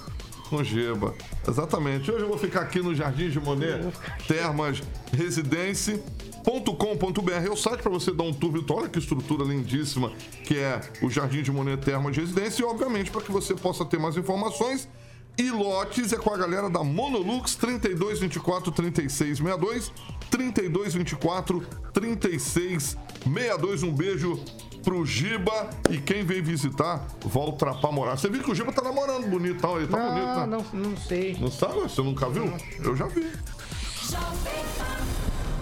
Com 0.50 0.56
o 0.56 0.64
Giba. 0.64 1.14
Exatamente. 1.46 2.10
Hoje 2.10 2.24
eu 2.24 2.28
vou 2.28 2.36
ficar 2.36 2.62
aqui 2.62 2.80
no 2.80 2.92
Jardim 2.92 3.30
de 3.30 3.38
Monet, 3.38 3.86
Termas 4.26 4.82
Residência.com.br 5.12 7.32
é 7.32 7.48
o 7.48 7.56
site 7.56 7.80
para 7.80 7.92
você 7.92 8.12
dar 8.12 8.24
um 8.24 8.32
tour 8.32 8.50
virtual. 8.50 8.80
Olha 8.80 8.88
que 8.88 8.98
estrutura 8.98 9.44
lindíssima 9.44 10.10
que 10.42 10.58
é 10.58 10.80
o 11.00 11.08
Jardim 11.08 11.42
de 11.42 11.52
Monet 11.52 11.80
Termas 11.84 12.16
Residência. 12.16 12.62
E, 12.62 12.64
obviamente, 12.64 13.12
para 13.12 13.20
que 13.20 13.30
você 13.30 13.54
possa 13.54 13.84
ter 13.84 14.00
mais 14.00 14.16
informações, 14.16 14.88
e 15.38 15.52
lotes 15.52 16.12
é 16.12 16.16
com 16.16 16.34
a 16.34 16.36
galera 16.36 16.68
da 16.68 16.82
Monolux 16.82 17.54
3224 17.54 18.72
3662 18.72 19.92
3224 20.30 21.64
3662. 21.94 23.84
Um 23.84 23.94
beijo 23.94 24.44
pro 24.82 25.04
Giba 25.04 25.70
e 25.88 25.98
quem 25.98 26.24
vem 26.24 26.42
visitar, 26.42 27.06
volta 27.20 27.74
pra 27.74 27.92
morar. 27.92 28.16
Você 28.16 28.28
viu 28.28 28.42
que 28.42 28.50
o 28.50 28.54
Giba 28.54 28.72
tá 28.72 28.82
namorando 28.82 29.26
bonitão, 29.28 29.76
ele 29.78 29.86
tá 29.86 29.98
não, 29.98 30.08
bonito, 30.08 30.26
né? 30.26 30.46
não, 30.46 30.90
não 30.90 30.96
sei. 30.96 31.36
Não 31.38 31.50
sabe? 31.50 31.80
Você 31.80 32.02
nunca 32.02 32.28
viu? 32.28 32.52
Eu 32.82 32.96
já 32.96 33.06
vi. 33.06 33.26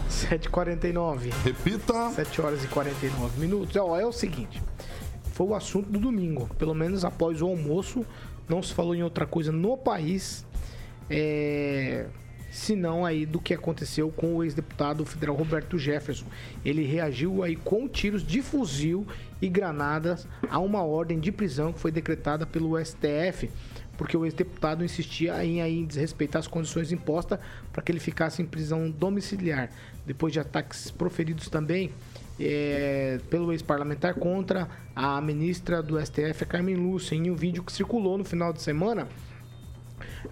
7h49. 0.08 1.32
Repita. 1.44 2.10
7 2.10 2.40
horas 2.40 2.64
e 2.64 2.68
49 2.68 3.40
minutos. 3.40 3.76
Ó, 3.76 3.96
é 3.98 4.04
o 4.04 4.12
seguinte. 4.12 4.62
Foi 5.32 5.46
o 5.46 5.54
assunto 5.54 5.88
do 5.88 5.98
domingo. 5.98 6.48
Pelo 6.58 6.74
menos 6.74 7.04
após 7.04 7.40
o 7.40 7.46
almoço, 7.46 8.04
não 8.48 8.62
se 8.62 8.74
falou 8.74 8.94
em 8.94 9.02
outra 9.02 9.26
coisa 9.26 9.52
no 9.52 9.76
país. 9.76 10.44
É... 11.08 12.06
Senão 12.50 13.04
aí 13.04 13.26
do 13.26 13.40
que 13.40 13.52
aconteceu 13.52 14.10
com 14.10 14.36
o 14.36 14.44
ex-deputado 14.44 15.04
federal 15.04 15.36
Roberto 15.36 15.78
Jefferson. 15.78 16.26
Ele 16.64 16.84
reagiu 16.84 17.42
aí 17.42 17.56
com 17.56 17.86
tiros 17.88 18.26
de 18.26 18.40
fuzil 18.40 19.06
e 19.40 19.48
granadas 19.48 20.26
a 20.50 20.58
uma 20.58 20.82
ordem 20.82 21.20
de 21.20 21.30
prisão 21.30 21.72
que 21.72 21.78
foi 21.78 21.92
decretada 21.92 22.46
pelo 22.46 22.82
STF 22.82 23.50
porque 23.98 24.16
o 24.16 24.24
ex-deputado 24.24 24.84
insistia 24.84 25.44
em, 25.44 25.60
aí, 25.60 25.84
desrespeitar 25.84 26.38
as 26.38 26.46
condições 26.46 26.92
impostas 26.92 27.40
para 27.72 27.82
que 27.82 27.90
ele 27.90 27.98
ficasse 27.98 28.40
em 28.40 28.46
prisão 28.46 28.88
domiciliar. 28.88 29.70
Depois 30.06 30.32
de 30.32 30.38
ataques 30.38 30.88
proferidos 30.88 31.48
também 31.48 31.90
é, 32.38 33.18
pelo 33.28 33.52
ex-parlamentar 33.52 34.14
contra 34.14 34.68
a 34.94 35.20
ministra 35.20 35.82
do 35.82 36.00
STF, 36.00 36.46
Carmen 36.46 36.76
Lúcia, 36.76 37.16
em 37.16 37.28
um 37.28 37.34
vídeo 37.34 37.64
que 37.64 37.72
circulou 37.72 38.16
no 38.16 38.24
final 38.24 38.52
de 38.52 38.62
semana 38.62 39.08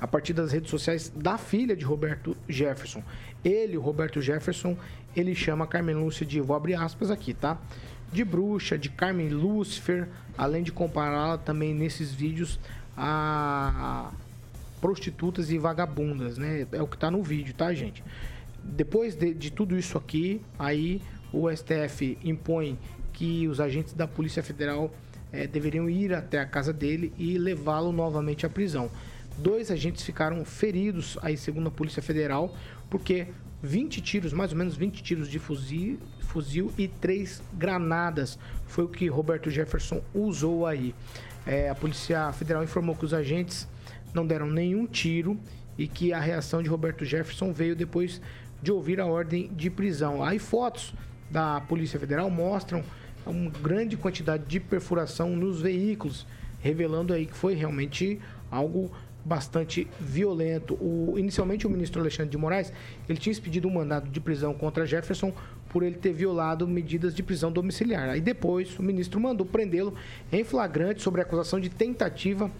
a 0.01 0.07
partir 0.07 0.33
das 0.33 0.53
redes 0.53 0.71
sociais 0.71 1.13
da 1.15 1.39
filha 1.39 1.77
de 1.77 1.85
Roberto 1.85 2.37
Jefferson. 2.49 3.03
Ele, 3.45 3.77
o 3.77 3.81
Roberto 3.81 4.21
Jefferson, 4.21 4.77
ele 5.15 5.35
chama 5.35 5.67
Carmen 5.67 5.95
Lúcia 5.95 6.27
de, 6.27 6.41
vou 6.41 6.57
abrir 6.57 6.75
aspas 6.75 7.11
aqui, 7.11 7.33
tá? 7.33 7.59
De 8.13 8.25
bruxa, 8.25 8.77
de 8.79 8.89
Carmen 8.89 9.29
Lúcifer, 9.29 10.09
além 10.37 10.63
de 10.63 10.73
compará-la 10.73 11.39
também 11.39 11.75
nesses 11.75 12.13
vídeos 12.13 12.59
a 12.97 14.11
prostitutas 14.81 15.51
e 15.51 15.59
vagabundas, 15.59 16.39
né? 16.39 16.67
É 16.73 16.83
o 16.83 16.87
que 16.87 16.97
tá 16.97 17.11
no 17.11 17.23
vídeo, 17.23 17.55
tá, 17.55 17.73
gente? 17.75 18.05
Depois 18.63 19.15
de, 19.15 19.33
de 19.33 19.51
tudo 19.51 19.77
isso 19.79 19.97
aqui, 19.97 20.41
aí 20.59 21.01
o 21.33 21.51
STF 21.51 22.19
impõe 22.23 22.79
que 23.13 23.49
os 23.49 23.61
agentes 23.61 23.95
da 23.95 24.07
Polícia 24.07 24.43
Federal 24.43 24.93
eh, 25.33 25.47
deveriam 25.47 25.89
ir 25.89 26.15
até 26.15 26.39
a 26.39 26.47
casa 26.47 26.73
dele 26.73 27.13
e 27.17 27.39
levá-lo 27.39 27.93
novamente 27.93 28.45
à 28.45 28.51
prisão. 28.51 28.91
Dois 29.39 29.71
agentes 29.71 30.03
ficaram 30.05 30.45
feridos, 30.45 31.19
aí 31.23 31.37
segundo 31.37 31.69
a 31.69 31.71
Polícia 31.71 32.03
Federal, 32.03 32.55
porque 32.89 33.29
20 33.63 34.01
tiros, 34.01 34.33
mais 34.33 34.53
ou 34.53 34.59
menos 34.59 34.77
20 34.77 35.03
tiros 35.03 35.29
de 35.29 35.39
fuzil, 35.39 35.99
fuzil 36.21 36.73
e 36.79 36.89
três 36.89 37.43
granadas 37.55 38.39
foi 38.67 38.85
o 38.85 38.89
que 38.89 39.07
Roberto 39.09 39.51
Jefferson 39.51 40.03
usou 40.15 40.67
aí. 40.67 40.95
É, 41.47 41.69
a 41.69 41.75
Polícia 41.75 42.33
Federal 42.33 42.63
informou 42.65 42.95
que 42.95 43.05
os 43.05 43.15
agentes 43.15 43.69
não 44.13 44.27
deram 44.27 44.47
nenhum 44.47 44.87
tiro 44.87 45.39
e 45.79 45.87
que 45.87 46.13
a 46.13 46.21
reação 46.21 46.63
de 46.63 46.69
Roberto 46.69 47.05
Jefferson 47.05 47.53
veio 47.53 47.77
depois 47.77 48.21
de 48.63 48.73
ouvir 48.73 49.01
a 49.01 49.07
ordem 49.07 49.51
de 49.55 49.71
prisão. 49.71 50.25
Aí 50.25 50.39
fotos 50.39 50.95
da 51.31 51.61
Polícia 51.61 52.01
Federal 52.01 52.31
mostram 52.31 52.83
uma 53.25 53.51
grande 53.51 53.97
quantidade 53.97 54.45
de 54.47 54.61
perfuração 54.61 55.37
nos 55.37 55.61
veículos, 55.61 56.27
revelando 56.61 57.13
aí 57.13 57.27
que 57.27 57.37
foi 57.37 57.55
realmente 57.55 58.21
algo 58.51 58.91
bastante 59.27 59.89
violento. 59.99 60.75
O, 60.75 61.15
inicialmente 61.19 61.67
o 61.67 61.71
ministro 61.71 62.01
Alexandre 62.01 62.31
de 62.31 62.39
Moraes, 62.39 62.73
ele 63.09 63.19
tinha 63.19 63.33
expedido 63.33 63.67
um 63.67 63.73
mandado 63.73 64.09
de 64.09 64.21
prisão 64.21 64.55
contra 64.55 64.87
Jefferson 64.87 65.33
por 65.69 65.83
ele 65.83 65.97
ter 65.97 66.13
violado 66.13 66.67
medidas 66.67 67.13
de 67.13 67.23
prisão 67.25 67.51
domiciliar. 67.51 68.09
Aí 68.09 68.21
depois 68.21 68.79
o 68.79 68.83
ministro 68.83 69.21
mandou 69.21 69.45
prendê-lo 69.45 69.95
em 70.31 70.45
flagrante 70.45 71.03
sobre 71.03 71.21
a 71.21 71.25
acusação 71.25 71.59
de 71.59 71.69
tentativa 71.69 72.51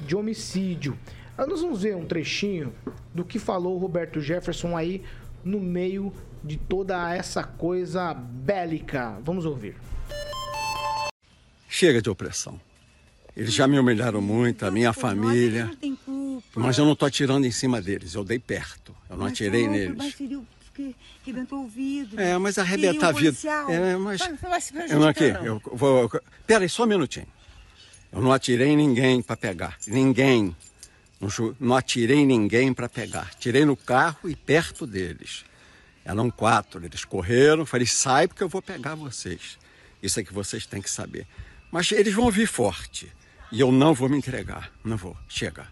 de 0.00 0.16
homicídio. 0.16 0.98
Aí 1.38 1.46
nós 1.46 1.60
vamos 1.60 1.82
ver 1.82 1.94
um 1.94 2.04
trechinho 2.04 2.72
do 3.14 3.24
que 3.24 3.38
falou 3.38 3.76
o 3.76 3.78
Roberto 3.78 4.20
Jefferson 4.20 4.76
aí 4.76 5.04
no 5.44 5.60
meio 5.60 6.12
de 6.42 6.56
toda 6.56 7.14
essa 7.14 7.44
coisa 7.44 8.12
bélica. 8.12 9.16
Vamos 9.22 9.46
ouvir. 9.46 9.76
Chega 11.68 12.02
de 12.02 12.10
opressão. 12.10 12.65
Eles 13.36 13.52
já 13.52 13.68
me 13.68 13.78
humilharam 13.78 14.22
muito, 14.22 14.64
a 14.64 14.70
minha 14.70 14.92
família. 14.94 15.70
Mas 16.54 16.78
eu 16.78 16.86
não 16.86 16.94
estou 16.94 17.06
atirando 17.06 17.46
em 17.46 17.50
cima 17.50 17.82
deles, 17.82 18.14
eu 18.14 18.24
dei 18.24 18.38
perto. 18.38 18.96
Eu 19.10 19.16
não 19.16 19.26
atirei 19.26 19.68
neles. 19.68 20.14
Porque 20.64 20.94
arrebentou 21.22 21.58
o 21.58 21.62
ouvido. 21.62 22.20
É, 22.20 22.36
mas 22.38 22.58
arrebentar 22.58 23.10
a 23.10 23.14
Feriu 23.14 23.30
o 23.30 23.34
vida. 23.34 23.50
policial. 23.50 23.70
É, 23.70 23.96
mas. 23.96 24.20
Eu 24.90 25.00
não 25.00 25.08
aqui, 25.08 25.24
eu 25.24 25.60
vou. 25.72 26.10
Pera 26.46 26.64
aí, 26.64 26.68
só 26.68 26.84
um 26.84 26.86
minutinho. 26.86 27.26
Eu 28.12 28.20
não 28.22 28.32
atirei 28.32 28.68
em 28.68 28.76
ninguém 28.76 29.22
para 29.22 29.36
pegar. 29.36 29.76
Ninguém. 29.86 30.54
Não, 31.20 31.28
não 31.58 31.76
atirei 31.76 32.18
em 32.18 32.26
ninguém 32.26 32.72
para 32.72 32.88
pegar. 32.88 33.34
Tirei 33.34 33.64
no 33.64 33.76
carro 33.76 34.28
e 34.28 34.36
perto 34.36 34.86
deles. 34.86 35.44
Eram 36.04 36.30
quatro. 36.30 36.84
Eles 36.84 37.04
correram. 37.04 37.64
Falei, 37.66 37.86
sai 37.86 38.28
porque 38.28 38.42
eu 38.42 38.48
vou 38.48 38.62
pegar 38.62 38.94
vocês. 38.94 39.58
Isso 40.02 40.20
é 40.20 40.24
que 40.24 40.32
vocês 40.32 40.66
têm 40.66 40.80
que 40.80 40.90
saber. 40.90 41.26
Mas 41.70 41.90
eles 41.92 42.14
vão 42.14 42.30
vir 42.30 42.46
forte. 42.46 43.10
E 43.52 43.60
eu 43.60 43.70
não 43.70 43.94
vou 43.94 44.08
me 44.08 44.16
entregar. 44.16 44.70
Não 44.84 44.96
vou. 44.96 45.16
Chega. 45.28 45.66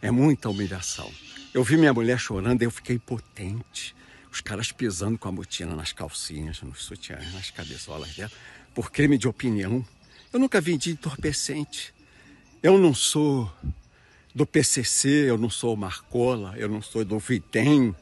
É 0.00 0.10
muita 0.10 0.48
humilhação. 0.48 1.10
Eu 1.52 1.64
vi 1.64 1.76
minha 1.76 1.92
mulher 1.92 2.18
chorando 2.18 2.62
e 2.62 2.64
eu 2.64 2.70
fiquei 2.70 2.98
potente. 2.98 3.94
Os 4.30 4.40
caras 4.40 4.70
pisando 4.70 5.18
com 5.18 5.28
a 5.28 5.32
botina 5.32 5.74
nas 5.74 5.92
calcinhas, 5.92 6.62
nos 6.62 6.84
sutiãs, 6.84 7.32
nas 7.32 7.50
cabeçolas 7.50 8.14
dela, 8.14 8.30
por 8.74 8.92
crime 8.92 9.18
de 9.18 9.26
opinião. 9.26 9.84
Eu 10.32 10.38
nunca 10.38 10.60
vendi 10.60 10.90
entorpecente. 10.90 11.92
Eu 12.62 12.78
não 12.78 12.94
sou 12.94 13.50
do 14.34 14.46
PCC, 14.46 15.08
eu 15.28 15.38
não 15.38 15.50
sou 15.50 15.74
o 15.74 15.76
Marcola, 15.76 16.54
eu 16.56 16.68
não 16.68 16.82
sou 16.82 17.04
do 17.04 17.18
Vitem, 17.18 17.94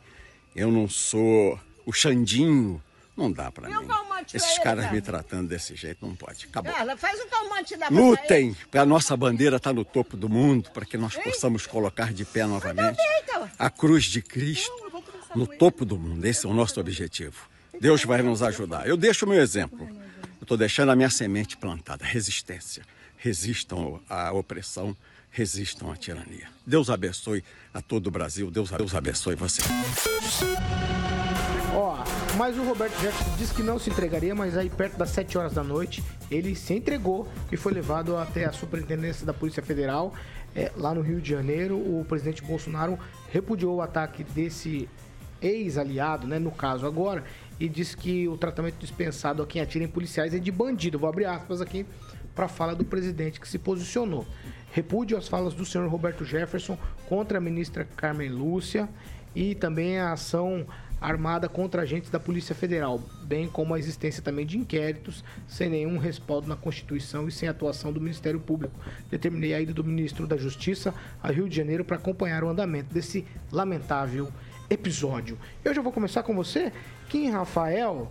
eu 0.55 0.71
não 0.71 0.89
sou 0.89 1.59
o 1.87 1.93
Xandinho. 1.93 2.83
Não 3.17 3.33
dá 3.33 3.51
pra 3.51 3.69
mim. 3.69 3.89
Esses 4.33 4.57
ele, 4.57 4.63
caras 4.63 4.85
cara. 4.85 4.95
me 4.95 5.01
tratando 5.01 5.49
desse 5.49 5.75
jeito 5.75 6.07
não 6.07 6.15
pode. 6.15 6.47
Acabou. 6.47 6.73
Carla, 6.73 6.97
faz 6.97 7.19
um 7.21 7.29
calmante 7.29 7.77
da 7.77 7.89
Lutem, 7.89 8.55
para 8.71 8.83
a 8.83 8.87
nossa 8.87 9.17
bandeira 9.17 9.57
estar 9.57 9.73
no 9.73 9.85
topo 9.85 10.17
do 10.17 10.29
mundo, 10.29 10.71
para 10.71 10.85
que 10.85 10.99
nós 10.99 11.17
possamos 11.17 11.67
colocar 11.67 12.13
de 12.13 12.25
pé 12.25 12.45
novamente 12.45 12.99
então. 13.23 13.49
a 13.59 13.71
cruz 13.71 14.05
de 14.05 14.21
Cristo 14.21 14.73
no 15.35 15.47
topo 15.47 15.85
do 15.85 15.99
mundo. 15.99 16.25
Esse 16.25 16.47
é 16.47 16.49
o 16.49 16.53
nosso 16.53 16.79
objetivo. 16.79 17.49
Deus 17.81 18.05
vai 18.05 18.23
nos 18.23 18.43
ajudar. 18.43 18.87
Eu 18.87 18.97
deixo 18.97 19.25
o 19.25 19.29
meu 19.29 19.41
exemplo. 19.41 19.89
Eu 19.89 20.43
estou 20.43 20.57
deixando 20.57 20.91
a 20.91 20.97
minha 20.97 21.11
semente 21.11 21.57
plantada. 21.57 22.05
Resistência. 22.05 22.85
Resistam 23.17 24.01
à 24.09 24.33
opressão, 24.33 24.97
resistam 25.31 25.91
à 25.91 25.97
tirania. 25.97 26.49
Deus 26.67 26.91
abençoe 26.91 27.43
a 27.73 27.81
todo 27.81 28.09
o 28.09 28.11
Brasil. 28.11 28.51
Deus, 28.51 28.71
Deus 28.71 28.95
abençoe 28.95 29.35
você. 29.35 29.63
Mas 32.37 32.59
o 32.59 32.63
Roberto 32.63 33.01
Jefferson 33.01 33.35
disse 33.39 33.55
que 33.55 33.63
não 33.63 33.79
se 33.79 33.89
entregaria, 33.89 34.35
mas 34.35 34.59
aí 34.59 34.69
perto 34.69 34.99
das 34.99 35.09
7 35.09 35.39
horas 35.39 35.55
da 35.55 35.65
noite 35.65 36.05
ele 36.31 36.55
se 36.55 36.75
entregou 36.75 37.27
e 37.51 37.57
foi 37.57 37.73
levado 37.73 38.15
até 38.15 38.45
a 38.45 38.53
superintendência 38.53 39.25
da 39.25 39.33
Polícia 39.33 39.63
Federal, 39.63 40.13
é, 40.55 40.71
lá 40.77 40.95
no 40.95 41.01
Rio 41.01 41.19
de 41.19 41.31
Janeiro. 41.31 41.77
O 41.77 42.05
presidente 42.07 42.43
Bolsonaro 42.43 42.99
repudiou 43.31 43.77
o 43.77 43.81
ataque 43.81 44.23
desse 44.23 44.87
ex-aliado, 45.41 46.27
né, 46.27 46.39
no 46.39 46.51
caso 46.51 46.87
agora, 46.87 47.25
e 47.59 47.71
disse 47.71 47.97
que 47.97 48.29
o 48.29 48.37
tratamento 48.37 48.77
dispensado 48.79 49.43
a 49.43 49.47
quem 49.47 49.63
atira 49.63 49.85
em 49.85 49.89
policiais 49.89 50.35
é 50.35 50.39
de 50.39 50.53
bandido. 50.53 50.99
Vou 50.99 51.09
abrir 51.09 51.25
aspas 51.25 51.63
aqui 51.63 51.87
para 52.35 52.45
a 52.45 52.49
fala 52.49 52.75
do 52.75 52.85
presidente 52.85 53.41
que 53.41 53.49
se 53.49 53.59
posicionou. 53.59 54.27
Repúdio 54.73 55.17
as 55.17 55.27
falas 55.27 55.55
do 55.55 55.65
senhor 55.65 55.89
Roberto 55.89 56.23
Jefferson 56.23 56.77
contra 57.09 57.39
a 57.39 57.41
ministra 57.41 57.89
Carmen 57.97 58.29
Lúcia 58.29 58.87
e 59.35 59.55
também 59.55 59.99
a 59.99 60.13
ação 60.13 60.67
armada 61.01 61.49
contra 61.49 61.83
agentes 61.83 62.11
da 62.11 62.19
Polícia 62.19 62.55
Federal, 62.55 63.01
bem 63.23 63.47
como 63.47 63.75
a 63.75 63.79
existência 63.79 64.23
também 64.23 64.47
de 64.47 64.59
inquéritos 64.59 65.23
sem 65.47 65.69
nenhum 65.69 65.99
respaldo 65.99 66.49
na 66.49 66.57
Constituição 66.57 67.29
e 67.29 67.33
sem 67.33 67.49
atuação 67.49 67.93
do 67.93 68.01
Ministério 68.01 68.41
Público. 68.41 68.79
Determinei 69.11 69.55
a 69.55 69.61
ida 69.61 69.73
do 69.73 69.85
ministro 69.85 70.27
da 70.27 70.37
Justiça 70.37 70.95
a 71.23 71.31
Rio 71.31 71.49
de 71.49 71.57
Janeiro 71.57 71.85
para 71.85 71.97
acompanhar 71.97 72.43
o 72.45 72.49
andamento 72.49 72.93
desse 72.93 73.27
lamentável 73.53 74.33
episódio. 74.71 75.39
Eu 75.65 75.75
já 75.75 75.83
vou 75.83 75.93
começar 75.93 76.23
com 76.23 76.35
você, 76.35 76.73
Kim 77.09 77.31
Rafael, 77.31 78.11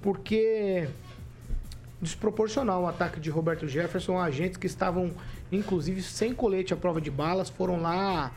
porque 0.00 0.88
desproporcional 2.00 2.82
o 2.82 2.86
ataque 2.86 3.20
de 3.20 3.28
Roberto 3.28 3.68
Jefferson 3.68 4.16
a 4.16 4.24
agentes 4.24 4.56
que 4.56 4.66
estavam, 4.66 5.10
inclusive, 5.52 6.02
sem 6.02 6.32
colete 6.32 6.72
à 6.72 6.76
prova 6.76 7.00
de 7.00 7.10
balas, 7.10 7.50
foram 7.50 7.80
lá 7.82 8.32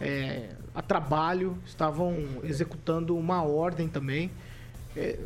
é, 0.00 0.50
a 0.80 0.82
trabalho, 0.82 1.56
estavam 1.66 2.16
executando 2.42 3.16
uma 3.16 3.42
ordem 3.42 3.86
também. 3.86 4.30
É, 4.96 5.18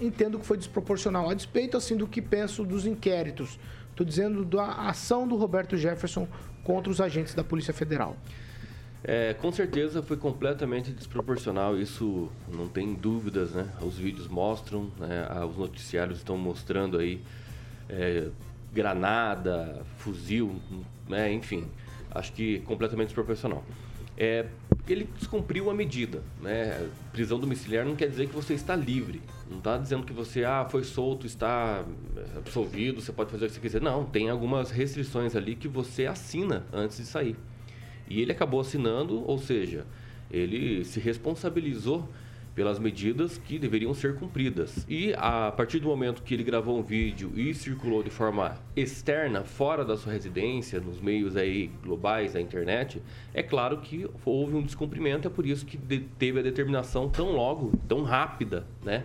entendo 0.00 0.38
que 0.38 0.46
foi 0.46 0.56
desproporcional, 0.56 1.28
a 1.28 1.34
despeito 1.34 1.76
assim 1.76 1.96
do 1.96 2.06
que 2.06 2.22
penso 2.22 2.62
dos 2.64 2.86
inquéritos. 2.86 3.58
Estou 3.90 4.06
dizendo 4.06 4.44
da 4.44 4.66
ação 4.88 5.26
do 5.26 5.34
Roberto 5.34 5.76
Jefferson 5.76 6.28
contra 6.62 6.92
os 6.92 7.00
agentes 7.00 7.34
da 7.34 7.42
Polícia 7.42 7.74
Federal. 7.74 8.16
É, 9.02 9.32
com 9.34 9.50
certeza 9.50 10.02
foi 10.02 10.16
completamente 10.16 10.92
desproporcional, 10.92 11.78
isso 11.78 12.30
não 12.52 12.68
tem 12.68 12.94
dúvidas, 12.94 13.52
né? 13.52 13.66
Os 13.80 13.96
vídeos 13.96 14.28
mostram, 14.28 14.90
né? 14.98 15.26
os 15.48 15.56
noticiários 15.56 16.18
estão 16.18 16.36
mostrando 16.36 16.98
aí 16.98 17.20
é, 17.88 18.28
granada, 18.72 19.82
fuzil, 19.98 20.60
né? 21.08 21.32
enfim, 21.32 21.66
acho 22.10 22.32
que 22.32 22.60
completamente 22.60 23.08
desproporcional. 23.08 23.64
É, 24.20 24.46
ele 24.88 25.08
descumpriu 25.16 25.70
a 25.70 25.74
medida, 25.74 26.24
né? 26.42 26.88
Prisão 27.12 27.38
domiciliar 27.38 27.86
não 27.86 27.94
quer 27.94 28.08
dizer 28.08 28.26
que 28.26 28.34
você 28.34 28.52
está 28.52 28.74
livre, 28.74 29.22
não 29.48 29.58
está 29.58 29.78
dizendo 29.78 30.04
que 30.04 30.12
você 30.12 30.42
ah, 30.42 30.66
foi 30.68 30.82
solto, 30.82 31.24
está 31.24 31.84
absolvido, 32.36 33.00
você 33.00 33.12
pode 33.12 33.30
fazer 33.30 33.44
o 33.44 33.48
que 33.48 33.54
você 33.54 33.60
quiser. 33.60 33.80
Não, 33.80 34.04
tem 34.04 34.28
algumas 34.28 34.72
restrições 34.72 35.36
ali 35.36 35.54
que 35.54 35.68
você 35.68 36.06
assina 36.06 36.66
antes 36.72 36.96
de 36.96 37.04
sair. 37.04 37.36
E 38.08 38.20
ele 38.20 38.32
acabou 38.32 38.60
assinando, 38.60 39.22
ou 39.24 39.38
seja, 39.38 39.86
ele 40.28 40.84
se 40.84 40.98
responsabilizou 40.98 42.08
pelas 42.58 42.80
medidas 42.80 43.38
que 43.38 43.56
deveriam 43.56 43.94
ser 43.94 44.16
cumpridas. 44.16 44.84
E 44.88 45.14
a 45.16 45.52
partir 45.52 45.78
do 45.78 45.86
momento 45.86 46.24
que 46.24 46.34
ele 46.34 46.42
gravou 46.42 46.76
um 46.76 46.82
vídeo 46.82 47.30
e 47.36 47.54
circulou 47.54 48.02
de 48.02 48.10
forma 48.10 48.56
externa, 48.74 49.44
fora 49.44 49.84
da 49.84 49.96
sua 49.96 50.12
residência, 50.12 50.80
nos 50.80 51.00
meios 51.00 51.36
aí 51.36 51.70
globais 51.84 52.32
da 52.32 52.40
internet, 52.40 53.00
é 53.32 53.44
claro 53.44 53.78
que 53.78 54.10
houve 54.24 54.56
um 54.56 54.62
descumprimento, 54.62 55.28
é 55.28 55.30
por 55.30 55.46
isso 55.46 55.64
que 55.64 55.78
teve 56.18 56.40
a 56.40 56.42
determinação 56.42 57.08
tão 57.08 57.30
logo, 57.30 57.70
tão 57.86 58.02
rápida, 58.02 58.66
né? 58.84 59.04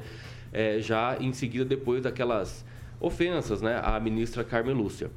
É, 0.51 0.79
já 0.79 1.15
em 1.19 1.31
seguida 1.31 1.63
depois 1.63 2.01
daquelas 2.01 2.65
ofensas, 2.99 3.61
né, 3.61 3.79
à 3.83 3.99
ministra 3.99 4.43
Carmen 4.43 4.73
Lúcia. 4.73 5.11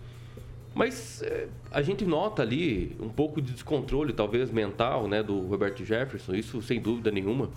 Mas 0.74 1.22
é, 1.22 1.49
a 1.70 1.80
gente 1.80 2.05
nota 2.05 2.43
ali 2.43 2.95
um 3.01 3.09
pouco 3.09 3.41
de 3.41 3.53
descontrole, 3.53 4.12
talvez 4.12 4.51
mental, 4.51 5.09
né, 5.09 5.22
do 5.22 5.41
Roberto 5.41 5.82
Jefferson, 5.82 6.34
isso 6.34 6.61
sem 6.61 6.78
dúvida 6.78 7.11
nenhuma. 7.11 7.49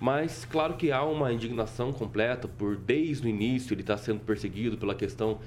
Mas 0.00 0.46
claro 0.46 0.74
que 0.74 0.90
há 0.90 1.04
uma 1.04 1.32
indignação 1.32 1.92
completa 1.92 2.48
por 2.48 2.74
desde 2.74 3.26
o 3.26 3.28
início 3.28 3.74
ele 3.74 3.82
está 3.82 3.96
sendo 3.98 4.20
perseguido 4.20 4.78
pela 4.78 4.94
questão 4.94 5.38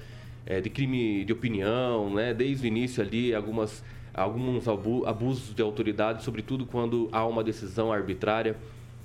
é, 0.46 0.60
de 0.60 0.70
crime 0.70 1.24
de 1.24 1.32
opinião, 1.32 2.14
né? 2.14 2.32
Desde 2.32 2.64
o 2.64 2.68
início 2.68 3.02
ali 3.02 3.34
algumas 3.34 3.82
alguns 4.14 4.68
abusos 4.68 5.52
de 5.52 5.60
autoridade, 5.60 6.22
sobretudo 6.22 6.64
quando 6.64 7.08
há 7.10 7.26
uma 7.26 7.42
decisão 7.42 7.92
arbitrária, 7.92 8.56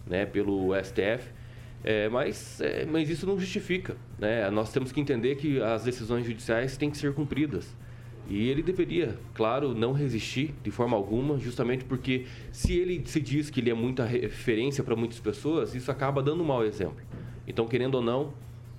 né, 0.05 0.23
pelo 0.23 0.69
STF. 0.83 1.31
É, 1.83 2.07
mas, 2.09 2.61
é, 2.61 2.85
mas 2.85 3.09
isso 3.09 3.25
não 3.25 3.39
justifica, 3.39 3.97
né? 4.19 4.49
Nós 4.51 4.71
temos 4.71 4.91
que 4.91 4.99
entender 4.99 5.35
que 5.37 5.61
as 5.61 5.83
decisões 5.83 6.25
judiciais 6.25 6.77
têm 6.77 6.91
que 6.91 6.97
ser 6.97 7.13
cumpridas. 7.13 7.75
E 8.29 8.47
ele 8.47 8.61
deveria, 8.61 9.17
claro, 9.33 9.73
não 9.73 9.91
resistir 9.91 10.53
de 10.63 10.69
forma 10.69 10.95
alguma, 10.95 11.39
justamente 11.39 11.83
porque 11.83 12.27
se 12.51 12.77
ele 12.77 13.01
se 13.05 13.19
diz 13.19 13.49
que 13.49 13.59
ele 13.59 13.71
é 13.71 13.73
muita 13.73 14.05
referência 14.05 14.83
para 14.83 14.95
muitas 14.95 15.19
pessoas, 15.19 15.73
isso 15.73 15.89
acaba 15.89 16.21
dando 16.21 16.43
um 16.43 16.45
mau 16.45 16.63
exemplo. 16.63 16.97
Então, 17.47 17.67
querendo 17.67 17.95
ou 17.95 18.01
não, 18.03 18.31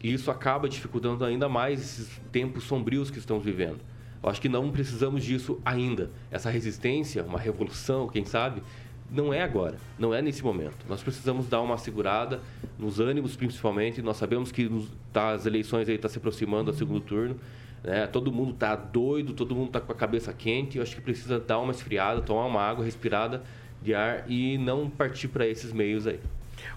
isso 0.02 0.30
acaba 0.30 0.68
dificultando 0.68 1.24
ainda 1.24 1.48
mais 1.48 1.80
esses 1.80 2.20
tempos 2.30 2.62
sombrios 2.62 3.10
que 3.10 3.18
estamos 3.18 3.44
vivendo. 3.44 3.80
Eu 4.22 4.28
acho 4.30 4.40
que 4.40 4.48
não 4.48 4.70
precisamos 4.70 5.24
disso 5.24 5.60
ainda. 5.64 6.10
Essa 6.30 6.48
resistência, 6.48 7.24
uma 7.24 7.38
revolução, 7.38 8.06
quem 8.06 8.24
sabe, 8.24 8.62
não 9.10 9.34
é 9.34 9.42
agora, 9.42 9.76
não 9.98 10.14
é 10.14 10.22
nesse 10.22 10.44
momento. 10.44 10.86
Nós 10.88 11.02
precisamos 11.02 11.48
dar 11.48 11.60
uma 11.60 11.76
segurada 11.76 12.40
nos 12.78 13.00
ânimos, 13.00 13.34
principalmente. 13.34 14.00
Nós 14.00 14.16
sabemos 14.16 14.52
que 14.52 14.70
tá, 15.12 15.32
as 15.32 15.46
eleições 15.46 15.88
aí 15.88 15.96
estão 15.96 16.08
tá 16.08 16.12
se 16.12 16.18
aproximando 16.18 16.70
do 16.70 16.78
segundo 16.78 17.00
turno. 17.00 17.36
Né? 17.82 18.06
Todo 18.06 18.32
mundo 18.32 18.52
tá 18.52 18.74
doido, 18.76 19.32
todo 19.32 19.54
mundo 19.54 19.70
tá 19.70 19.80
com 19.80 19.92
a 19.92 19.94
cabeça 19.94 20.32
quente. 20.32 20.76
Eu 20.76 20.82
acho 20.82 20.94
que 20.94 21.02
precisa 21.02 21.38
dar 21.38 21.58
uma 21.58 21.72
esfriada, 21.72 22.20
tomar 22.20 22.46
uma 22.46 22.62
água 22.62 22.84
respirada 22.84 23.42
de 23.82 23.94
ar 23.94 24.30
e 24.30 24.58
não 24.58 24.88
partir 24.90 25.28
para 25.28 25.46
esses 25.46 25.72
meios 25.72 26.06
aí. 26.06 26.20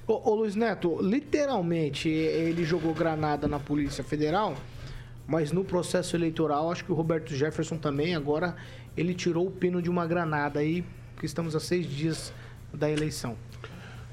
Ô, 0.08 0.32
ô, 0.32 0.36
Luiz 0.36 0.56
Neto, 0.56 0.98
literalmente 1.02 2.08
ele 2.08 2.64
jogou 2.64 2.94
granada 2.94 3.48
na 3.48 3.60
Polícia 3.60 4.04
Federal, 4.04 4.56
mas 5.28 5.52
no 5.52 5.64
processo 5.64 6.16
eleitoral, 6.16 6.72
acho 6.72 6.86
que 6.86 6.92
o 6.92 6.96
Roberto 6.96 7.34
Jefferson 7.34 7.78
também, 7.78 8.16
agora 8.16 8.56
ele 8.96 9.14
tirou 9.14 9.48
o 9.48 9.52
pino 9.52 9.82
de 9.82 9.90
uma 9.90 10.06
granada 10.06 10.60
aí, 10.60 10.86
que 11.20 11.26
estamos 11.26 11.56
a 11.56 11.60
seis 11.60 11.86
dias 11.86 12.34
da 12.74 12.90
eleição. 12.90 13.36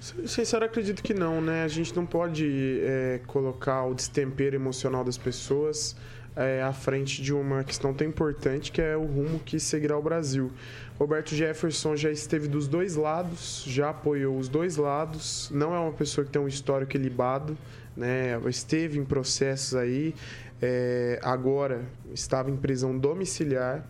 Sincero, 0.00 0.64
acredito 0.64 1.02
que 1.02 1.12
não, 1.12 1.42
né? 1.42 1.62
A 1.62 1.68
gente 1.68 1.94
não 1.94 2.06
pode 2.06 2.80
é, 2.82 3.20
colocar 3.26 3.84
o 3.84 3.94
destempero 3.94 4.56
emocional 4.56 5.04
das 5.04 5.18
pessoas 5.18 5.94
é, 6.36 6.62
à 6.62 6.72
frente 6.72 7.22
de 7.22 7.32
uma 7.32 7.64
questão 7.64 7.92
tão 7.92 8.06
importante 8.06 8.70
que 8.70 8.80
é 8.80 8.96
o 8.96 9.04
rumo 9.04 9.38
que 9.40 9.58
seguirá 9.58 9.96
o 9.96 10.02
Brasil. 10.02 10.50
Roberto 10.98 11.34
Jefferson 11.34 11.96
já 11.96 12.10
esteve 12.10 12.46
dos 12.46 12.68
dois 12.68 12.94
lados, 12.94 13.64
já 13.66 13.90
apoiou 13.90 14.36
os 14.36 14.48
dois 14.48 14.76
lados, 14.76 15.50
não 15.52 15.74
é 15.74 15.78
uma 15.78 15.92
pessoa 15.92 16.24
que 16.24 16.30
tem 16.30 16.40
um 16.40 16.48
histórico 16.48 16.96
ilibado, 16.96 17.56
né? 17.96 18.38
esteve 18.46 18.98
em 18.98 19.04
processos 19.04 19.74
aí, 19.74 20.14
é, 20.60 21.18
agora 21.22 21.82
estava 22.12 22.50
em 22.50 22.56
prisão 22.56 22.96
domiciliar 22.98 23.84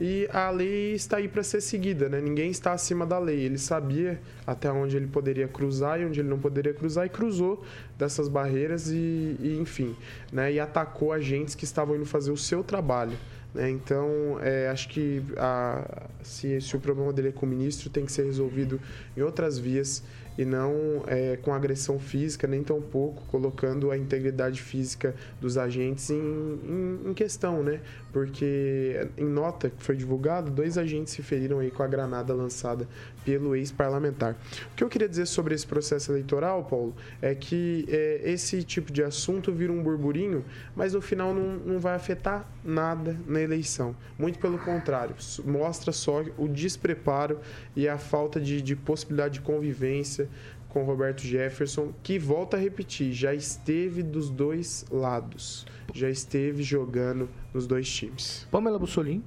e 0.00 0.28
a 0.32 0.50
lei 0.50 0.92
está 0.94 1.18
aí 1.18 1.28
para 1.28 1.42
ser 1.42 1.60
seguida, 1.60 2.08
né? 2.08 2.20
Ninguém 2.20 2.50
está 2.50 2.72
acima 2.72 3.06
da 3.06 3.18
lei. 3.18 3.40
Ele 3.40 3.58
sabia 3.58 4.20
até 4.46 4.70
onde 4.70 4.96
ele 4.96 5.06
poderia 5.06 5.46
cruzar 5.46 6.00
e 6.00 6.04
onde 6.04 6.20
ele 6.20 6.28
não 6.28 6.38
poderia 6.38 6.74
cruzar 6.74 7.06
e 7.06 7.08
cruzou 7.08 7.64
dessas 7.96 8.28
barreiras 8.28 8.88
e, 8.88 9.36
e 9.40 9.58
enfim, 9.60 9.94
né? 10.32 10.52
E 10.52 10.58
atacou 10.58 11.12
agentes 11.12 11.54
que 11.54 11.64
estavam 11.64 11.94
indo 11.94 12.06
fazer 12.06 12.32
o 12.32 12.36
seu 12.36 12.64
trabalho. 12.64 13.16
Né? 13.54 13.70
Então, 13.70 14.38
é, 14.42 14.68
acho 14.68 14.88
que 14.88 15.22
a, 15.36 16.08
se, 16.22 16.60
se 16.60 16.76
o 16.76 16.80
problema 16.80 17.12
dele 17.12 17.28
é 17.28 17.32
com 17.32 17.46
o 17.46 17.48
ministro, 17.48 17.88
tem 17.88 18.04
que 18.04 18.10
ser 18.10 18.24
resolvido 18.24 18.80
em 19.16 19.22
outras 19.22 19.58
vias 19.58 20.02
e 20.36 20.44
não 20.44 21.04
é, 21.06 21.36
com 21.36 21.54
agressão 21.54 21.98
física, 21.98 22.46
nem 22.46 22.62
tão 22.62 22.82
pouco 22.82 23.22
colocando 23.26 23.90
a 23.90 23.96
integridade 23.96 24.60
física 24.60 25.14
dos 25.40 25.56
agentes 25.56 26.10
em, 26.10 26.16
em, 26.16 27.10
em, 27.10 27.14
questão, 27.14 27.62
né? 27.62 27.80
Porque 28.14 29.08
em 29.18 29.24
nota 29.24 29.68
que 29.68 29.82
foi 29.82 29.96
divulgada, 29.96 30.48
dois 30.48 30.78
agentes 30.78 31.12
se 31.12 31.20
feriram 31.20 31.58
aí 31.58 31.68
com 31.68 31.82
a 31.82 31.86
granada 31.88 32.32
lançada 32.32 32.86
pelo 33.24 33.56
ex-parlamentar. 33.56 34.36
O 34.70 34.76
que 34.76 34.84
eu 34.84 34.88
queria 34.88 35.08
dizer 35.08 35.26
sobre 35.26 35.52
esse 35.52 35.66
processo 35.66 36.12
eleitoral, 36.12 36.62
Paulo, 36.62 36.94
é 37.20 37.34
que 37.34 37.84
é, 37.88 38.20
esse 38.22 38.62
tipo 38.62 38.92
de 38.92 39.02
assunto 39.02 39.52
vira 39.52 39.72
um 39.72 39.82
burburinho, 39.82 40.44
mas 40.76 40.94
no 40.94 41.00
final 41.00 41.34
não, 41.34 41.56
não 41.56 41.80
vai 41.80 41.96
afetar 41.96 42.48
nada 42.64 43.18
na 43.26 43.40
eleição. 43.40 43.96
Muito 44.16 44.38
pelo 44.38 44.58
contrário, 44.58 45.16
mostra 45.44 45.90
só 45.90 46.22
o 46.38 46.46
despreparo 46.46 47.40
e 47.74 47.88
a 47.88 47.98
falta 47.98 48.40
de, 48.40 48.62
de 48.62 48.76
possibilidade 48.76 49.34
de 49.34 49.40
convivência 49.40 50.28
com 50.68 50.84
Roberto 50.84 51.22
Jefferson, 51.22 51.92
que 52.02 52.18
volta 52.18 52.56
a 52.56 52.60
repetir, 52.60 53.12
já 53.12 53.32
esteve 53.32 54.02
dos 54.02 54.28
dois 54.28 54.84
lados, 54.90 55.64
já 55.92 56.08
esteve 56.08 56.62
jogando 56.62 57.28
nos 57.52 57.66
dois 57.66 57.88
times. 57.88 58.46
Pamela 58.50 58.78
Bussolini. 58.78 59.24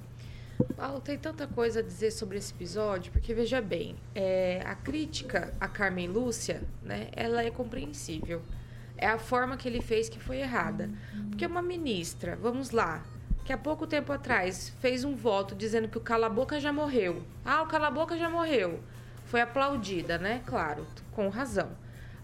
Paulo, 0.76 1.00
tem 1.00 1.18
tanta 1.18 1.46
coisa 1.46 1.80
a 1.80 1.84
dizer 1.84 2.12
sobre 2.12 2.38
esse 2.38 2.52
episódio, 2.52 3.12
porque 3.12 3.34
veja 3.34 3.62
bem, 3.62 3.96
é, 4.16 4.62
a 4.66 4.74
crítica 4.74 5.54
a 5.60 5.68
Carmen 5.68 6.08
Lúcia, 6.08 6.64
né, 6.82 7.10
ela 7.12 7.44
é 7.44 7.52
compreensível. 7.52 8.42
É 8.98 9.08
a 9.08 9.20
forma 9.20 9.56
que 9.58 9.68
ele 9.68 9.82
fez 9.82 10.10
que 10.10 10.20
foi 10.20 10.38
errada. 10.38 10.90
Porque 11.30 11.46
uma 11.46 11.62
ministra, 11.62 12.36
vamos 12.36 12.72
lá, 12.72 13.04
que 13.46 13.54
há 13.54 13.58
pouco 13.58 13.86
tempo 13.86 14.12
atrás 14.12 14.74
fez 14.82 15.04
um 15.04 15.16
voto 15.16 15.54
dizendo 15.56 15.88
que 15.88 15.98
o 15.98 16.02
cala-boca 16.02 16.60
já 16.60 16.74
morreu. 16.74 17.22
Ah, 17.46 17.62
o 17.62 17.68
cala-boca 17.68 18.18
já 18.18 18.30
morreu. 18.30 18.80
Foi 19.26 19.40
aplaudida, 19.40 20.18
né? 20.18 20.42
Claro, 20.46 20.88
com 21.12 21.30
razão. 21.30 21.70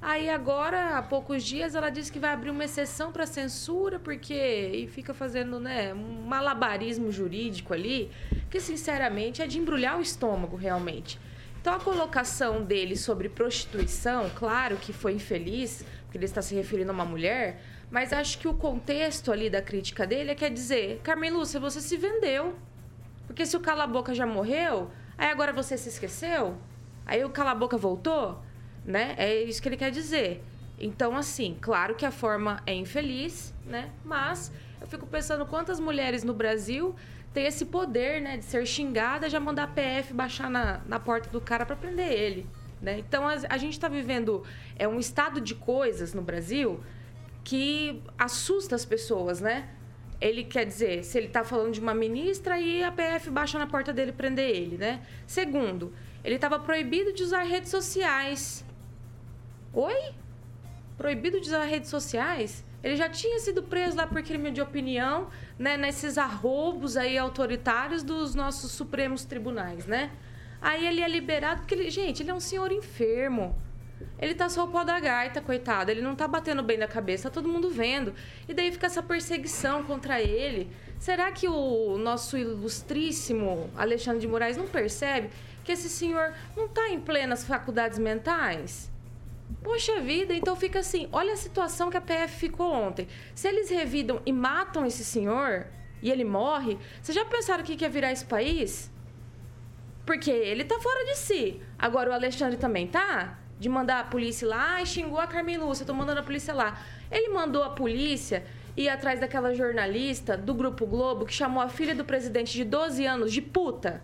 Aí 0.06 0.30
agora, 0.30 0.98
há 0.98 1.02
poucos 1.02 1.46
dias, 1.46 1.76
ela 1.76 1.90
disse 1.90 2.12
que 2.12 2.20
vai 2.20 2.32
abrir 2.32 2.50
uma 2.50 2.66
exceção 2.66 3.10
para 3.10 3.26
censura, 3.26 3.98
porque. 3.98 4.34
E 4.34 4.86
fica 4.86 5.14
fazendo, 5.14 5.62
né, 5.62 5.94
um 5.94 6.26
malabarismo 6.28 7.10
jurídico 7.10 7.74
ali, 7.74 8.12
que 8.50 8.60
sinceramente 8.60 9.42
é 9.42 9.48
de 9.48 9.58
embrulhar 9.58 9.98
o 9.98 10.02
estômago, 10.02 10.58
realmente. 10.58 11.18
Então 11.62 11.74
a 11.74 11.80
colocação 11.80 12.62
dele 12.66 12.98
sobre 12.98 13.30
prostituição, 13.30 14.30
claro 14.36 14.76
que 14.76 14.92
foi 14.92 15.14
infeliz, 15.14 15.86
porque 16.04 16.18
ele 16.18 16.26
está 16.26 16.42
se 16.42 16.54
referindo 16.54 16.92
a 16.92 16.94
uma 16.94 17.06
mulher, 17.06 17.62
mas 17.90 18.12
acho 18.12 18.38
que 18.40 18.48
o 18.50 18.54
contexto 18.54 19.32
ali 19.32 19.50
da 19.50 19.62
crítica 19.62 20.06
dele 20.06 20.32
é 20.32 20.36
quer 20.36 20.52
dizer, 20.52 21.00
Carmen 21.02 21.32
Lúcia, 21.32 21.62
você 21.62 21.80
se 21.80 21.96
vendeu. 21.96 22.56
Porque 23.26 23.46
se 23.46 23.56
o 23.56 23.62
cala-boca 23.62 24.14
já 24.14 24.26
morreu, 24.26 24.92
aí 25.18 25.30
agora 25.30 25.54
você 25.54 25.78
se 25.78 25.88
esqueceu? 25.88 26.58
Aí 27.06 27.24
o 27.24 27.30
cala-boca 27.30 27.78
voltou? 27.78 28.44
Né? 28.86 29.16
É 29.18 29.44
isso 29.44 29.62
que 29.62 29.70
ele 29.70 29.78
quer 29.78 29.92
dizer. 29.92 30.44
Então, 30.80 31.16
assim, 31.16 31.58
claro 31.62 31.96
que 31.96 32.06
a 32.06 32.12
forma 32.12 32.62
é 32.66 32.74
infeliz, 32.74 33.54
né? 33.66 33.90
Mas 34.04 34.52
eu 34.82 34.88
fico 34.88 35.06
pensando 35.08 35.46
quantas 35.46 35.80
mulheres 35.80 36.24
no 36.24 36.34
Brasil 36.34 36.96
têm 37.34 37.46
esse 37.46 37.66
poder, 37.66 38.22
né? 38.22 38.38
De 38.38 38.44
ser 38.44 38.66
xingada, 38.66 39.30
já 39.30 39.40
mandar 39.40 39.64
a 39.64 39.68
PF 39.68 40.14
baixar 40.14 40.50
na, 40.50 40.82
na 40.88 41.00
porta 41.00 41.30
do 41.30 41.40
cara 41.40 41.66
para 41.66 41.76
prender 41.76 42.12
ele. 42.12 42.48
Né? 42.82 43.00
Então, 43.00 43.26
a, 43.26 43.36
a 43.50 43.58
gente 43.58 43.74
está 43.74 43.88
vivendo 43.88 44.44
é 44.76 44.86
um 44.86 45.00
estado 45.00 45.40
de 45.40 45.56
coisas 45.56 46.14
no 46.14 46.22
Brasil 46.22 46.84
que 47.44 48.02
assusta 48.18 48.76
as 48.76 48.84
pessoas, 48.84 49.40
né? 49.40 49.70
Ele 50.20 50.44
quer 50.44 50.66
dizer, 50.66 51.04
se 51.04 51.18
ele 51.18 51.28
está 51.28 51.44
falando 51.44 51.74
de 51.74 51.80
uma 51.80 51.94
ministra 51.94 52.60
e 52.60 52.84
a 52.84 52.92
PF 52.92 53.30
baixa 53.30 53.58
na 53.58 53.68
porta 53.68 53.94
dele 53.94 54.12
prender 54.12 54.50
ele, 54.50 54.78
né? 54.78 55.02
Segundo, 55.26 55.94
ele 56.24 56.36
estava 56.36 56.60
proibido 56.60 57.14
de 57.14 57.24
usar 57.24 57.44
redes 57.44 57.70
sociais. 57.70 58.66
Oi? 59.76 60.14
Proibido 60.96 61.42
de 61.42 61.48
usar 61.48 61.64
redes 61.64 61.90
sociais? 61.90 62.64
Ele 62.84 62.96
já 62.96 63.10
tinha 63.10 63.40
sido 63.40 63.64
preso 63.64 63.98
lá 63.98 64.06
por 64.06 64.22
crime 64.22 64.52
de 64.52 64.62
opinião, 64.62 65.30
né? 65.58 65.76
Nesses 65.76 66.16
arrobos 66.16 66.96
aí 66.96 67.18
autoritários 67.18 68.04
dos 68.04 68.36
nossos 68.36 68.72
supremos 68.72 69.26
tribunais, 69.26 69.88
né? 69.88 70.12
Aí 70.62 70.86
ele 70.86 71.02
é 71.02 71.08
liberado 71.08 71.62
porque 71.62 71.74
ele, 71.74 71.90
gente, 71.90 72.22
ele 72.22 72.30
é 72.30 72.34
um 72.36 72.40
senhor 72.40 72.72
enfermo. 72.72 73.60
Ele 74.20 74.36
tá 74.36 74.48
só 74.48 74.66
o 74.66 74.68
pó 74.68 74.84
da 74.84 75.00
gaita, 75.00 75.42
coitado. 75.42 75.90
Ele 75.90 76.04
não 76.04 76.16
tá 76.16 76.28
batendo 76.28 76.62
bem 76.62 76.78
na 76.78 76.88
cabeça, 76.88 77.32
tá 77.32 77.34
todo 77.34 77.50
mundo 77.50 77.72
vendo. 77.72 78.14
E 78.48 78.54
daí 78.54 78.72
fica 78.72 78.86
essa 78.86 79.02
perseguição 79.02 79.84
contra 79.84 80.22
ele. 80.22 80.70
Será 81.00 81.32
que 81.32 81.48
o 81.48 81.98
nosso 81.98 82.38
ilustríssimo 82.38 83.72
Alexandre 83.76 84.20
de 84.20 84.28
Moraes 84.28 84.56
não 84.56 84.68
percebe 84.68 85.32
que 85.64 85.72
esse 85.72 85.90
senhor 85.90 86.32
não 86.56 86.68
tá 86.68 86.90
em 86.90 87.00
plenas 87.00 87.44
faculdades 87.44 87.98
mentais? 87.98 88.93
Poxa 89.62 90.00
vida, 90.02 90.34
então 90.34 90.56
fica 90.56 90.80
assim, 90.80 91.08
olha 91.12 91.34
a 91.34 91.38
situação 91.38 91.90
que 91.90 91.98
a 91.98 92.02
PF 92.02 92.36
ficou 92.36 92.72
ontem. 92.72 93.08
Se 93.36 93.48
eles 93.48 93.70
revidam 93.70 94.22
e 94.26 94.32
matam 94.32 94.86
esse 94.86 95.04
senhor 95.04 95.68
e 96.02 96.12
ele 96.12 96.24
morre, 96.24 96.78
vocês 97.02 97.16
já 97.16 97.26
pensaram 97.26 97.64
o 97.64 97.66
que 97.66 97.82
ia 97.82 97.90
virar 97.90 98.12
esse 98.12 98.26
país? 98.26 98.92
Porque 100.06 100.32
ele 100.32 100.66
tá 100.66 100.80
fora 100.80 101.06
de 101.06 101.18
si. 101.18 101.62
Agora 101.78 102.10
o 102.10 102.14
Alexandre 102.14 102.58
também 102.58 102.88
tá? 102.88 103.40
De 103.60 103.70
mandar 103.70 104.00
a 104.00 104.04
polícia 104.04 104.48
lá 104.48 104.82
e 104.82 104.86
xingou 104.86 105.20
a 105.20 105.28
Carmen 105.28 105.58
Lúcia, 105.58 105.86
tô 105.86 105.94
mandando 105.94 106.20
a 106.20 106.24
polícia 106.24 106.54
lá. 106.54 106.82
Ele 107.10 107.30
mandou 107.30 107.64
a 107.64 107.70
polícia 107.70 108.44
ir 108.76 108.90
atrás 108.90 109.20
daquela 109.20 109.54
jornalista 109.54 110.36
do 110.36 110.54
Grupo 110.54 110.86
Globo 110.86 111.26
que 111.26 111.34
chamou 111.34 111.62
a 111.62 111.70
filha 111.70 111.96
do 111.96 112.04
presidente 112.04 112.54
de 112.54 112.64
12 112.64 113.06
anos 113.06 113.32
de 113.32 113.42
puta. 113.42 114.02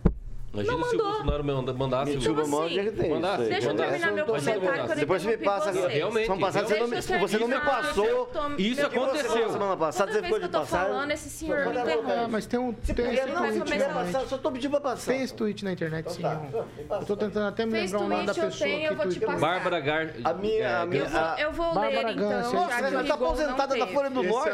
Imagina 0.53 0.77
Não 0.77 0.83
se 0.83 0.95
o. 0.95 1.03
Bolsonaro 1.03 1.43
manda- 1.43 1.73
mandasse. 1.73 2.11
Então, 2.15 2.33
o- 2.33 2.39
assim, 2.41 2.49
mandasse, 2.51 3.43
deixa 3.43 3.67
eu 3.67 3.69
mandasse. 3.69 3.89
terminar 3.91 4.11
meu 4.11 4.25
comentário 4.25 4.61
quando 4.61 4.95
Depois 4.95 5.21
você 5.21 5.29
me 5.29 5.37
passa. 5.37 5.71
Realmente, 5.87 6.39
passada 6.39 6.67
você 6.67 6.79
não, 6.79 6.87
me- 6.87 7.01
você 7.01 7.37
não 7.37 7.61
passou. 7.61 8.31
Isso 8.57 8.85
aconteceu. 8.85 9.51
Semana 9.51 9.77
passada 9.77 10.11
você 10.11 10.21
vez 10.21 10.25
ficou 10.33 10.39
que 10.39 10.47
de 10.47 10.55
eu 10.55 10.59
tô 10.59 10.65
passar. 10.65 10.85
falando, 10.87 11.11
esse 11.11 11.29
senhor 11.29 11.65
me 11.65 11.79
interrompe. 11.79 12.31
Mas 12.31 12.45
tem 12.45 12.59
um, 12.59 12.73
tem 12.73 12.83
esse 12.91 12.93
tweet 12.95 13.69
na 13.69 13.75
internet. 13.75 14.27
só 14.29 14.37
tô 14.37 14.51
pedindo 14.51 14.71
pra 14.71 14.81
passar. 14.81 15.11
Tem 15.11 15.21
esse 15.21 15.33
tweet 15.33 15.63
na 15.65 15.71
internet, 15.71 16.11
sim. 16.11 16.23
Eu 16.23 17.05
tô 17.05 17.15
tentando 17.15 17.47
até 17.47 17.65
me 17.65 17.73
lembrar 17.79 17.99
o 17.99 18.07
nome 18.07 18.25
da 18.25 18.33
pessoa 18.33 18.69
eu 18.69 18.95
vou 18.95 19.07
te 19.07 19.19
passar. 19.19 19.39
Bárbara 19.39 19.79
Gar... 19.79 20.09
A 20.23 20.33
minha- 20.33 20.81
a 20.81 20.85
minha- 20.85 21.35
Eu 21.39 21.51
vou, 21.51 21.79
ler, 21.79 21.91
então, 22.11 22.31
ela 22.31 22.71
tá 22.71 22.89
Rigon 22.89 23.03
não 23.07 23.15
aposentada 23.15 23.77
da. 23.77 23.87
Folha 23.87 24.09
do 24.09 24.23
Norte. 24.23 24.49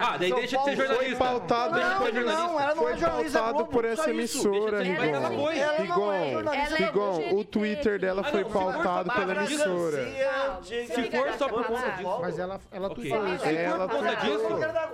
Ah, 0.00 0.16
daí 0.18 0.28
São 0.28 0.38
deixa 0.38 0.56
de 0.58 0.64
ser 0.64 0.76
foi 0.76 0.86
jornalista. 0.86 1.24
pautado 1.24 1.78
Não, 1.78 1.96
foi 1.98 2.12
não, 2.12 2.22
jornalista. 2.22 2.62
ela 2.62 2.74
não 2.74 2.82
Foi 2.82 2.92
é 2.92 2.96
jornalista 2.96 3.38
pautado 3.38 3.56
Globo, 3.58 3.72
por 3.72 3.84
essa 3.84 4.10
isso. 4.10 4.48
emissora, 4.48 4.78
Mas 4.78 5.17
ela 5.18 5.28
Rigon. 5.28 5.44
foi. 5.44 5.58
Ela 5.58 5.72
não 5.72 5.78
é 5.78 5.82
Rigon, 5.82 6.32
jornalista. 6.32 6.74
Ela 6.74 6.78
é 6.78 6.86
Rigon, 6.86 7.38
o 7.40 7.44
Twitter 7.44 7.98
dela 8.00 8.22
Ah, 8.24 8.30
foi 8.30 8.42
não, 8.44 8.50
pautado 8.50 9.10
pela 9.12 9.34
emissora. 9.34 10.08
Se 10.62 11.10
for 11.10 11.32
só 11.38 11.48
por 11.48 11.64
conta 11.64 11.90
disso. 11.90 12.18
Mas 12.20 12.38
ela, 12.38 12.60
ela 12.72 12.86
Ok. 12.88 12.96
tweetou 13.08 13.34
isso. 13.34 13.44
Ela 13.46 13.88
Por 13.88 13.96
conta 13.98 14.14
disso? 14.16 14.46
Ela. 14.46 14.88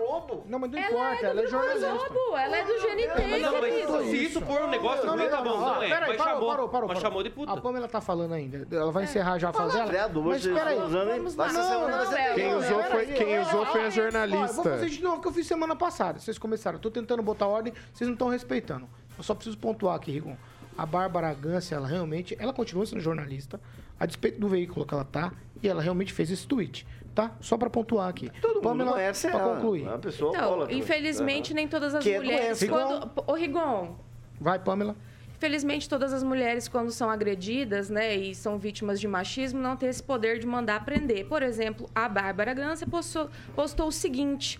Não, 0.46 0.58
mas 0.58 0.70
não 0.70 0.78
Ela 0.78 0.88
importa, 0.90 1.26
é 1.26 1.30
ela 1.30 1.42
é 1.42 1.46
jornalista. 1.46 1.86
Ela 1.86 2.56
é 2.56 2.64
do 2.64 2.72
GNT, 2.80 4.04
se 4.10 4.24
isso 4.24 4.40
for 4.40 4.62
um 4.62 4.68
negócio, 4.68 5.06
não, 5.06 5.16
tá 5.16 5.36
não, 5.36 5.44
bom, 5.44 5.58
não, 5.60 5.82
é. 5.82 5.88
peraí, 5.88 6.08
Mas 6.08 6.16
parou, 6.16 6.34
chamou, 6.34 6.48
parou, 6.50 6.68
parou, 6.68 6.88
mas 6.88 6.98
chamou 7.00 7.22
de 7.22 7.30
puta. 7.30 7.52
A 7.52 7.56
Pamela 7.60 7.88
tá 7.88 8.00
falando 8.00 8.32
ainda. 8.32 8.66
Ela 8.74 8.90
vai 8.90 9.04
encerrar 9.04 9.38
já 9.38 9.50
a 9.50 9.52
fala 9.52 9.72
dela. 9.72 10.10
Mas 10.24 10.46
peraí. 10.46 10.78
é, 10.78 12.34
Quem 12.34 12.54
usou 12.54 12.80
é, 12.80 12.84
foi, 12.84 13.02
é, 13.02 13.06
quem 13.06 13.34
é, 13.34 13.40
usou 13.42 13.66
foi 13.66 13.80
a 13.80 13.84
eu 13.84 13.90
vou 13.90 14.02
jornalista. 14.02 14.62
fazer 14.62 14.90
de 14.90 15.02
novo 15.02 15.16
o 15.16 15.20
que 15.20 15.28
eu 15.28 15.32
fiz 15.32 15.46
semana 15.46 15.76
passada. 15.76 16.18
Vocês 16.18 16.38
começaram. 16.38 16.76
Eu 16.76 16.82
tô 16.82 16.90
tentando 16.90 17.22
botar 17.22 17.46
ordem, 17.46 17.72
vocês 17.92 18.06
não 18.08 18.14
estão 18.14 18.28
respeitando. 18.28 18.88
Eu 19.16 19.22
só 19.24 19.34
preciso 19.34 19.56
pontuar 19.58 19.96
aqui, 19.96 20.10
Rigon. 20.12 20.36
A 20.76 20.84
Bárbara 20.84 21.32
Gância, 21.34 21.76
ela 21.76 21.86
realmente, 21.86 22.36
ela 22.38 22.52
continua 22.52 22.84
sendo 22.84 23.00
jornalista, 23.00 23.60
a 23.98 24.06
despeito 24.06 24.40
do 24.40 24.48
veículo 24.48 24.84
que 24.84 24.92
ela 24.92 25.04
tá, 25.04 25.32
e 25.62 25.68
ela 25.68 25.80
realmente 25.80 26.12
fez 26.12 26.30
esse 26.32 26.46
tweet, 26.48 26.84
tá? 27.14 27.30
Só 27.40 27.56
pra 27.56 27.70
pontuar 27.70 28.08
aqui. 28.08 28.28
Todo 28.40 28.54
mundo 28.56 28.62
Pamela, 28.62 28.92
conhece 28.92 29.28
pra 29.28 29.38
ela. 29.38 29.54
concluir. 29.54 29.84
É 29.84 29.88
uma 29.88 29.98
pessoa 29.98 30.30
Então, 30.30 30.42
alcoólatra. 30.44 30.74
infelizmente, 30.74 31.54
nem 31.54 31.68
todas 31.68 31.94
as 31.94 32.02
Que 32.02 32.10
é 32.14 32.18
mulheres. 32.18 32.58
doença. 32.58 32.68
Quando... 32.68 33.22
Ô, 33.30 33.34
Rigon, 33.34 33.96
Vai, 34.40 34.58
Pamela. 34.58 34.96
Infelizmente, 35.36 35.88
todas 35.88 36.12
as 36.12 36.22
mulheres, 36.24 36.66
quando 36.68 36.90
são 36.90 37.08
agredidas, 37.08 37.88
né, 37.90 38.16
e 38.16 38.34
são 38.34 38.58
vítimas 38.58 38.98
de 38.98 39.06
machismo, 39.06 39.60
não 39.60 39.76
têm 39.76 39.88
esse 39.90 40.02
poder 40.02 40.38
de 40.40 40.46
mandar 40.46 40.84
prender. 40.84 41.26
Por 41.26 41.42
exemplo, 41.42 41.88
a 41.94 42.08
Bárbara 42.08 42.52
Gância 42.54 42.86
postou, 42.86 43.28
postou 43.54 43.88
o 43.88 43.92
seguinte. 43.92 44.58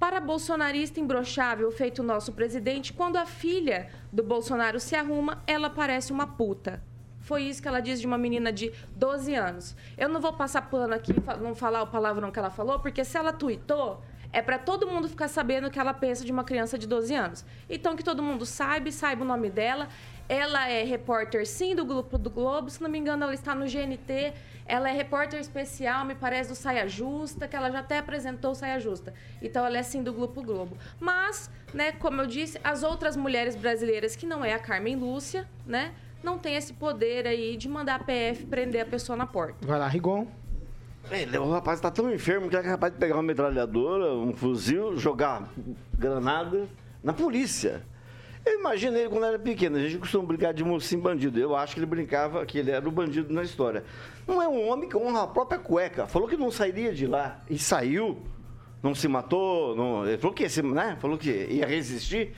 Para 0.00 0.18
bolsonarista 0.18 0.98
imbrochável 0.98 1.70
feito 1.70 2.02
nosso 2.02 2.32
presidente, 2.32 2.90
quando 2.90 3.18
a 3.18 3.26
filha 3.26 3.90
do 4.10 4.22
Bolsonaro 4.22 4.80
se 4.80 4.96
arruma, 4.96 5.42
ela 5.46 5.68
parece 5.68 6.10
uma 6.10 6.26
puta. 6.26 6.82
Foi 7.18 7.42
isso 7.42 7.60
que 7.60 7.68
ela 7.68 7.80
disse 7.80 8.00
de 8.00 8.06
uma 8.06 8.16
menina 8.16 8.50
de 8.50 8.72
12 8.96 9.34
anos. 9.34 9.76
Eu 9.98 10.08
não 10.08 10.18
vou 10.18 10.32
passar 10.32 10.62
pano 10.62 10.94
aqui, 10.94 11.12
não 11.42 11.54
falar 11.54 11.82
o 11.82 11.86
palavrão 11.86 12.32
que 12.32 12.38
ela 12.38 12.48
falou, 12.48 12.80
porque 12.80 13.04
se 13.04 13.18
ela 13.18 13.30
tuitou, 13.30 14.02
é 14.32 14.40
para 14.40 14.58
todo 14.58 14.86
mundo 14.86 15.08
ficar 15.08 15.28
sabendo 15.28 15.66
o 15.66 15.70
que 15.70 15.78
ela 15.78 15.92
pensa 15.92 16.24
de 16.24 16.30
uma 16.30 16.44
criança 16.44 16.78
de 16.78 16.86
12 16.86 17.14
anos. 17.14 17.44
Então, 17.68 17.96
que 17.96 18.04
todo 18.04 18.22
mundo 18.22 18.46
saiba, 18.46 18.90
saiba 18.90 19.24
o 19.24 19.26
nome 19.26 19.50
dela. 19.50 19.88
Ela 20.28 20.68
é 20.68 20.84
repórter, 20.84 21.44
sim, 21.46 21.74
do 21.74 21.84
Grupo 21.84 22.16
do 22.16 22.30
Globo. 22.30 22.70
Se 22.70 22.80
não 22.80 22.88
me 22.88 22.98
engano, 22.98 23.24
ela 23.24 23.34
está 23.34 23.54
no 23.54 23.66
GNT. 23.66 24.32
Ela 24.64 24.90
é 24.90 24.92
repórter 24.92 25.40
especial, 25.40 26.04
me 26.04 26.14
parece, 26.14 26.50
do 26.50 26.54
Saia 26.54 26.86
Justa, 26.86 27.48
que 27.48 27.56
ela 27.56 27.70
já 27.70 27.80
até 27.80 27.98
apresentou 27.98 28.52
o 28.52 28.54
Saia 28.54 28.78
Justa. 28.78 29.12
Então, 29.42 29.66
ela 29.66 29.78
é, 29.78 29.82
sim, 29.82 30.02
do 30.02 30.12
Grupo 30.12 30.42
Globo. 30.42 30.76
Mas, 31.00 31.50
né, 31.74 31.90
como 31.92 32.20
eu 32.22 32.26
disse, 32.26 32.60
as 32.62 32.84
outras 32.84 33.16
mulheres 33.16 33.56
brasileiras, 33.56 34.14
que 34.14 34.26
não 34.26 34.44
é 34.44 34.52
a 34.52 34.60
Carmen 34.60 34.94
Lúcia, 34.94 35.48
né, 35.66 35.92
não 36.22 36.38
tem 36.38 36.54
esse 36.54 36.74
poder 36.74 37.26
aí 37.26 37.56
de 37.56 37.68
mandar 37.68 37.96
a 37.96 38.04
PF 38.04 38.46
prender 38.46 38.82
a 38.82 38.86
pessoa 38.86 39.16
na 39.16 39.26
porta. 39.26 39.66
Vai 39.66 39.78
lá, 39.78 39.88
Rigon. 39.88 40.26
Ele, 41.10 41.38
o 41.38 41.50
rapaz 41.50 41.80
tá 41.80 41.90
tão 41.90 42.12
enfermo 42.12 42.48
que 42.48 42.56
é 42.56 42.62
capaz 42.62 42.92
de 42.92 42.98
pegar 42.98 43.14
uma 43.16 43.22
metralhadora, 43.22 44.14
um 44.14 44.32
fuzil, 44.32 44.96
jogar 44.96 45.48
granada 45.98 46.68
na 47.02 47.12
polícia. 47.12 47.82
Eu 48.46 48.60
imagino 48.60 48.96
ele 48.96 49.08
quando 49.08 49.26
era 49.26 49.38
pequeno. 49.38 49.76
A 49.76 49.80
gente 49.80 49.98
costuma 49.98 50.24
brincar 50.24 50.54
de 50.54 50.64
mocinho 50.64 51.02
bandido. 51.02 51.38
Eu 51.38 51.54
acho 51.54 51.74
que 51.74 51.80
ele 51.80 51.86
brincava 51.86 52.46
que 52.46 52.58
ele 52.58 52.70
era 52.70 52.88
o 52.88 52.90
bandido 52.90 53.32
na 53.34 53.42
história. 53.42 53.84
Não 54.26 54.40
é 54.40 54.48
um 54.48 54.68
homem 54.68 54.88
que 54.88 54.96
honra 54.96 55.24
a 55.24 55.26
própria 55.26 55.58
cueca. 55.58 56.06
Falou 56.06 56.28
que 56.28 56.36
não 56.36 56.50
sairia 56.50 56.94
de 56.94 57.06
lá 57.06 57.42
e 57.50 57.58
saiu. 57.58 58.22
Não 58.82 58.94
se 58.94 59.08
matou. 59.08 59.76
Não, 59.76 60.06
ele 60.06 60.16
falou 60.16 60.34
que, 60.34 60.62
né? 60.62 60.96
falou 61.00 61.18
que 61.18 61.30
ia 61.30 61.66
resistir. 61.66 62.32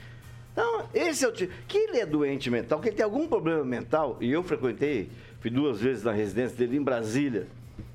Então, 0.51 0.85
esse 0.93 1.23
é 1.23 1.27
o 1.27 1.31
tipo. 1.31 1.53
Que 1.67 1.77
ele 1.77 1.99
é 1.99 2.05
doente 2.05 2.49
mental, 2.49 2.79
que 2.79 2.89
ele 2.89 2.95
tem 2.95 3.05
algum 3.05 3.27
problema 3.27 3.63
mental. 3.63 4.17
E 4.19 4.31
eu 4.31 4.43
frequentei, 4.43 5.09
fui 5.39 5.49
duas 5.49 5.79
vezes 5.79 6.03
na 6.03 6.11
residência 6.11 6.57
dele 6.57 6.77
em 6.77 6.83
Brasília. 6.83 7.47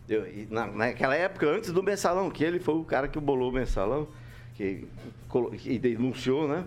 Eu- 0.09 0.27
na- 0.51 0.67
naquela 0.67 1.15
época, 1.15 1.47
antes 1.47 1.71
do 1.73 1.83
mensalão, 1.83 2.31
que 2.31 2.43
ele 2.43 2.59
foi 2.59 2.75
o 2.75 2.85
cara 2.85 3.09
que 3.09 3.19
bolou 3.21 3.51
o 3.51 3.53
mensalão, 3.53 4.09
que, 4.55 4.87
que 5.59 5.79
denunciou, 5.79 6.49
né? 6.49 6.65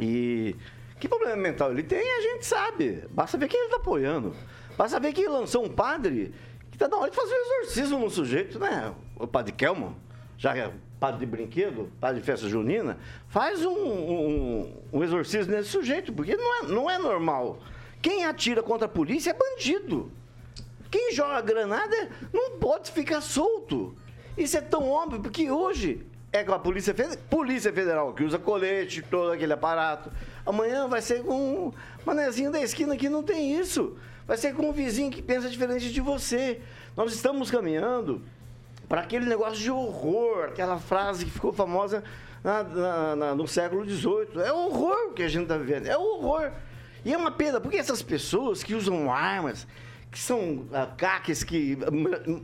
E 0.00 0.56
que 0.98 1.08
problema 1.08 1.36
mental 1.36 1.70
ele 1.70 1.82
tem, 1.82 2.00
a 2.00 2.20
gente 2.20 2.46
sabe. 2.46 3.04
Basta 3.10 3.36
ver 3.36 3.48
quem 3.48 3.58
ele 3.58 3.66
está 3.66 3.76
apoiando. 3.76 4.34
Basta 4.76 4.98
ver 4.98 5.12
que 5.12 5.26
lançou 5.28 5.64
um 5.64 5.68
padre 5.68 6.32
que 6.70 6.76
está 6.76 6.88
na 6.88 6.96
hora 6.96 7.10
de 7.10 7.16
fazer 7.16 7.34
um 7.34 7.60
exorcismo 7.62 7.98
no 8.00 8.10
sujeito, 8.10 8.58
né? 8.58 8.92
o 9.16 9.26
padre 9.26 9.52
Kelman, 9.52 9.94
já 10.36 10.56
é 10.56 10.72
padre 10.98 11.20
de 11.20 11.26
brinquedo, 11.26 11.92
padre 12.00 12.18
de 12.20 12.26
festa 12.26 12.48
junina, 12.48 12.98
faz 13.28 13.64
um, 13.64 13.70
um, 13.70 14.82
um 14.92 15.04
exorcismo 15.04 15.52
nesse 15.54 15.68
sujeito, 15.68 16.12
porque 16.12 16.34
não 16.36 16.54
é, 16.54 16.62
não 16.66 16.90
é 16.90 16.98
normal. 16.98 17.60
Quem 18.02 18.24
atira 18.24 18.62
contra 18.62 18.86
a 18.86 18.88
polícia 18.88 19.30
é 19.30 19.34
bandido. 19.34 20.10
Quem 20.94 21.12
joga 21.12 21.40
granada 21.40 22.08
não 22.32 22.52
pode 22.52 22.92
ficar 22.92 23.20
solto. 23.20 23.96
Isso 24.38 24.56
é 24.56 24.60
tão 24.60 24.88
óbvio, 24.88 25.18
porque 25.20 25.50
hoje 25.50 26.06
é 26.32 26.44
com 26.44 26.52
a 26.54 26.58
Polícia 26.60 26.94
Federal, 26.94 27.18
Polícia 27.28 27.72
Federal 27.72 28.12
que 28.14 28.22
usa 28.22 28.38
colete, 28.38 29.02
todo 29.02 29.32
aquele 29.32 29.52
aparato. 29.52 30.08
Amanhã 30.46 30.86
vai 30.86 31.02
ser 31.02 31.24
com 31.24 31.34
um 31.66 31.72
manezinho 32.06 32.52
da 32.52 32.62
esquina 32.62 32.96
que 32.96 33.08
não 33.08 33.24
tem 33.24 33.58
isso. 33.58 33.96
Vai 34.24 34.36
ser 34.36 34.54
com 34.54 34.68
um 34.68 34.72
vizinho 34.72 35.10
que 35.10 35.20
pensa 35.20 35.50
diferente 35.50 35.90
de 35.92 36.00
você. 36.00 36.60
Nós 36.96 37.12
estamos 37.12 37.50
caminhando 37.50 38.22
para 38.88 39.00
aquele 39.00 39.26
negócio 39.26 39.58
de 39.58 39.72
horror, 39.72 40.44
aquela 40.44 40.78
frase 40.78 41.24
que 41.24 41.30
ficou 41.32 41.52
famosa 41.52 42.04
na- 42.44 42.62
na- 42.62 43.16
na- 43.16 43.34
no 43.34 43.48
século 43.48 43.84
XVIII. 43.84 44.40
É 44.44 44.52
o 44.52 44.66
horror 44.68 45.12
que 45.12 45.24
a 45.24 45.28
gente 45.28 45.42
está 45.42 45.56
vivendo, 45.58 45.88
é 45.88 45.98
o 45.98 46.02
horror. 46.02 46.52
E 47.04 47.12
é 47.12 47.16
uma 47.16 47.32
pena, 47.32 47.60
porque 47.60 47.78
essas 47.78 48.00
pessoas 48.00 48.62
que 48.62 48.76
usam 48.76 49.12
armas, 49.12 49.66
que 50.14 50.20
são 50.20 50.64
ah, 50.72 50.86
caques 50.96 51.42
que 51.42 51.76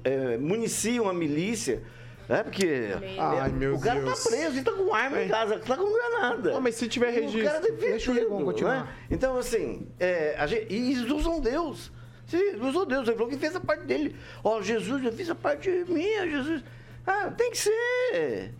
eh, 0.02 0.36
municiam 0.38 1.08
a 1.08 1.14
milícia, 1.14 1.80
é 2.28 2.42
porque 2.42 2.88
Ai, 3.16 3.48
meu 3.52 3.76
o 3.76 3.80
cara 3.80 4.00
Deus. 4.00 4.24
tá 4.24 4.28
preso 4.30 4.58
e 4.58 4.62
tá 4.64 4.72
com 4.72 4.92
arma 4.92 5.22
em 5.22 5.28
casa, 5.28 5.56
tá 5.60 5.76
com 5.76 5.92
granada. 5.92 6.56
Ah, 6.56 6.60
mas 6.60 6.74
se 6.74 6.88
tiver 6.88 7.14
E 7.14 7.18
O 7.18 7.22
registro- 7.22 7.44
cara 7.44 7.60
defendido, 7.60 7.90
Deixa 7.90 8.10
o 8.10 8.14
Rigon 8.14 8.44
continuar. 8.44 8.84
né? 8.86 8.92
Então, 9.08 9.36
assim, 9.38 9.86
é, 10.00 10.34
a 10.36 10.46
gente, 10.48 10.66
e 10.72 10.92
eles 10.94 11.10
usam 11.10 11.40
Deus. 11.40 11.92
Eles 12.32 12.60
usam 12.60 12.86
Deus. 12.86 13.06
Ele 13.08 13.16
falou 13.16 13.30
que 13.30 13.38
fez 13.38 13.54
a 13.54 13.60
parte 13.60 13.84
dele. 13.84 14.16
Ó, 14.42 14.60
Jesus, 14.60 15.04
eu 15.04 15.12
fiz 15.12 15.30
a 15.30 15.34
parte 15.36 15.68
minha, 15.88 16.28
Jesus. 16.28 16.62
Ah, 17.06 17.30
tem 17.36 17.50
que 17.52 17.58
ser. 17.58 18.52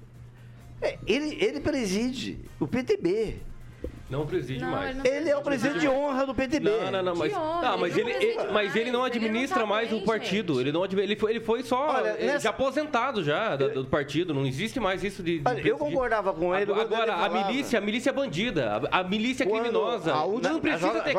É, 0.83 0.99
ele, 1.07 1.37
ele 1.45 1.61
preside 1.61 2.39
o 2.61 2.67
PTB. 2.67 3.37
Não 4.11 4.27
preside 4.27 4.61
Não, 4.61 4.71
mais. 4.73 4.91
ele 4.91 4.99
não 4.99 5.05
Ele 5.07 5.31
é 5.31 5.37
o 5.37 5.41
presidente 5.43 5.79
de 5.79 5.89
honra 5.89 6.27
do 6.27 6.35
PTB. 6.35 6.69
Não, 6.69 6.91
não, 6.91 7.03
não, 7.03 7.15
mas, 7.17 7.31
De 7.33 7.39
honra, 7.39 7.61
tá, 7.61 7.77
mas 7.77 7.97
ele 7.97 8.11
ele, 8.11 8.35
não 8.35 8.35
mas 8.35 8.35
ele 8.35 8.45
não 8.45 8.53
mais, 8.53 8.77
ele 8.77 8.91
não 8.91 9.05
administra 9.05 9.61
tá 9.61 9.67
mais 9.67 9.89
bem, 9.91 9.99
o 9.99 10.05
partido. 10.05 10.55
gente. 10.55 10.63
Ele 10.63 10.73
não 10.73 10.85
ele 10.85 11.17
foi, 11.17 11.31
ele 11.31 11.41
foi 11.41 11.63
só 11.63 11.89
Olha, 11.91 12.09
eh, 12.19 12.27
nessa- 12.27 12.41
já 12.41 12.51
aposentado 12.51 13.23
já 13.23 13.55
do, 13.55 13.69
do 13.71 13.85
partido. 13.87 14.35
Não 14.35 14.45
existe 14.45 14.81
mais 14.81 15.05
isso 15.05 15.23
de. 15.23 15.39
de 15.39 15.49
Olha, 15.49 15.61
eu 15.67 15.79
concordava 15.79 16.33
com 16.33 16.55
ele. 16.57 16.73
Agora, 16.73 17.15
a 17.15 17.29
milícia, 17.29 17.79
a 17.79 17.83
milícia 17.83 18.11
é 18.11 18.13
bandida, 18.13 18.83
a, 18.91 19.01
a 19.01 19.05
milícia 19.05 19.45
é 19.45 19.47
Quando 19.47 19.63
criminosa. 19.63 20.13
a 20.13 20.17
não, 20.17 20.29
última- 20.29 20.61
precisa 20.61 20.87
joga- 20.89 21.01
ter 21.03 21.15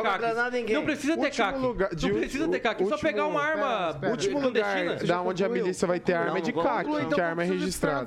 quem? 0.66 0.76
Não 0.76 0.84
precisa 0.84 1.14
ter 1.18 1.22
Último 1.26 1.46
CAC. 1.46 1.60
lugar- 1.60 1.96
de 1.96 2.10
não 2.12 2.20
precisa 2.20 2.48
ter 2.50 2.60
CAC. 2.60 2.78
Só 2.84 2.90
último- 2.92 3.10
pegar 3.10 3.26
uma 3.26 3.42
arma. 3.42 4.00
Último 4.10 4.42
clandestina. 4.42 4.92
lugar 4.94 5.06
da 5.06 5.22
onde 5.22 5.46
a 5.46 5.50
milícia 5.50 5.88
vai 5.88 6.00
ter 6.00 6.14
arma 6.14 6.38
é 6.38 6.42
de 6.42 6.54
Não, 6.54 6.62
Conclui, 6.62 7.06
que 7.06 7.22
a 7.22 7.28
arma 7.30 7.44
é 7.44 7.48
registrada. 7.48 8.06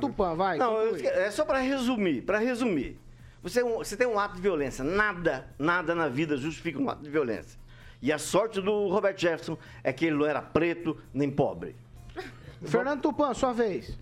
Não, 0.58 0.96
é 0.96 1.30
só 1.30 1.44
para 1.44 1.58
resumir, 1.58 2.20
para 2.22 2.38
resumir. 2.38 2.98
Você, 3.44 3.60
é 3.60 3.62
você 3.62 3.94
tem 3.94 4.06
um 4.06 4.18
ato 4.18 4.36
de 4.36 4.40
violência. 4.40 4.82
Nada, 4.82 5.46
nada 5.58 5.94
na 5.94 6.08
vida 6.08 6.34
justifica 6.34 6.78
um 6.78 6.88
ato 6.88 7.02
de 7.02 7.10
violência. 7.10 7.60
E 8.00 8.10
a 8.10 8.18
sorte 8.18 8.58
do 8.58 8.88
Robert 8.88 9.16
Jefferson 9.18 9.58
é 9.82 9.92
que 9.92 10.06
ele 10.06 10.16
não 10.16 10.24
era 10.24 10.40
preto 10.40 10.98
nem 11.12 11.30
pobre. 11.30 11.76
Fernando 12.64 13.02
Tupan, 13.02 13.34
sua 13.34 13.52
vez. 13.52 13.98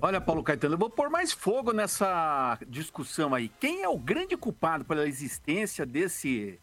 Olha, 0.00 0.18
Paulo 0.18 0.42
Caetano, 0.42 0.74
eu 0.74 0.78
vou 0.78 0.88
pôr 0.88 1.10
mais 1.10 1.30
fogo 1.30 1.72
nessa 1.72 2.58
discussão 2.66 3.34
aí. 3.34 3.50
Quem 3.60 3.82
é 3.82 3.88
o 3.88 3.98
grande 3.98 4.34
culpado 4.34 4.82
pela 4.82 5.06
existência 5.06 5.84
desse 5.84 6.58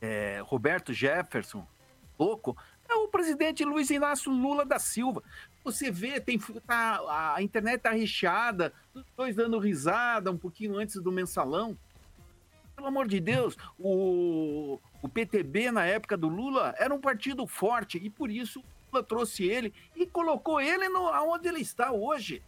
é, 0.00 0.40
Roberto 0.42 0.90
Jefferson, 0.90 1.66
louco, 2.18 2.56
é 2.88 2.94
o 2.94 3.08
presidente 3.08 3.62
Luiz 3.62 3.90
Inácio 3.90 4.32
Lula 4.32 4.64
da 4.64 4.78
Silva. 4.78 5.22
Você 5.66 5.90
vê, 5.90 6.20
tem, 6.20 6.38
tá, 6.64 7.34
a 7.34 7.42
internet 7.42 7.80
tá 7.80 7.90
recheada, 7.90 8.72
dois 9.16 9.34
dando 9.34 9.58
risada 9.58 10.30
um 10.30 10.38
pouquinho 10.38 10.78
antes 10.78 11.02
do 11.02 11.10
mensalão. 11.10 11.76
Pelo 12.76 12.86
amor 12.86 13.08
de 13.08 13.18
Deus, 13.18 13.56
o, 13.76 14.78
o 15.02 15.08
PTB 15.08 15.72
na 15.72 15.84
época 15.84 16.16
do 16.16 16.28
Lula 16.28 16.72
era 16.78 16.94
um 16.94 17.00
partido 17.00 17.48
forte 17.48 17.98
e 17.98 18.08
por 18.08 18.30
isso 18.30 18.62
Lula 18.92 19.02
trouxe 19.02 19.42
ele 19.42 19.74
e 19.96 20.06
colocou 20.06 20.60
ele 20.60 20.88
no, 20.88 21.08
aonde 21.08 21.48
ele 21.48 21.62
está 21.62 21.90
hoje. 21.90 22.40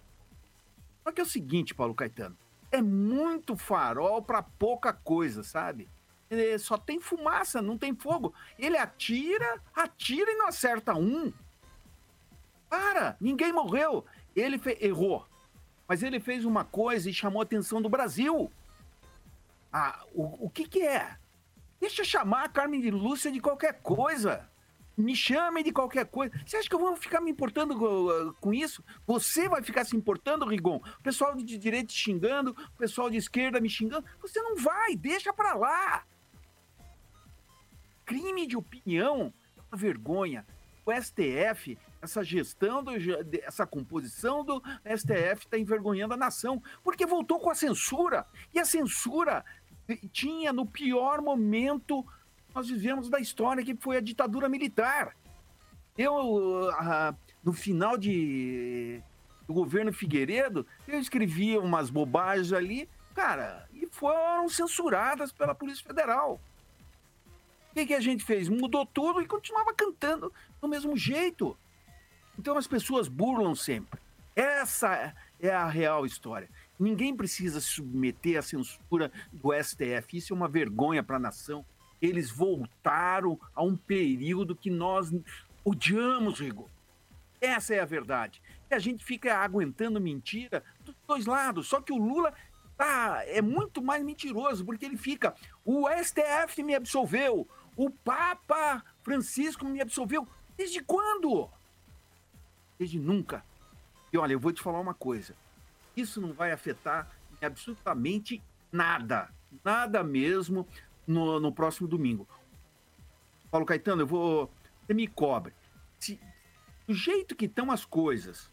Só 1.03 1.11
que 1.11 1.21
é 1.21 1.25
o 1.25 1.27
seguinte, 1.27 1.75
Paulo 1.75 1.97
Caetano, 1.97 2.39
é 2.71 2.81
muito 2.81 3.57
farol 3.57 4.23
para 4.23 4.45
pouca 4.45 4.93
coisa, 4.93 5.43
sabe? 5.43 5.89
É, 6.31 6.57
só 6.57 6.79
tem 6.79 7.01
fumaça, 7.01 7.61
não 7.61 7.77
tem 7.77 7.97
fogo. 7.97 8.33
Ele 8.57 8.77
atira, 8.77 9.61
atira 9.75 10.31
e 10.31 10.37
não 10.37 10.47
acerta 10.47 10.95
um. 10.95 11.33
Para, 12.69 13.17
ninguém 13.21 13.53
morreu. 13.53 14.05
Ele 14.35 14.61
errou. 14.81 15.27
Mas 15.87 16.03
ele 16.03 16.21
fez 16.21 16.45
uma 16.45 16.65
coisa 16.65 17.09
e 17.09 17.15
chamou 17.15 17.41
a 17.41 17.45
atenção 17.45 17.81
do 17.81 17.89
Brasil. 17.89 18.53
Ah, 19.73 20.05
o, 20.13 20.47
o 20.47 20.51
que 20.51 20.69
que 20.69 20.83
é? 20.83 21.17
Deixa 21.81 22.03
eu 22.03 22.07
chamar 22.07 22.45
a 22.45 22.49
Carmen 22.49 22.81
de 22.81 22.91
Lúcia 22.91 23.31
de 23.31 23.41
qualquer 23.41 23.81
coisa. 23.81 24.49
Me 24.97 25.15
chamem 25.15 25.63
de 25.63 25.71
qualquer 25.71 26.07
coisa. 26.07 26.35
Você 26.45 26.57
acha 26.57 26.69
que 26.69 26.75
eu 26.75 26.81
vou 26.81 26.97
ficar 26.97 27.21
me 27.21 27.31
importando 27.31 28.35
com 28.41 28.53
isso? 28.53 28.85
Você 29.07 29.49
vai 29.49 29.63
ficar 29.63 29.85
se 29.85 29.97
importando, 29.97 30.45
Rigon? 30.45 30.77
O 30.99 31.03
pessoal 31.03 31.37
de 31.37 31.57
direita 31.57 31.93
xingando, 31.93 32.51
o 32.51 32.77
pessoal 32.77 33.09
de 33.09 33.17
esquerda 33.17 33.61
me 33.61 33.71
xingando. 33.71 34.05
Você 34.21 34.43
não 34.43 34.57
vai, 34.57 34.97
deixa 34.97 35.33
pra 35.33 35.55
lá. 35.55 36.05
Crime 38.05 38.47
de 38.47 38.57
opinião 38.57 39.33
é 39.57 39.61
uma 39.71 39.79
vergonha. 39.79 40.45
O 40.85 40.93
STF, 40.93 41.79
essa 42.01 42.23
gestão, 42.23 42.83
do, 42.83 42.93
essa 43.43 43.67
composição 43.67 44.45
do 44.45 44.63
STF 44.85 45.45
está 45.45 45.59
envergonhando 45.59 46.15
a 46.15 46.17
nação, 46.17 46.63
porque 46.83 47.07
voltou 47.07 47.41
com 47.41 47.51
a 47.51 47.55
censura. 47.55 48.27
E 48.55 48.59
a 48.59 48.65
censura 48.65 49.45
tinha 50.13 50.53
no 50.53 50.67
pior 50.67 51.21
momento 51.21 52.05
nós 52.55 52.69
vivemos 52.69 53.09
da 53.09 53.21
história, 53.21 53.65
que 53.65 53.77
foi 53.77 53.97
a 53.97 54.01
ditadura 54.01 54.49
militar. 54.49 55.15
Eu, 55.97 56.71
ah, 56.73 57.15
no 57.43 57.53
final 57.53 57.97
de, 57.97 59.01
do 59.47 59.55
governo 59.55 59.93
Figueiredo, 59.93 60.67
eu 60.87 60.99
escrevia 60.99 61.61
umas 61.61 61.91
bobagens 61.91 62.53
ali, 62.53 62.89
cara, 63.15 63.69
e 63.73 63.87
foram 63.87 64.49
censuradas 64.49 65.31
pela 65.31 65.55
Polícia 65.55 65.85
Federal. 65.85 66.41
O 67.71 67.75
que, 67.75 67.87
que 67.87 67.95
a 67.95 68.01
gente 68.01 68.25
fez? 68.25 68.49
Mudou 68.49 68.85
tudo 68.85 69.23
e 69.23 69.27
continuava 69.27 69.73
cantando 69.73 70.33
do 70.61 70.67
mesmo 70.67 70.97
jeito. 70.97 71.57
Então 72.39 72.57
as 72.57 72.67
pessoas 72.67 73.09
burlam 73.09 73.55
sempre. 73.55 74.01
Essa 74.37 75.13
é 75.41 75.51
a 75.51 75.67
real 75.67 76.07
história. 76.07 76.49
Ninguém 76.79 77.17
precisa 77.17 77.61
se 77.61 77.67
submeter 77.67 78.39
à 78.39 78.43
censura 78.43 79.11
do 79.33 79.53
STF. 79.53 80.17
Isso 80.17 80.33
é 80.33 80.37
uma 80.37 80.49
vergonha 80.49 81.03
para 81.03 81.17
a 81.17 81.21
nação. 81.21 81.65
Eles 82.01 82.31
voltaram 82.31 83.39
a 83.53 83.65
um 83.65 83.77
período 83.77 84.55
que 84.55 84.71
nós 84.71 85.11
odiamos, 85.65 86.39
Rigor. 86.39 86.69
Essa 87.41 87.75
é 87.75 87.81
a 87.81 87.85
verdade. 87.85 88.41
E 88.71 88.75
a 88.75 88.79
gente 88.79 89.05
fica 89.05 89.37
aguentando 89.39 90.01
mentira 90.01 90.63
dos 90.85 90.95
dois 91.07 91.27
lados. 91.27 91.67
Só 91.67 91.81
que 91.81 91.93
o 91.93 91.97
Lula 91.97 92.33
tá, 92.77 93.23
é 93.27 93.43
muito 93.43 93.83
mais 93.83 94.05
mentiroso, 94.05 94.65
porque 94.65 94.85
ele 94.85 94.97
fica. 94.97 95.35
O 95.65 95.89
STF 95.89 96.63
me 96.63 96.77
absolveu. 96.77 97.49
O 97.77 97.91
Papa 97.91 98.85
Francisco 99.03 99.65
me 99.65 99.81
absolveu. 99.81 100.29
Desde 100.57 100.81
quando? 100.81 101.51
Desde 102.79 102.99
nunca. 102.99 103.45
E 104.13 104.19
olha, 104.19 104.33
eu 104.33 104.41
vou 104.41 104.53
te 104.53 104.63
falar 104.63 104.81
uma 104.81 104.95
coisa. 104.95 105.35
Isso 105.97 106.21
não 106.21 106.33
vai 106.33 106.53
afetar 106.53 107.11
em 107.41 107.45
absolutamente 107.45 108.43
nada. 108.71 109.29
Nada 109.65 110.03
mesmo 110.05 110.67
no, 111.07 111.41
no 111.41 111.53
próximo 111.53 111.89
domingo. 111.89 112.29
Paulo 113.51 113.67
Caetano, 113.67 114.03
eu 114.03 114.07
vou. 114.07 114.51
Você 114.87 114.95
me 114.95 115.07
cobre. 115.07 115.53
Se, 115.99 116.21
do 116.87 116.95
jeito 116.95 117.35
que 117.35 117.47
estão 117.47 117.71
as 117.71 117.85
coisas, 117.85 118.51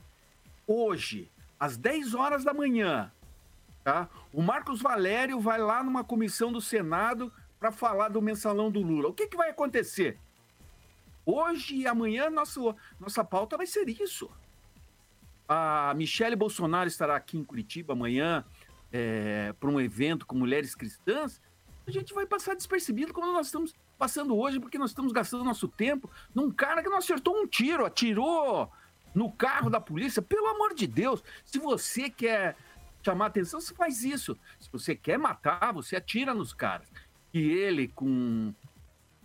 hoje, 0.68 1.32
às 1.60 1.78
10 1.78 2.14
horas 2.14 2.44
da 2.44 2.54
manhã, 2.54 3.12
tá? 3.84 4.10
O 4.34 4.42
Marcos 4.42 4.82
Valério 4.82 5.40
vai 5.40 5.60
lá 5.60 5.84
numa 5.84 6.04
comissão 6.04 6.52
do 6.52 6.60
Senado 6.60 7.32
para 7.60 7.72
falar 7.72 8.10
do 8.10 8.22
mensalão 8.22 8.72
do 8.72 8.82
Lula. 8.82 9.10
O 9.10 9.14
que, 9.14 9.28
que 9.28 9.38
vai 9.38 9.50
acontecer? 9.50 10.20
Hoje 11.26 11.76
e 11.76 11.88
amanhã, 11.88 12.30
nosso, 12.30 12.76
nossa 13.00 13.24
pauta 13.24 13.58
vai 13.58 13.66
ser 13.66 13.90
isso. 13.90 14.30
A 15.48 15.94
Michele 15.96 16.36
Bolsonaro 16.36 16.88
estará 16.88 17.16
aqui 17.16 17.38
em 17.38 17.44
Curitiba 17.44 17.94
amanhã 17.94 18.44
é, 18.92 19.54
para 19.60 19.70
um 19.70 19.80
evento 19.80 20.26
com 20.26 20.36
mulheres 20.36 20.76
cristãs. 20.76 21.42
A 21.88 21.92
gente 21.92 22.14
vai 22.14 22.26
passar 22.26 22.56
despercebido 22.56 23.14
como 23.14 23.32
nós 23.32 23.48
estamos 23.48 23.74
passando 23.98 24.36
hoje, 24.38 24.60
porque 24.60 24.78
nós 24.78 24.92
estamos 24.92 25.12
gastando 25.12 25.44
nosso 25.44 25.68
tempo 25.68 26.10
num 26.34 26.52
cara 26.52 26.82
que 26.82 26.90
não 26.90 26.98
acertou 26.98 27.36
um 27.36 27.48
tiro, 27.48 27.86
atirou 27.86 28.72
no 29.14 29.32
carro 29.32 29.70
da 29.70 29.80
polícia. 29.80 30.22
Pelo 30.22 30.48
amor 30.48 30.74
de 30.74 30.86
Deus, 30.86 31.24
se 31.44 31.58
você 31.58 32.10
quer 32.10 32.56
chamar 33.04 33.28
atenção, 33.28 33.62
você 33.62 33.74
faz 33.74 34.04
isso. 34.04 34.38
Se 34.60 34.70
você 34.72 34.96
quer 34.96 35.18
matar, 35.18 35.72
você 35.72 35.96
atira 35.96 36.34
nos 36.34 36.54
caras. 36.54 36.92
E 37.34 37.40
ele, 37.40 37.88
com, 37.90 38.54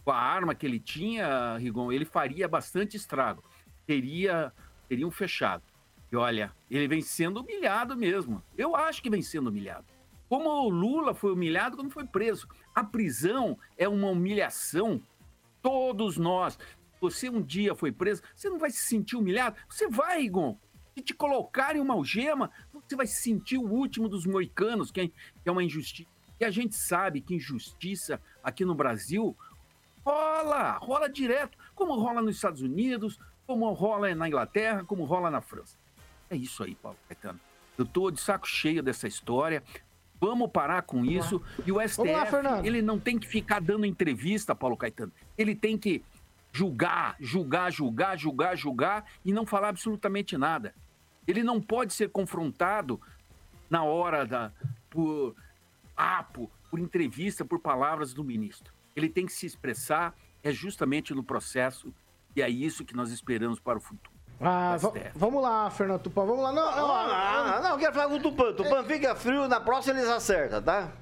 com 0.04 0.10
a 0.10 0.16
arma 0.16 0.54
que 0.54 0.66
ele 0.66 0.80
tinha, 0.80 1.56
Rigon, 1.58 1.92
ele 1.92 2.04
faria 2.04 2.48
bastante 2.48 2.96
estrago. 2.96 3.44
Teria 3.86 4.52
teriam 4.90 5.10
fechado. 5.10 5.62
E 6.10 6.16
olha, 6.16 6.52
ele 6.68 6.88
vem 6.88 7.00
sendo 7.00 7.40
humilhado 7.40 7.96
mesmo. 7.96 8.42
Eu 8.58 8.74
acho 8.74 9.00
que 9.00 9.08
vem 9.08 9.22
sendo 9.22 9.48
humilhado. 9.48 9.86
Como 10.28 10.48
o 10.48 10.68
Lula 10.68 11.14
foi 11.14 11.32
humilhado 11.32 11.76
quando 11.76 11.92
foi 11.92 12.04
preso. 12.04 12.48
A 12.74 12.82
prisão 12.82 13.56
é 13.78 13.88
uma 13.88 14.08
humilhação. 14.08 15.00
Todos 15.62 16.16
nós. 16.16 16.58
Você 17.00 17.30
um 17.30 17.40
dia 17.40 17.74
foi 17.74 17.90
preso, 17.90 18.22
você 18.34 18.50
não 18.50 18.58
vai 18.58 18.70
se 18.70 18.82
sentir 18.82 19.16
humilhado? 19.16 19.56
Você 19.68 19.88
vai, 19.88 20.22
Igor. 20.22 20.56
Se 20.94 21.02
te 21.02 21.14
colocarem 21.14 21.80
uma 21.80 21.94
algema, 21.94 22.50
você 22.74 22.94
vai 22.94 23.06
se 23.06 23.22
sentir 23.22 23.56
o 23.56 23.70
último 23.70 24.08
dos 24.08 24.26
moicanos, 24.26 24.90
que 24.90 25.00
é, 25.00 25.10
é 25.44 25.50
uma 25.50 25.64
injustiça. 25.64 26.10
E 26.38 26.44
a 26.44 26.50
gente 26.50 26.74
sabe 26.74 27.20
que 27.20 27.34
injustiça 27.34 28.20
aqui 28.42 28.64
no 28.64 28.74
Brasil 28.74 29.36
rola, 30.04 30.72
rola 30.78 31.08
direto, 31.08 31.56
como 31.74 31.94
rola 31.94 32.22
nos 32.22 32.36
Estados 32.36 32.62
Unidos, 32.62 33.18
como 33.46 33.72
rola 33.72 34.14
na 34.14 34.28
Inglaterra, 34.28 34.84
como 34.84 35.04
rola 35.04 35.30
na 35.30 35.40
França. 35.40 35.76
É 36.28 36.36
isso 36.36 36.62
aí, 36.62 36.74
Paulo 36.74 36.98
Caetano. 37.08 37.40
Eu 37.76 37.84
tô 37.84 38.10
de 38.10 38.20
saco 38.20 38.46
cheio 38.46 38.82
dessa 38.82 39.08
história. 39.08 39.62
Vamos 40.20 40.50
parar 40.50 40.82
com 40.82 41.04
isso. 41.04 41.42
E 41.66 41.72
o 41.72 41.80
STF, 41.80 42.42
lá, 42.42 42.64
ele 42.64 42.82
não 42.82 42.98
tem 42.98 43.18
que 43.18 43.26
ficar 43.26 43.60
dando 43.60 43.86
entrevista, 43.86 44.54
Paulo 44.54 44.76
Caetano. 44.76 45.12
Ele 45.36 45.54
tem 45.54 45.78
que 45.78 46.04
julgar, 46.52 47.16
julgar, 47.18 47.72
julgar, 47.72 48.18
julgar, 48.18 48.56
julgar 48.56 49.04
e 49.24 49.32
não 49.32 49.46
falar 49.46 49.68
absolutamente 49.68 50.36
nada. 50.36 50.74
Ele 51.26 51.42
não 51.42 51.60
pode 51.60 51.92
ser 51.92 52.10
confrontado 52.10 53.00
na 53.68 53.82
hora 53.82 54.26
da 54.26 54.52
por 54.90 55.34
apo, 55.96 56.50
por 56.70 56.78
entrevista, 56.78 57.44
por 57.44 57.60
palavras 57.60 58.12
do 58.12 58.24
ministro. 58.24 58.72
Ele 59.00 59.08
tem 59.08 59.26
que 59.26 59.32
se 59.32 59.46
expressar 59.46 60.14
é 60.42 60.50
justamente 60.52 61.12
no 61.14 61.22
processo 61.24 61.92
e 62.34 62.40
é 62.42 62.48
isso 62.48 62.84
que 62.84 62.94
nós 62.96 63.10
esperamos 63.10 63.58
para 63.60 63.78
o 63.78 63.80
futuro. 63.80 64.10
Ah, 64.40 64.76
va- 64.78 64.92
vamos 65.14 65.42
lá, 65.42 65.68
Fernando 65.70 66.00
Tupan, 66.00 66.24
vamos 66.24 66.42
lá. 66.42 66.52
Não, 66.52 66.64
Não, 66.76 66.86
não, 67.56 67.62
não, 67.62 67.70
eu 67.72 67.78
quero 67.78 67.92
falar 67.92 68.08
com 68.08 68.14
o 68.16 68.22
Tupan. 68.22 68.52
Tupan 68.54 68.82
fica 68.84 69.14
frio, 69.14 69.46
na 69.48 69.60
próxima 69.60 69.98
eles 69.98 70.08
acertam, 70.10 70.62
tá? 70.62 70.92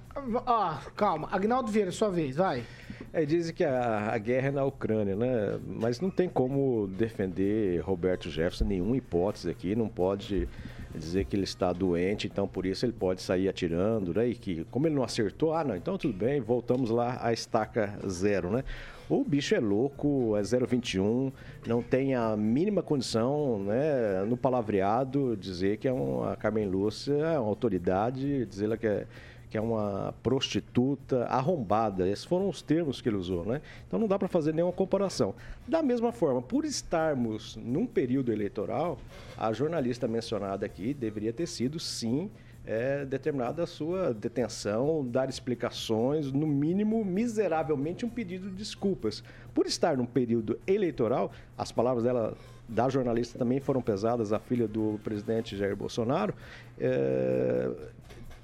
Ó, 0.44 0.74
calma. 0.96 1.28
Agnaldo 1.30 1.70
Vieira, 1.70 1.92
sua 1.92 2.10
vez, 2.10 2.34
vai. 2.34 2.64
É, 3.12 3.24
dizem 3.24 3.54
que 3.54 3.64
a, 3.64 4.10
a 4.12 4.18
guerra 4.18 4.48
é 4.48 4.50
na 4.50 4.64
Ucrânia, 4.64 5.14
né? 5.14 5.60
Mas 5.64 6.00
não 6.00 6.10
tem 6.10 6.28
como 6.28 6.88
defender 6.88 7.80
Roberto 7.80 8.28
Jefferson, 8.28 8.64
nenhuma 8.64 8.96
hipótese 8.96 9.48
aqui. 9.48 9.76
Não 9.76 9.88
pode 9.88 10.48
dizer 10.94 11.24
que 11.24 11.36
ele 11.36 11.44
está 11.44 11.72
doente, 11.72 12.26
então 12.26 12.46
por 12.48 12.66
isso 12.66 12.84
ele 12.84 12.92
pode 12.92 13.22
sair 13.22 13.48
atirando, 13.48 14.14
né? 14.14 14.28
E 14.28 14.34
que, 14.34 14.64
como 14.70 14.86
ele 14.86 14.94
não 14.94 15.04
acertou, 15.04 15.52
ah, 15.52 15.64
não, 15.64 15.76
então 15.76 15.98
tudo 15.98 16.14
bem, 16.14 16.40
voltamos 16.40 16.90
lá 16.90 17.18
à 17.20 17.32
estaca 17.32 17.98
zero, 18.06 18.50
né? 18.50 18.64
O 19.08 19.24
bicho 19.24 19.54
é 19.54 19.60
louco, 19.60 20.36
é 20.36 20.42
021, 20.42 21.32
não 21.66 21.82
tem 21.82 22.14
a 22.14 22.36
mínima 22.36 22.82
condição, 22.82 23.58
né, 23.60 24.22
no 24.26 24.36
palavreado, 24.36 25.34
dizer 25.34 25.78
que 25.78 25.88
é 25.88 25.92
uma 25.92 26.36
Carmen 26.36 26.66
Lúcia, 26.66 27.14
é 27.14 27.38
uma 27.38 27.48
autoridade, 27.48 28.44
dizer 28.44 28.76
que 28.76 28.86
é 28.86 29.06
que 29.50 29.56
é 29.56 29.60
uma 29.60 30.14
prostituta 30.22 31.24
arrombada. 31.24 32.08
Esses 32.08 32.24
foram 32.24 32.48
os 32.48 32.62
termos 32.62 33.00
que 33.00 33.08
ele 33.08 33.16
usou, 33.16 33.44
né? 33.44 33.60
Então 33.86 33.98
não 33.98 34.06
dá 34.06 34.18
para 34.18 34.28
fazer 34.28 34.52
nenhuma 34.52 34.72
comparação. 34.72 35.34
Da 35.66 35.82
mesma 35.82 36.12
forma, 36.12 36.42
por 36.42 36.64
estarmos 36.64 37.56
num 37.56 37.86
período 37.86 38.32
eleitoral, 38.32 38.98
a 39.36 39.52
jornalista 39.52 40.06
mencionada 40.06 40.66
aqui 40.66 40.92
deveria 40.92 41.32
ter 41.32 41.46
sido, 41.46 41.78
sim, 41.78 42.30
é, 42.68 43.06
determinada 43.06 43.62
a 43.62 43.66
sua 43.66 44.12
detenção, 44.12 45.02
dar 45.10 45.30
explicações, 45.30 46.30
no 46.30 46.46
mínimo, 46.46 47.02
miseravelmente, 47.02 48.04
um 48.04 48.10
pedido 48.10 48.50
de 48.50 48.56
desculpas. 48.56 49.24
Por 49.54 49.66
estar 49.66 49.96
num 49.96 50.04
período 50.04 50.58
eleitoral, 50.66 51.32
as 51.56 51.72
palavras 51.72 52.04
dela, 52.04 52.36
da 52.68 52.86
jornalista, 52.90 53.38
também 53.38 53.58
foram 53.58 53.80
pesadas, 53.80 54.34
a 54.34 54.38
filha 54.38 54.68
do 54.68 55.00
presidente 55.02 55.56
Jair 55.56 55.74
Bolsonaro, 55.74 56.34
é, 56.78 57.70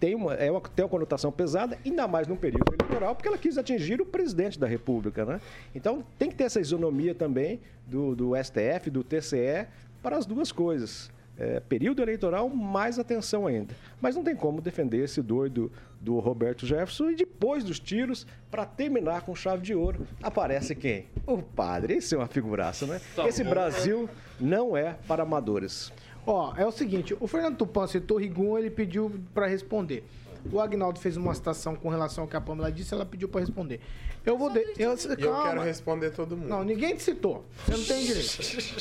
tem 0.05 0.15
uma, 0.15 0.35
é 0.35 0.51
uma, 0.51 0.61
tem 0.61 0.85
uma 0.85 0.89
conotação 0.91 1.33
pesada, 1.33 1.79
ainda 1.83 2.07
mais 2.07 2.29
num 2.29 2.37
período 2.37 2.75
eleitoral, 2.79 3.15
porque 3.15 3.27
ela 3.27 3.39
quis 3.39 3.57
atingir 3.57 4.03
o 4.03 4.05
presidente 4.05 4.59
da 4.59 4.67
República, 4.67 5.25
né? 5.25 5.41
Então 5.75 6.05
tem 6.19 6.29
que 6.29 6.37
ter 6.37 6.45
essa 6.45 6.61
isonomia 6.61 7.15
também 7.15 7.59
do, 7.87 8.15
do 8.15 8.33
STF, 8.37 8.91
do 8.91 9.03
TCE, 9.03 9.67
para 10.03 10.19
as 10.19 10.27
duas 10.27 10.53
coisas. 10.53 11.11
É, 11.39 11.59
período 11.59 12.03
eleitoral, 12.03 12.51
mais 12.51 12.99
atenção 12.99 13.47
ainda. 13.47 13.75
Mas 13.99 14.15
não 14.15 14.23
tem 14.23 14.37
como 14.37 14.61
defender 14.61 15.03
esse 15.03 15.23
doido 15.23 15.73
do 15.99 16.19
Roberto 16.19 16.67
Jefferson 16.67 17.11
e 17.11 17.17
depois 17.17 17.65
dos 17.65 17.81
tiros, 17.81 18.27
para 18.51 18.67
terminar 18.67 19.23
com 19.23 19.35
chave 19.35 19.63
de 19.63 19.75
ouro, 19.75 20.07
aparece 20.23 20.75
quem? 20.75 21.07
O 21.27 21.39
padre. 21.43 21.95
Esse 21.95 22.15
é 22.15 22.19
uma 22.19 22.29
figuraça, 22.29 22.87
né? 22.87 23.01
Tá 23.17 23.27
esse. 23.27 23.43
Brasil 23.43 24.09
não 24.39 24.77
é 24.77 24.97
para 25.09 25.23
amadores. 25.23 25.91
Ó, 26.27 26.55
é 26.57 26.65
o 26.67 26.71
seguinte, 26.71 27.17
o 27.19 27.27
Fernando 27.27 27.57
Tupan 27.59 27.87
citou 27.87 28.19
Rigon, 28.19 28.59
ele 28.59 28.71
pediu 28.71 29.13
pra 29.33 29.47
responder. 29.47 30.05
O 30.53 30.61
Agnaldo 30.61 31.01
fez 31.01 31.17
uma 31.17 31.35
citação 31.35 31.75
com 31.75 31.89
relação 31.89 32.25
ao 32.25 32.29
que 32.29 32.37
a 32.37 32.41
Pamela 32.41 32.71
disse, 32.71 32.93
ela 32.93 33.07
pediu 33.07 33.29
pra 33.29 33.41
responder. 33.41 33.81
Eu 34.25 34.37
vou... 34.37 34.51
De... 34.51 34.61
Eu, 34.79 34.91
eu 34.91 35.43
quero 35.43 35.63
responder 35.63 36.11
todo 36.11 36.37
mundo. 36.37 36.49
Não, 36.49 36.63
ninguém 36.63 36.95
te 36.95 37.03
citou. 37.03 37.45
Você 37.65 37.77
não 37.77 37.85
tem 37.85 38.05
direito. 38.05 38.39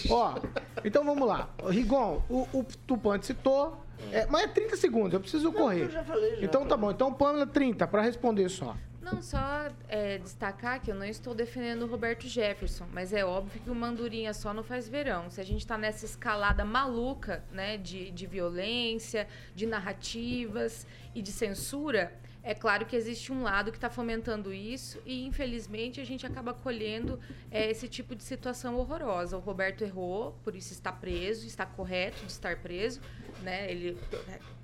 Ó, 0.11 0.35
então 0.83 1.05
vamos 1.05 1.27
lá. 1.27 1.49
Rigon, 1.65 2.21
o, 2.29 2.47
o 2.53 2.65
Tupan 2.85 3.17
te 3.17 3.27
citou, 3.27 3.77
é, 4.11 4.25
mas 4.25 4.43
é 4.43 4.47
30 4.47 4.75
segundos, 4.75 5.13
eu 5.13 5.19
preciso 5.19 5.51
correr. 5.51 5.83
eu 5.83 5.89
já 5.89 6.03
falei, 6.03 6.37
já. 6.37 6.45
Então 6.45 6.65
tá 6.65 6.75
bom. 6.75 6.91
Então, 6.91 7.13
Pamela, 7.13 7.47
30, 7.47 7.87
pra 7.87 8.01
responder 8.01 8.49
só. 8.49 8.75
Não, 9.03 9.21
só 9.21 9.69
é, 9.89 10.17
destacar 10.17 10.81
que 10.81 10.89
eu 10.89 10.95
não 10.95 11.05
estou 11.05 11.35
defendendo 11.35 11.81
o 11.83 11.87
Roberto 11.87 12.25
Jefferson, 12.25 12.87
mas 12.93 13.11
é 13.11 13.25
óbvio 13.25 13.61
que 13.61 13.69
o 13.69 13.75
Mandurinha 13.75 14.33
só 14.33 14.53
não 14.53 14.63
faz 14.63 14.87
verão. 14.87 15.29
Se 15.29 15.41
a 15.41 15.43
gente 15.43 15.59
está 15.59 15.77
nessa 15.77 16.05
escalada 16.05 16.63
maluca, 16.63 17.43
né, 17.51 17.75
de, 17.77 18.11
de 18.11 18.25
violência, 18.25 19.27
de 19.53 19.65
narrativas 19.65 20.87
e 21.13 21.21
de 21.21 21.33
censura, 21.33 22.17
é 22.41 22.53
claro 22.53 22.85
que 22.85 22.95
existe 22.95 23.29
um 23.29 23.43
lado 23.43 23.71
que 23.71 23.77
está 23.77 23.89
fomentando 23.89 24.53
isso 24.53 25.01
e, 25.05 25.25
infelizmente, 25.25 25.99
a 25.99 26.05
gente 26.05 26.25
acaba 26.25 26.53
colhendo 26.53 27.19
é, 27.51 27.69
esse 27.69 27.89
tipo 27.89 28.15
de 28.15 28.23
situação 28.23 28.77
horrorosa. 28.77 29.35
O 29.35 29.41
Roberto 29.41 29.83
errou, 29.83 30.31
por 30.45 30.55
isso 30.55 30.71
está 30.71 30.93
preso, 30.93 31.45
está 31.45 31.65
correto 31.65 32.25
de 32.25 32.31
estar 32.31 32.55
preso, 32.57 33.01
né? 33.41 33.69
Ele 33.69 33.97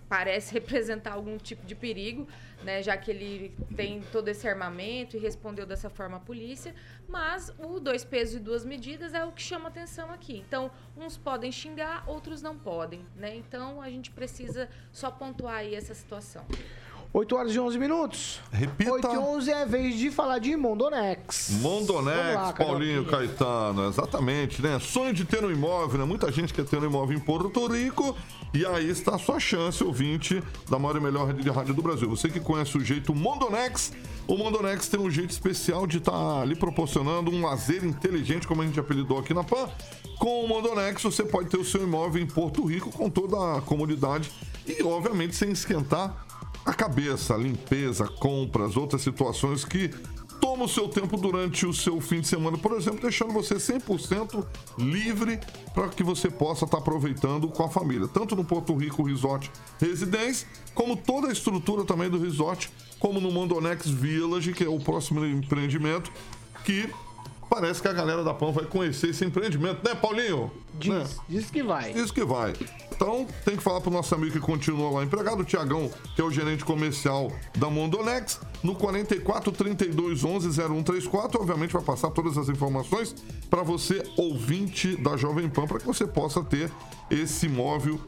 parece 0.10 0.52
representar 0.60 1.14
algum 1.14 1.38
tipo 1.38 1.66
de 1.66 1.76
perigo, 1.76 2.28
né, 2.64 2.82
já 2.84 2.98
que 2.98 3.12
ele 3.12 3.56
tem 3.76 4.02
todo 4.12 4.28
esse 4.28 4.48
armamento 4.48 5.16
e 5.16 5.20
respondeu 5.20 5.66
dessa 5.66 5.90
forma 5.90 6.18
à 6.18 6.20
polícia, 6.20 6.76
mas 7.08 7.54
o 7.60 7.80
dois 7.80 8.04
pesos 8.04 8.36
e 8.36 8.40
duas 8.40 8.66
medidas 8.66 9.14
é 9.14 9.24
o 9.24 9.32
que 9.32 9.42
chama 9.42 9.70
atenção 9.70 10.12
aqui. 10.12 10.38
Então, 10.38 10.70
uns 10.98 11.16
podem 11.16 11.52
xingar, 11.52 12.04
outros 12.08 12.42
não 12.42 12.58
podem, 12.58 13.06
né? 13.16 13.36
Então, 13.36 13.82
a 13.82 13.90
gente 13.90 14.12
precisa 14.12 14.68
só 14.92 15.10
pontuar 15.10 15.58
aí 15.58 15.76
essa 15.76 15.94
situação. 15.94 16.46
8 17.12 17.36
horas 17.36 17.56
e 17.56 17.60
11 17.60 17.80
minutos. 17.80 18.40
Repita. 18.52 18.92
8 18.92 19.08
e 19.08 19.18
11 19.18 19.52
é 19.52 19.66
vez 19.66 19.96
de 19.96 20.12
falar 20.12 20.38
de 20.38 20.56
Mondonex. 20.56 21.58
Mondonex, 21.60 22.36
lá, 22.36 22.54
Paulinho. 22.54 23.04
Caetano, 23.06 23.88
exatamente, 23.88 24.62
né? 24.62 24.80
Sonho 24.80 25.12
de 25.12 25.26
ter 25.26 25.44
um 25.44 25.50
imóvel, 25.50 26.00
né? 26.00 26.06
Muita 26.06 26.32
gente 26.32 26.54
quer 26.54 26.66
ter 26.66 26.78
um 26.78 26.86
imóvel 26.86 27.18
em 27.18 27.20
Porto 27.20 27.66
Rico 27.66 28.16
e 28.54 28.64
aí 28.64 28.88
está 28.92 29.16
a 29.16 29.18
sua 29.18 29.40
chance, 29.40 29.84
ouvinte 29.84 30.44
da 30.70 30.78
maior 30.78 30.98
e 30.98 31.00
melhor 31.00 31.26
rede 31.26 31.42
de 31.42 31.50
rádio 31.50 31.74
do 31.74 31.82
Brasil. 31.82 32.08
Você 32.10 32.30
que 32.30 32.40
conhece 32.40 32.78
o 32.78 32.82
jeito 32.82 33.16
Mondonex, 33.16 33.92
o 34.28 34.38
Mondonex 34.38 34.88
tem 34.88 35.00
um 35.00 35.10
jeito 35.10 35.32
especial 35.32 35.88
de 35.88 35.98
estar 35.98 36.48
lhe 36.48 36.56
proporcionando 36.56 37.32
um 37.32 37.44
lazer 37.44 37.84
inteligente, 37.84 38.48
como 38.48 38.62
a 38.62 38.66
gente 38.66 38.80
apelidou 38.80 39.18
aqui 39.18 39.34
na 39.34 39.44
PAN. 39.44 39.68
Com 40.20 40.46
o 40.46 40.48
Mondonex 40.48 41.02
você 41.02 41.24
pode 41.24 41.50
ter 41.50 41.58
o 41.58 41.66
seu 41.66 41.82
imóvel 41.82 42.22
em 42.22 42.28
Porto 42.28 42.64
Rico 42.66 42.92
com 42.92 43.10
toda 43.10 43.58
a 43.58 43.62
comunidade 43.62 44.32
e, 44.68 44.84
obviamente, 44.84 45.36
sem 45.36 45.50
esquentar 45.50 46.29
a 46.66 46.74
cabeça, 46.74 47.36
limpeza, 47.36 48.08
compras, 48.08 48.78
outras 48.78 49.02
situações 49.02 49.64
que 49.66 49.90
tomam 50.40 50.66
o 50.66 50.70
seu 50.70 50.88
tempo 50.88 51.18
durante 51.18 51.66
o 51.66 51.74
seu 51.74 52.00
fim 52.00 52.22
de 52.22 52.28
semana, 52.28 52.58
por 52.58 52.74
exemplo, 52.74 53.02
deixando 53.02 53.34
você 53.34 53.56
100% 53.56 54.46
livre 54.78 55.40
para 55.74 55.90
que 55.90 56.04
você 56.04 56.30
possa 56.30 56.66
estar 56.66 56.78
aproveitando 56.78 57.48
com 57.50 57.64
a 57.64 57.70
família, 57.70 58.08
tanto 58.08 58.36
no 58.36 58.44
Porto 58.44 58.76
Rico 58.76 59.04
Resort 59.04 59.52
Residência, 59.80 60.48
como 60.74 60.96
toda 60.96 61.28
a 61.28 61.32
estrutura 61.32 61.84
também 61.84 62.10
do 62.10 62.20
resort, 62.20 62.72
como 63.00 63.20
no 63.20 63.32
Mondonex 63.32 63.88
Village, 63.88 64.54
que 64.54 64.64
é 64.64 64.70
o 64.70 64.80
próximo 64.80 65.26
empreendimento 65.26 66.12
que 66.64 66.90
parece 67.50 67.82
que 67.82 67.88
a 67.88 67.94
galera 67.94 68.24
da 68.24 68.34
PAN 68.34 68.52
vai 68.52 68.66
conhecer 68.66 69.10
esse 69.10 69.26
empreendimento, 69.26 69.84
né, 69.84 69.96
Paulinho? 69.96 70.52
Diz, 70.76 71.18
diz 71.28 71.50
que 71.50 71.64
vai. 71.64 71.92
Diz 71.94 72.12
que 72.12 72.24
vai. 72.24 72.54
Então, 72.92 73.26
tem 73.46 73.56
que 73.56 73.64
falar 73.64 73.80
pro 73.82 73.90
nosso 73.90 74.14
amigo 74.14 74.34
que 74.34 74.40
continua 74.40 74.92
lá 74.92 75.04
empregado, 75.04 75.42
o 75.42 75.46
Tiagão, 75.46 75.90
que 76.16 76.22
é 76.22 76.24
o 76.24 76.30
gerente 76.30 76.66
comercial 76.66 77.32
da 77.58 77.70
Mondonex, 77.70 78.42
no 78.62 78.76
44 78.76 79.52
32 79.52 80.24
11 80.24 80.50
0134. 80.62 81.42
Obviamente, 81.42 81.72
vai 81.72 81.82
passar 81.82 82.12
todas 82.12 82.38
as 82.38 82.50
informações 82.50 83.16
para 83.50 83.64
você, 83.64 84.04
ouvinte 84.18 84.96
da 84.98 85.16
Jovem 85.16 85.50
Pan, 85.50 85.66
para 85.66 85.80
que 85.80 85.86
você 85.86 86.06
possa 86.06 86.44
ter 86.44 86.70
esse 87.10 87.46
imóvel 87.46 88.00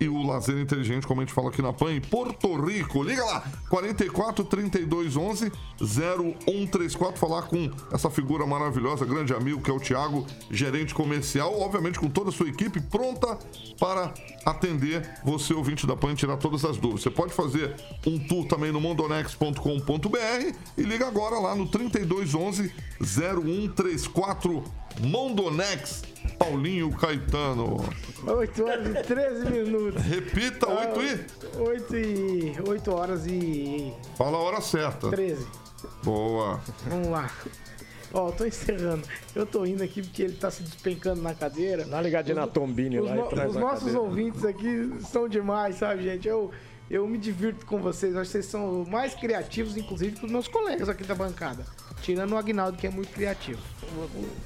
e 0.00 0.08
o 0.08 0.22
lazer 0.22 0.58
inteligente, 0.58 1.06
como 1.06 1.20
a 1.20 1.24
gente 1.24 1.34
fala 1.34 1.48
aqui 1.48 1.62
na 1.62 1.72
PAN, 1.72 1.92
em 1.92 2.00
Porto 2.00 2.54
Rico. 2.56 3.02
Liga 3.02 3.24
lá, 3.24 3.42
44 3.68 4.44
32 4.44 5.16
11 5.16 5.52
0134, 5.80 7.18
falar 7.18 7.42
com 7.42 7.70
essa 7.92 8.10
figura 8.10 8.46
maravilhosa, 8.46 9.04
grande 9.04 9.32
amigo 9.32 9.60
que 9.60 9.70
é 9.70 9.74
o 9.74 9.80
Thiago, 9.80 10.26
gerente 10.50 10.94
comercial, 10.94 11.60
obviamente 11.60 11.98
com 11.98 12.08
toda 12.08 12.30
a 12.30 12.32
sua 12.32 12.48
equipe 12.48 12.80
pronta 12.80 13.38
para 13.78 14.12
atender 14.44 15.20
você, 15.24 15.54
ouvinte 15.54 15.86
da 15.86 15.96
PAN, 15.96 16.12
e 16.12 16.16
tirar 16.16 16.36
todas 16.36 16.64
as 16.64 16.76
dúvidas. 16.76 17.02
Você 17.02 17.10
pode 17.10 17.32
fazer 17.32 17.74
um 18.06 18.18
tour 18.18 18.46
também 18.46 18.72
no 18.72 18.80
mondonex.com.br 18.80 20.56
e 20.76 20.82
liga 20.82 21.06
agora 21.06 21.38
lá 21.38 21.54
no 21.54 21.66
3211 21.68 22.72
0134 23.00 24.85
Mondonex. 25.00 26.02
Paulinho 26.38 26.90
Caetano. 26.92 27.76
8 28.26 28.64
horas 28.64 28.88
e 28.88 29.02
13 29.02 29.50
minutos. 29.50 30.02
Repita, 30.02 30.66
8 30.68 31.02
e? 31.02 31.58
8 31.60 31.96
e. 31.96 32.54
8 32.68 32.94
horas 32.94 33.26
e. 33.26 33.92
Fala 34.16 34.36
a 34.36 34.40
hora 34.40 34.60
certa. 34.60 35.08
13. 35.10 35.46
Boa. 36.02 36.60
Vamos 36.88 37.08
lá. 37.08 37.30
Ó, 38.12 38.30
tô 38.32 38.44
encerrando. 38.44 39.02
Eu 39.34 39.46
tô 39.46 39.64
indo 39.64 39.82
aqui 39.82 40.02
porque 40.02 40.22
ele 40.24 40.34
tá 40.34 40.50
se 40.50 40.62
despencando 40.62 41.22
na 41.22 41.34
cadeira. 41.34 41.84
Dá 41.84 41.96
uma 41.96 42.02
ligadinha 42.02 42.34
na 42.36 42.46
Tombini 42.46 42.98
Os, 42.98 43.06
lá 43.08 43.14
no- 43.14 43.26
e 43.26 43.28
traz 43.28 43.48
os 43.50 43.54
na 43.54 43.60
nossos 43.60 43.78
cadeira. 43.80 44.00
ouvintes 44.00 44.44
aqui 44.44 44.90
são 45.10 45.28
demais, 45.28 45.76
sabe, 45.76 46.02
gente? 46.02 46.26
Eu, 46.28 46.50
eu 46.90 47.06
me 47.06 47.18
divirto 47.18 47.66
com 47.66 47.80
vocês. 47.80 48.14
Acho 48.16 48.30
que 48.30 48.32
vocês 48.32 48.46
são 48.46 48.84
mais 48.84 49.14
criativos, 49.14 49.76
inclusive, 49.76 50.16
que 50.16 50.24
os 50.24 50.30
meus 50.30 50.48
colegas 50.48 50.88
aqui 50.88 51.04
da 51.04 51.14
bancada. 51.14 51.64
Tirando 52.02 52.32
o 52.32 52.36
Agnaldo, 52.36 52.78
que 52.78 52.86
é 52.86 52.90
muito 52.90 53.12
criativo. 53.12 53.60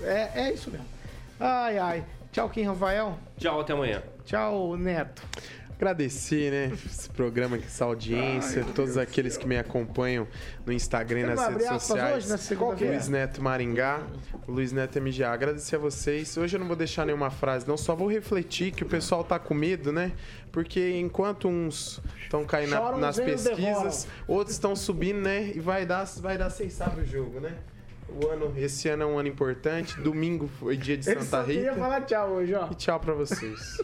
É, 0.03 0.47
é 0.47 0.53
isso 0.53 0.71
mesmo. 0.71 0.87
Ai, 1.39 1.79
ai. 1.79 2.05
Tchau, 2.33 2.49
Kim 2.49 2.63
Rafael. 2.63 3.19
Tchau, 3.37 3.61
até 3.61 3.73
amanhã. 3.73 4.03
Tchau, 4.25 4.77
Neto. 4.77 5.23
Agradecer, 5.81 6.51
né? 6.51 6.73
Esse 6.85 7.09
programa, 7.09 7.57
essa 7.57 7.87
audiência, 7.87 8.63
todos 8.75 8.99
aqueles 8.99 9.39
que 9.39 9.49
me 9.49 9.57
acompanham 9.57 10.29
no 10.67 10.75
Instagram 10.75 11.21
e 11.21 11.25
nas 11.25 11.49
redes 11.49 11.67
sociais. 11.69 12.17
hoje, 12.17 12.29
nessa 12.29 12.45
segunda-feira? 12.45 12.93
Luiz 12.93 13.09
Neto 13.09 13.43
Maringá, 13.43 14.03
o 14.47 14.53
Luiz 14.53 14.73
Neto 14.73 15.01
MGA. 15.01 15.31
Agradecer 15.31 15.77
a 15.77 15.79
vocês. 15.79 16.37
Hoje 16.37 16.57
eu 16.57 16.61
não 16.61 16.67
vou 16.67 16.77
deixar 16.77 17.07
nenhuma 17.07 17.31
frase, 17.31 17.67
não, 17.67 17.79
só 17.79 17.97
vou 17.97 18.09
refletir 18.09 18.73
que 18.73 18.83
o 18.83 18.87
pessoal 18.87 19.25
tá 19.25 19.39
com 19.39 19.55
medo, 19.55 19.91
né? 19.91 20.13
Porque 20.53 20.99
enquanto 20.99 21.47
uns 21.49 22.01
estão 22.23 22.45
caindo 22.45 22.71
na- 22.71 22.97
nas 22.97 23.17
pesquisas, 23.19 24.09
outros 24.27 24.57
estão 24.57 24.75
subindo, 24.75 25.21
né? 25.21 25.53
E 25.55 25.61
vai 25.61 25.87
dar, 25.87 26.05
vai 26.19 26.37
dar, 26.37 26.51
vocês 26.51 26.73
sabem 26.73 27.05
o 27.05 27.07
jogo, 27.07 27.39
né? 27.41 27.57
O 28.09 28.27
ano, 28.27 28.53
esse 28.57 28.89
ano 28.89 29.05
é 29.05 29.07
um 29.07 29.19
ano 29.19 29.29
importante. 29.29 30.01
Domingo 30.01 30.49
foi 30.59 30.77
dia 30.77 30.97
de 30.97 31.09
Ele 31.09 31.21
Santa 31.23 31.43
Rita. 31.47 31.75
falar 31.77 32.01
tchau 32.01 32.31
hoje, 32.31 32.53
ó. 32.55 32.67
E 32.71 32.75
tchau 32.75 32.99
pra 32.99 33.15
vocês. 33.15 33.79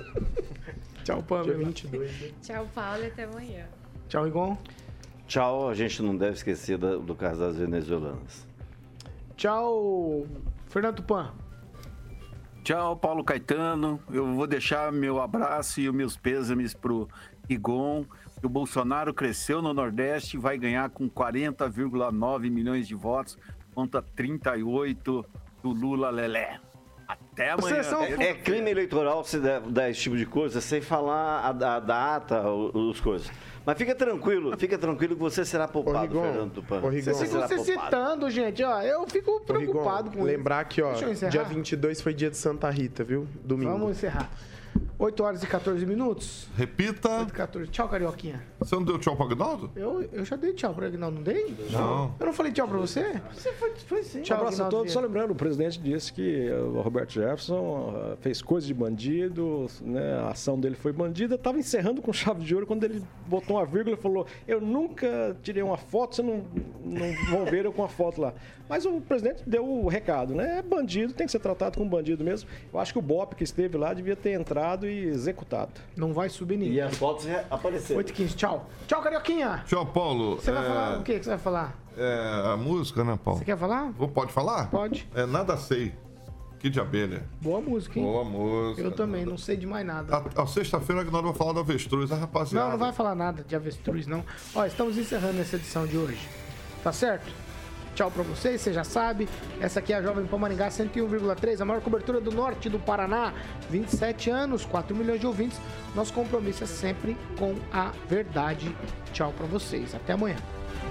tchau, 1.04 1.22
Pamela. 1.22 1.54
Dia 1.54 1.64
22, 1.66 2.20
né? 2.20 2.30
Tchau, 2.42 2.68
Paulo, 2.74 3.04
e 3.04 3.06
até 3.06 3.22
amanhã. 3.24 3.66
Tchau, 4.08 4.26
Igon. 4.26 4.58
Tchau, 5.28 5.68
a 5.68 5.74
gente 5.74 6.02
não 6.02 6.16
deve 6.16 6.32
esquecer 6.34 6.76
da- 6.78 6.96
do 6.96 7.14
caso 7.14 7.38
das 7.40 7.56
venezuelanas. 7.56 8.44
Tchau, 9.36 10.26
Fernando 10.68 10.96
Tupan. 10.96 11.32
Tchau, 12.66 12.96
Paulo 12.96 13.22
Caetano. 13.22 14.02
Eu 14.10 14.34
vou 14.34 14.44
deixar 14.44 14.90
meu 14.90 15.22
abraço 15.22 15.80
e 15.80 15.88
os 15.88 15.94
meus 15.94 16.16
pêsames 16.16 16.74
pro 16.74 17.08
Igon. 17.48 18.04
O 18.42 18.48
Bolsonaro 18.48 19.14
cresceu 19.14 19.62
no 19.62 19.72
Nordeste 19.72 20.36
e 20.36 20.40
vai 20.40 20.58
ganhar 20.58 20.90
com 20.90 21.08
40,9 21.08 22.50
milhões 22.50 22.88
de 22.88 22.94
votos 22.96 23.38
contra 23.72 24.02
38 24.02 25.24
do 25.62 25.70
Lula 25.70 26.10
Lelé. 26.10 26.58
Até 27.06 27.52
amanhã. 27.52 27.82
É 28.18 28.34
crime 28.34 28.68
eleitoral 28.68 29.22
você 29.22 29.38
dar, 29.38 29.88
esse 29.88 30.00
tipo 30.00 30.16
de 30.16 30.26
coisa 30.26 30.60
sem 30.60 30.80
falar 30.80 31.42
a, 31.42 31.76
a 31.76 31.78
data, 31.78 32.50
os 32.50 33.00
coisas. 33.00 33.30
Mas 33.66 33.76
fica 33.76 33.94
tranquilo, 33.96 34.56
fica 34.56 34.78
tranquilo 34.78 35.16
que 35.16 35.20
você 35.20 35.44
será 35.44 35.66
poupado, 35.66 36.06
Rigon, 36.06 36.22
Fernando 36.22 36.52
Tupan. 36.52 36.80
ô, 36.82 36.88
Rigon. 36.88 37.12
Ficam 37.14 37.26
será 37.26 37.48
se 37.48 37.54
poupado. 37.56 37.82
citando, 37.84 38.30
gente, 38.30 38.62
ó. 38.62 38.80
Eu 38.80 39.04
fico 39.08 39.32
Ô, 39.32 39.38
Rigon, 39.38 39.44
preocupado 39.72 40.10
com 40.12 40.22
Lembrar 40.22 40.62
isso. 40.62 40.70
que, 40.76 40.82
ó, 40.82 40.92
dia 41.28 41.42
22 41.42 42.00
foi 42.00 42.14
dia 42.14 42.30
de 42.30 42.36
Santa 42.36 42.70
Rita, 42.70 43.02
viu? 43.02 43.26
Domingo. 43.44 43.72
Vamos 43.72 43.90
encerrar. 43.90 44.30
8 44.98 45.22
horas 45.22 45.42
e 45.42 45.46
14 45.46 45.84
minutos. 45.84 46.48
Repita. 46.56 47.18
8 47.18 47.28
e 47.28 47.32
14. 47.32 47.70
Tchau, 47.70 47.88
Carioquinha. 47.88 48.42
Você 48.58 48.74
não 48.74 48.82
deu 48.82 48.98
tchau 48.98 49.14
pro 49.14 49.26
Agnaldo? 49.26 49.70
Eu, 49.76 50.02
eu 50.10 50.24
já 50.24 50.36
dei 50.36 50.54
tchau 50.54 50.74
pra 50.74 50.86
Aguinaldo, 50.86 51.16
não 51.16 51.22
dei? 51.22 51.54
Não. 51.70 52.14
Eu 52.18 52.26
não 52.26 52.32
falei 52.32 52.50
tchau 52.50 52.66
pra 52.66 52.78
você? 52.78 53.20
Você 53.34 53.52
foi, 53.52 53.74
foi 53.76 54.02
sim. 54.02 54.22
Um 54.28 54.34
abraço 54.34 54.62
a 54.62 54.68
todos. 54.68 54.92
Só 54.92 55.00
lembrando, 55.00 55.32
o 55.32 55.34
presidente 55.34 55.78
disse 55.78 56.12
que 56.12 56.48
eh, 56.48 56.58
o 56.58 56.80
Roberto 56.80 57.12
Jefferson 57.12 57.94
eh, 57.94 58.16
fez 58.22 58.40
coisa 58.40 58.66
de 58.66 58.72
bandido, 58.72 59.66
né, 59.82 60.14
a 60.20 60.30
ação 60.30 60.58
dele 60.58 60.76
foi 60.76 60.92
bandida. 60.92 61.34
Estava 61.34 61.58
encerrando 61.58 62.00
com 62.00 62.12
chave 62.12 62.42
de 62.42 62.54
ouro 62.54 62.66
quando 62.66 62.84
ele 62.84 63.02
botou 63.26 63.56
uma 63.56 63.66
vírgula 63.66 63.96
e 63.96 64.00
falou: 64.00 64.26
Eu 64.48 64.62
nunca 64.62 65.36
tirei 65.42 65.62
uma 65.62 65.76
foto, 65.76 66.16
vocês 66.16 66.26
não, 66.26 66.44
não 66.82 67.12
vão 67.30 67.44
ver 67.44 67.66
eu 67.66 67.72
com 67.72 67.84
a 67.84 67.88
foto 67.88 68.22
lá. 68.22 68.32
Mas 68.68 68.84
o 68.84 69.00
presidente 69.00 69.42
deu 69.46 69.64
o 69.64 69.88
recado, 69.88 70.34
né? 70.34 70.58
É 70.58 70.62
bandido, 70.62 71.12
tem 71.12 71.26
que 71.26 71.32
ser 71.32 71.38
tratado 71.38 71.78
como 71.78 71.88
bandido 71.88 72.24
mesmo. 72.24 72.48
Eu 72.72 72.80
acho 72.80 72.92
que 72.92 72.98
o 72.98 73.02
BOP 73.02 73.34
que 73.34 73.44
esteve 73.44 73.76
lá 73.78 73.94
devia 73.94 74.16
ter 74.16 74.32
entrado 74.32 74.86
e 74.88 75.04
executado. 75.06 75.72
Não 75.96 76.12
vai 76.12 76.28
subir 76.28 76.56
ninguém. 76.56 76.74
E 76.74 76.80
as 76.80 76.96
fotos 76.96 77.26
apareceram. 77.50 77.98
8 77.98 78.10
e 78.10 78.12
15. 78.12 78.36
Tchau. 78.36 78.68
Tchau, 78.86 79.00
Carioquinha. 79.02 79.62
Tchau, 79.66 79.86
Paulo. 79.86 80.36
Você 80.36 80.50
vai 80.50 80.64
É, 80.64 80.68
falar 80.68 80.98
o 80.98 81.02
que 81.02 81.18
que 81.18 81.24
você 81.24 81.30
vai 81.30 81.38
falar? 81.38 81.78
É 81.96 82.42
a 82.52 82.56
música, 82.56 83.02
né, 83.04 83.18
Paulo? 83.22 83.38
Você 83.38 83.44
quer 83.44 83.56
falar? 83.56 83.90
Vou- 83.92 84.08
Pode 84.08 84.32
falar? 84.32 84.68
Pode. 84.70 85.08
É 85.14 85.24
Nada 85.26 85.56
Sei. 85.56 85.92
Que 86.58 86.70
de 86.70 86.80
abelha. 86.80 87.22
Boa 87.40 87.60
música, 87.60 87.98
hein? 87.98 88.04
Boa 88.04 88.24
música. 88.24 88.80
Eu 88.80 88.90
também, 88.90 89.24
não 89.26 89.36
sei 89.36 89.56
de 89.58 89.66
mais 89.66 89.86
nada. 89.86 90.24
A, 90.34 90.42
a 90.42 90.46
sexta-feira 90.46 91.04
que 91.04 91.10
nós 91.12 91.20
vamos 91.22 91.36
falar 91.36 91.52
da 91.52 91.60
avestruz, 91.60 92.10
a 92.10 92.16
rapaziada. 92.16 92.64
Não, 92.64 92.72
não 92.72 92.78
vai 92.78 92.92
falar 92.92 93.14
nada 93.14 93.44
de 93.46 93.54
avestruz, 93.54 94.06
não. 94.06 94.24
Ó, 94.54 94.64
estamos 94.64 94.96
encerrando 94.96 95.38
essa 95.40 95.56
edição 95.56 95.86
de 95.86 95.96
hoje. 95.98 96.18
Tá 96.82 96.92
certo? 96.92 97.30
Tchau 97.96 98.10
pra 98.10 98.22
vocês, 98.22 98.60
você 98.60 98.74
já 98.74 98.84
sabe. 98.84 99.26
Essa 99.58 99.78
aqui 99.78 99.90
é 99.90 99.96
a 99.96 100.02
Jovem 100.02 100.26
Pan 100.26 100.36
Maringá 100.36 100.68
101,3, 100.68 101.62
a 101.62 101.64
maior 101.64 101.80
cobertura 101.80 102.20
do 102.20 102.30
norte 102.30 102.68
do 102.68 102.78
Paraná. 102.78 103.32
27 103.70 104.28
anos, 104.28 104.66
4 104.66 104.94
milhões 104.94 105.18
de 105.18 105.26
ouvintes. 105.26 105.58
Nosso 105.94 106.12
compromisso 106.12 106.62
é 106.62 106.66
sempre 106.66 107.16
com 107.38 107.54
a 107.72 107.92
verdade. 108.06 108.76
Tchau 109.14 109.32
pra 109.34 109.46
vocês. 109.46 109.94
Até 109.94 110.12
amanhã. 110.12 110.36